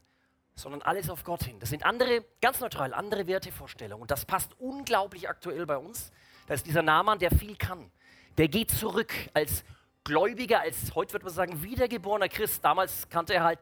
sondern 0.55 0.83
alles 0.83 1.11
auf 1.11 1.25
Gott 1.25 1.45
hin. 1.45 1.59
Das 1.61 1.71
sind 1.71 1.85
andere, 1.85 2.25
ganz 2.41 2.61
neutral, 2.61 2.95
andere 2.95 3.27
Wertevorstellungen. 3.27 4.03
Und 4.03 4.11
das 4.11 4.25
passt 4.25 4.59
unglaublich 4.61 5.29
aktuell 5.29 5.67
bei 5.67 5.77
uns. 5.77 6.13
Da 6.47 6.55
ist 6.55 6.67
dieser 6.67 6.83
Naaman, 6.83 7.19
der 7.19 7.31
viel 7.31 7.57
kann. 7.57 7.91
Der 8.37 8.49
geht 8.49 8.71
zurück 8.71 9.13
als 9.35 9.65
Gläubiger, 10.05 10.61
als 10.61 10.95
heute 10.95 11.13
wird 11.13 11.25
man 11.25 11.33
sagen, 11.33 11.63
wiedergeborener 11.63 12.29
Christ. 12.29 12.65
Damals 12.65 13.09
kannte 13.09 13.35
er 13.35 13.45
halt, 13.45 13.61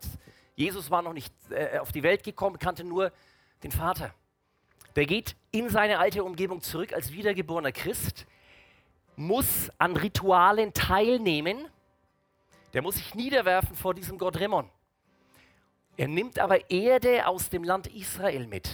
Jesus 0.55 0.91
war 0.91 1.03
noch 1.03 1.12
nicht 1.12 1.35
äh, 1.51 1.79
auf 1.79 1.93
die 1.93 2.03
Welt 2.03 2.22
gekommen, 2.22 2.59
kannte 2.59 2.85
nur 2.85 3.12
den 3.62 3.72
Vater. 3.72 4.14
Der 4.95 5.07
geht 5.07 5.37
in 5.51 5.68
seine 5.68 5.99
alte 5.99 6.24
Umgebung 6.24 6.61
zurück 6.61 6.93
als 6.93 7.12
wiedergeborener 7.12 7.72
Christ, 7.72 8.27
muss 9.17 9.71
an 9.79 9.97
Ritualen 9.97 10.73
teilnehmen, 10.73 11.69
der 12.73 12.83
muss 12.83 12.97
sich 12.97 13.14
niederwerfen 13.14 13.75
vor 13.75 13.95
diesem 13.95 14.19
Gott 14.19 14.39
Rimmon. 14.39 14.69
Er 15.97 16.09
nimmt 16.09 16.39
aber 16.39 16.71
Erde 16.71 17.27
aus 17.27 17.49
dem 17.49 17.64
Land 17.64 17.87
Israel 17.87 18.47
mit. 18.47 18.69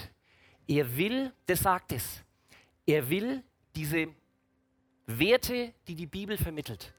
Er 0.66 0.97
will, 0.97 1.32
das 1.47 1.61
sagt 1.61 1.93
es, 1.93 2.22
er 2.84 3.09
will 3.09 3.43
diese 3.76 4.09
Werte, 5.07 5.72
die 5.86 5.95
die 5.95 6.07
Bibel 6.07 6.36
vermittelt, 6.36 6.93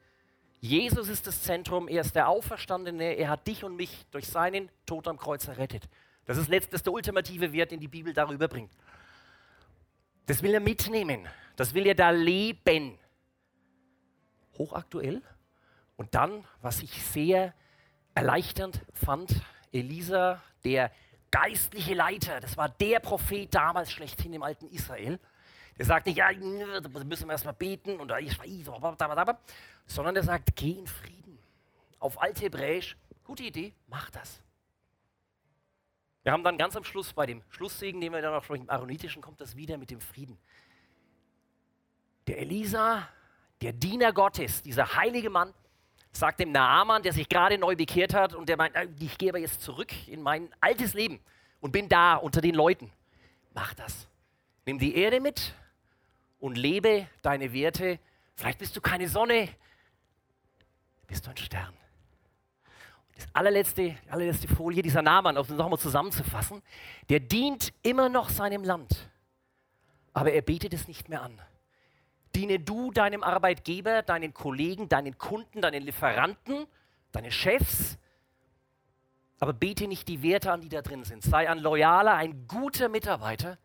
Jesus 0.64 1.08
ist 1.08 1.26
das 1.26 1.42
Zentrum, 1.42 1.88
er 1.88 2.00
ist 2.00 2.14
der 2.14 2.26
Auferstandene, 2.26 3.16
er 3.18 3.28
hat 3.28 3.46
dich 3.46 3.64
und 3.64 3.76
mich 3.76 4.06
durch 4.10 4.26
seinen 4.26 4.70
Tod 4.86 5.06
am 5.06 5.18
Kreuz 5.18 5.46
errettet. 5.46 5.90
Das 6.24 6.38
ist 6.38 6.48
letztlich 6.48 6.80
der 6.80 6.90
ultimative 6.90 7.52
Wert, 7.52 7.70
den 7.70 7.80
die 7.80 7.88
Bibel 7.88 8.14
darüber 8.14 8.48
bringt. 8.48 8.72
Das 10.24 10.42
will 10.42 10.54
er 10.54 10.60
mitnehmen, 10.60 11.28
das 11.56 11.74
will 11.74 11.86
er 11.86 11.94
da 11.94 12.08
leben. 12.08 12.98
Hochaktuell 14.58 15.22
Und 15.96 16.14
dann, 16.14 16.44
was 16.60 16.82
ich 16.82 17.04
sehr 17.04 17.54
erleichternd 18.14 18.80
fand, 18.92 19.42
Elisa, 19.72 20.42
der 20.64 20.90
geistliche 21.30 21.94
Leiter, 21.94 22.40
das 22.40 22.56
war 22.56 22.68
der 22.68 23.00
Prophet 23.00 23.52
damals 23.54 23.90
schlechthin 23.90 24.32
im 24.32 24.42
alten 24.42 24.68
Israel, 24.68 25.18
der 25.76 25.86
sagt 25.86 26.06
nicht, 26.06 26.16
ja, 26.16 26.32
da 26.32 26.88
müssen 27.04 27.26
wir 27.26 27.32
erstmal 27.32 27.54
beten 27.54 27.98
und 27.98 28.12
sondern 29.86 30.14
der 30.14 30.22
sagt, 30.22 30.54
geh 30.54 30.72
in 30.72 30.86
Frieden. 30.86 31.38
Auf 31.98 32.20
Althebräisch, 32.22 32.96
gute 33.24 33.42
Idee, 33.42 33.74
mach 33.88 34.10
das. 34.10 34.40
Wir 36.22 36.32
haben 36.32 36.44
dann 36.44 36.56
ganz 36.56 36.76
am 36.76 36.84
Schluss 36.84 37.12
bei 37.12 37.26
dem 37.26 37.42
Schlusssegen, 37.50 38.00
den 38.00 38.12
wir 38.12 38.22
dann 38.22 38.34
auch 38.34 38.48
im 38.50 38.70
Aaronitischen, 38.70 39.20
kommt 39.20 39.40
das 39.40 39.56
wieder 39.56 39.76
mit 39.76 39.90
dem 39.90 40.00
Frieden. 40.00 40.38
Der 42.26 42.38
Elisa, 42.38 43.08
der 43.62 43.72
Diener 43.72 44.12
Gottes, 44.12 44.62
dieser 44.62 44.96
heilige 44.96 45.30
Mann, 45.30 45.54
sagt 46.12 46.40
dem 46.40 46.52
Naaman, 46.52 47.02
der 47.02 47.12
sich 47.12 47.28
gerade 47.28 47.58
neu 47.58 47.76
bekehrt 47.76 48.14
hat 48.14 48.34
und 48.34 48.48
der 48.48 48.56
meint, 48.56 48.74
äh, 48.76 48.88
ich 49.00 49.18
gehe 49.18 49.30
aber 49.30 49.38
jetzt 49.38 49.60
zurück 49.62 49.92
in 50.08 50.22
mein 50.22 50.48
altes 50.60 50.94
Leben 50.94 51.20
und 51.60 51.72
bin 51.72 51.88
da 51.88 52.16
unter 52.16 52.40
den 52.40 52.54
Leuten. 52.54 52.92
Mach 53.52 53.74
das. 53.74 54.06
Nimm 54.66 54.78
die 54.78 54.96
Erde 54.96 55.20
mit 55.20 55.54
und 56.38 56.56
lebe 56.56 57.08
deine 57.22 57.52
Werte. 57.52 57.98
Vielleicht 58.34 58.58
bist 58.58 58.76
du 58.76 58.80
keine 58.80 59.08
Sonne, 59.08 59.48
bist 61.06 61.26
du 61.26 61.30
ein 61.30 61.36
Stern. 61.36 61.74
Das 63.14 63.28
allerletzte, 63.32 63.96
allerletzte 64.08 64.48
Folie, 64.48 64.82
dieser 64.82 65.02
Naaman, 65.02 65.36
um 65.36 65.42
es 65.42 65.50
nochmal 65.50 65.78
zusammenzufassen, 65.78 66.62
der 67.08 67.20
dient 67.20 67.72
immer 67.82 68.08
noch 68.08 68.28
seinem 68.28 68.64
Land, 68.64 69.08
aber 70.12 70.32
er 70.32 70.42
betet 70.42 70.74
es 70.74 70.88
nicht 70.88 71.08
mehr 71.08 71.22
an. 71.22 71.40
Diene 72.34 72.58
du 72.58 72.90
deinem 72.90 73.22
Arbeitgeber, 73.22 74.02
deinen 74.02 74.34
Kollegen, 74.34 74.88
deinen 74.88 75.18
Kunden, 75.18 75.60
deinen 75.60 75.82
Lieferanten, 75.82 76.66
deinen 77.12 77.30
Chefs, 77.30 77.98
aber 79.38 79.52
bete 79.52 79.86
nicht 79.86 80.08
die 80.08 80.22
Werte 80.22 80.52
an, 80.52 80.60
die 80.60 80.68
da 80.68 80.82
drin 80.82 81.04
sind. 81.04 81.22
Sei 81.22 81.48
ein 81.48 81.58
loyaler, 81.58 82.14
ein 82.14 82.46
guter 82.48 82.88
Mitarbeiter, 82.88 83.58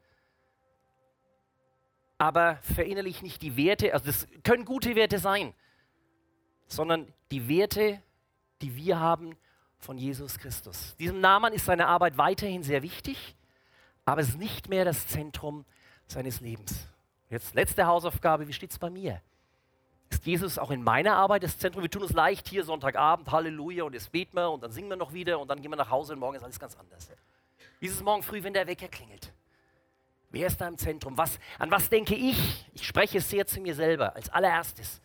aber 2.18 2.58
verinnerlich 2.58 3.22
nicht 3.22 3.42
die 3.42 3.56
Werte, 3.56 3.94
also 3.94 4.06
das 4.06 4.28
können 4.44 4.66
gute 4.66 4.96
Werte 4.96 5.20
sein, 5.20 5.54
sondern 6.68 7.12
die 7.32 7.48
Werte, 7.48 8.02
die 8.62 8.76
wir 8.76 9.00
haben 9.00 9.38
von 9.78 9.98
Jesus 9.98 10.38
Christus. 10.38 10.96
Diesem 10.98 11.22
Namen 11.22 11.54
ist 11.54 11.66
seine 11.66 11.88
Arbeit 11.88 12.18
weiterhin 12.18 12.62
sehr 12.62 12.84
wichtig, 12.84 13.36
aber 14.06 14.22
es 14.22 14.30
ist 14.30 14.38
nicht 14.38 14.70
mehr 14.70 14.86
das 14.86 15.08
Zentrum 15.08 15.66
seines 16.08 16.42
Lebens. 16.42 16.88
Jetzt 17.30 17.54
letzte 17.54 17.86
Hausaufgabe, 17.86 18.48
wie 18.48 18.54
steht 18.54 18.72
es 18.72 18.80
bei 18.80 18.90
mir? 18.90 19.22
Ist 20.10 20.26
Jesus 20.26 20.58
auch 20.58 20.72
in 20.72 20.82
meiner 20.82 21.16
Arbeit 21.16 21.44
das 21.44 21.60
Zentrum? 21.60 21.84
Wir 21.84 21.92
tun 21.92 22.02
es 22.04 22.14
leicht 22.14 22.48
hier 22.48 22.64
Sonntagabend, 22.64 23.32
Halleluja, 23.32 23.84
und 23.84 23.94
jetzt 23.94 24.12
beten 24.12 24.36
wir 24.36 24.50
und 24.50 24.64
dann 24.64 24.72
singen 24.72 24.90
wir 24.90 24.96
noch 24.96 25.14
wieder 25.14 25.40
und 25.40 25.48
dann 25.48 25.62
gehen 25.62 25.72
wir 25.72 25.76
nach 25.76 25.92
Hause 25.92 26.14
und 26.14 26.20
morgen 26.20 26.36
ist 26.36 26.44
alles 26.44 26.60
ganz 26.60 26.76
anders. 26.76 27.12
Wie 27.80 27.86
ist 27.86 27.94
es 27.94 28.02
morgen 28.02 28.24
früh, 28.24 28.42
wenn 28.42 28.54
der 28.54 28.66
Wecker 28.66 28.88
klingelt? 28.88 29.32
Wer 30.32 30.48
ist 30.48 30.60
da 30.60 30.68
im 30.68 30.78
Zentrum? 30.78 31.18
Was, 31.18 31.40
an 31.60 31.70
was 31.72 31.90
denke 31.90 32.16
ich? 32.16 32.66
Ich 32.74 32.86
spreche 32.86 33.22
sehr 33.22 33.46
zu 33.46 33.62
mir 33.62 33.76
selber. 33.76 34.16
Als 34.16 34.30
allererstes 34.30 35.02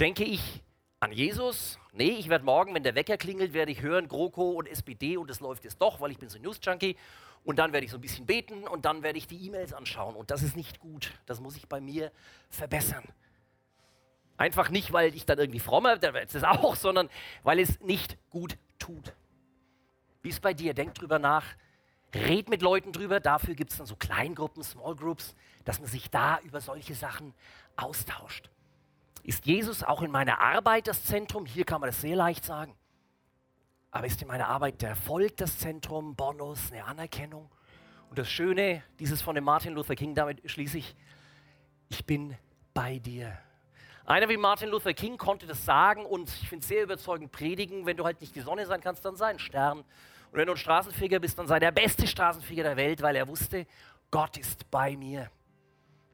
denke 0.00 0.24
ich 0.24 0.62
an 1.00 1.12
Jesus. 1.12 1.78
Nee, 1.92 2.10
ich 2.10 2.28
werde 2.28 2.44
morgen, 2.44 2.74
wenn 2.74 2.82
der 2.82 2.94
Wecker 2.94 3.16
klingelt, 3.16 3.52
werde 3.52 3.72
ich 3.72 3.82
hören 3.82 4.08
GroKo 4.08 4.52
und 4.52 4.66
SPD 4.66 5.16
und 5.16 5.30
es 5.30 5.40
läuft 5.40 5.64
jetzt 5.64 5.80
doch, 5.80 6.00
weil 6.00 6.10
ich 6.10 6.18
bin 6.18 6.28
so 6.28 6.38
News-Junkie. 6.38 6.96
Und 7.44 7.58
dann 7.58 7.72
werde 7.72 7.84
ich 7.84 7.90
so 7.90 7.98
ein 7.98 8.00
bisschen 8.00 8.26
beten 8.26 8.68
und 8.68 8.84
dann 8.84 9.02
werde 9.02 9.18
ich 9.18 9.26
die 9.26 9.44
E-Mails 9.46 9.72
anschauen. 9.72 10.14
Und 10.14 10.30
das 10.30 10.42
ist 10.42 10.56
nicht 10.56 10.78
gut. 10.78 11.12
Das 11.26 11.40
muss 11.40 11.56
ich 11.56 11.68
bei 11.68 11.80
mir 11.80 12.12
verbessern. 12.50 13.04
Einfach 14.36 14.70
nicht, 14.70 14.92
weil 14.92 15.14
ich 15.14 15.26
dann 15.26 15.38
irgendwie 15.38 15.60
frommer, 15.60 15.98
das 15.98 16.34
ist 16.34 16.44
auch, 16.44 16.76
sondern 16.76 17.08
weil 17.42 17.58
es 17.58 17.80
nicht 17.80 18.16
gut 18.30 18.56
tut. 18.78 19.12
Wie 20.22 20.28
ist 20.28 20.40
bei 20.40 20.54
dir? 20.54 20.72
Denk 20.72 20.94
drüber 20.94 21.18
nach. 21.18 21.44
Red 22.14 22.48
mit 22.48 22.62
Leuten 22.62 22.92
drüber. 22.92 23.20
Dafür 23.20 23.54
gibt 23.54 23.72
es 23.72 23.78
dann 23.78 23.86
so 23.86 23.96
Kleingruppen, 23.96 24.62
Small 24.62 24.94
Groups, 24.94 25.34
dass 25.64 25.80
man 25.80 25.88
sich 25.88 26.10
da 26.10 26.38
über 26.40 26.60
solche 26.60 26.94
Sachen 26.94 27.34
austauscht. 27.76 28.50
Ist 29.24 29.46
Jesus 29.46 29.82
auch 29.82 30.02
in 30.02 30.10
meiner 30.10 30.40
Arbeit 30.40 30.88
das 30.88 31.04
Zentrum? 31.04 31.46
Hier 31.46 31.64
kann 31.64 31.80
man 31.80 31.88
das 31.90 32.00
sehr 32.00 32.16
leicht 32.16 32.44
sagen. 32.44 32.74
Aber 33.94 34.06
ist 34.06 34.22
in 34.22 34.28
meiner 34.28 34.48
Arbeit 34.48 34.80
der 34.80 34.88
Erfolg 34.88 35.36
das 35.36 35.58
Zentrum, 35.58 36.16
Bonus, 36.16 36.72
eine 36.72 36.86
Anerkennung? 36.86 37.50
Und 38.08 38.18
das 38.18 38.30
Schöne, 38.30 38.82
dieses 38.98 39.20
von 39.20 39.34
dem 39.34 39.44
Martin 39.44 39.74
Luther 39.74 39.94
King, 39.94 40.14
damit 40.14 40.50
schließe 40.50 40.78
ich, 40.78 40.96
ich 41.90 42.06
bin 42.06 42.34
bei 42.72 42.98
dir. 42.98 43.36
Einer 44.06 44.30
wie 44.30 44.38
Martin 44.38 44.70
Luther 44.70 44.94
King 44.94 45.18
konnte 45.18 45.46
das 45.46 45.66
sagen 45.66 46.06
und 46.06 46.30
ich 46.30 46.48
finde 46.48 46.62
es 46.62 46.68
sehr 46.68 46.82
überzeugend 46.82 47.32
predigen, 47.32 47.84
wenn 47.84 47.98
du 47.98 48.04
halt 48.04 48.22
nicht 48.22 48.34
die 48.34 48.40
Sonne 48.40 48.64
sein 48.64 48.80
kannst, 48.80 49.04
dann 49.04 49.14
sei 49.14 49.26
ein 49.26 49.38
Stern. 49.38 49.80
Und 49.80 49.86
wenn 50.32 50.46
du 50.46 50.52
ein 50.52 50.58
Straßenfeger 50.58 51.20
bist, 51.20 51.38
dann 51.38 51.46
sei 51.46 51.58
der 51.58 51.70
beste 51.70 52.06
Straßenfeger 52.06 52.62
der 52.62 52.76
Welt, 52.78 53.02
weil 53.02 53.14
er 53.14 53.28
wusste, 53.28 53.66
Gott 54.10 54.38
ist 54.38 54.70
bei 54.70 54.96
mir. 54.96 55.30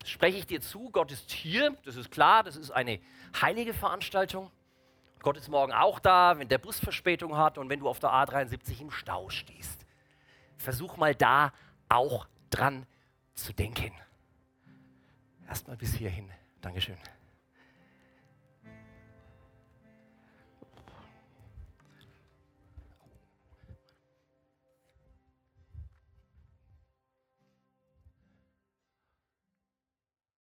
Das 0.01 0.11
spreche 0.11 0.39
ich 0.39 0.47
dir 0.47 0.61
zu, 0.61 0.91
Gott 0.91 1.13
ist 1.13 1.31
hier, 1.31 1.77
das 1.85 1.95
ist 1.95 2.11
klar, 2.11 2.43
das 2.43 2.57
ist 2.57 2.73
eine 2.73 2.99
heilige 3.41 3.73
Veranstaltung. 3.73 4.51
Gott 5.21 5.37
ist 5.37 5.49
morgen 5.49 5.73
auch 5.73 5.99
da, 5.99 6.39
wenn 6.39 6.49
der 6.49 6.59
Bus 6.59 6.79
Verspätung 6.79 7.37
hat 7.37 7.59
und 7.59 7.69
wenn 7.69 7.81
du 7.81 7.89
auf 7.89 7.99
der 7.99 8.11
A73 8.11 8.81
im 8.81 8.91
Stau 8.91 9.29
stehst. 9.29 9.85
Versuch 10.57 10.97
mal 10.97 11.15
da 11.15 11.53
auch 11.89 12.27
dran 12.51 12.87
zu 13.35 13.53
denken. 13.53 13.93
Erstmal 15.47 15.77
bis 15.77 15.95
hierhin. 15.95 16.31
Dankeschön. 16.61 16.99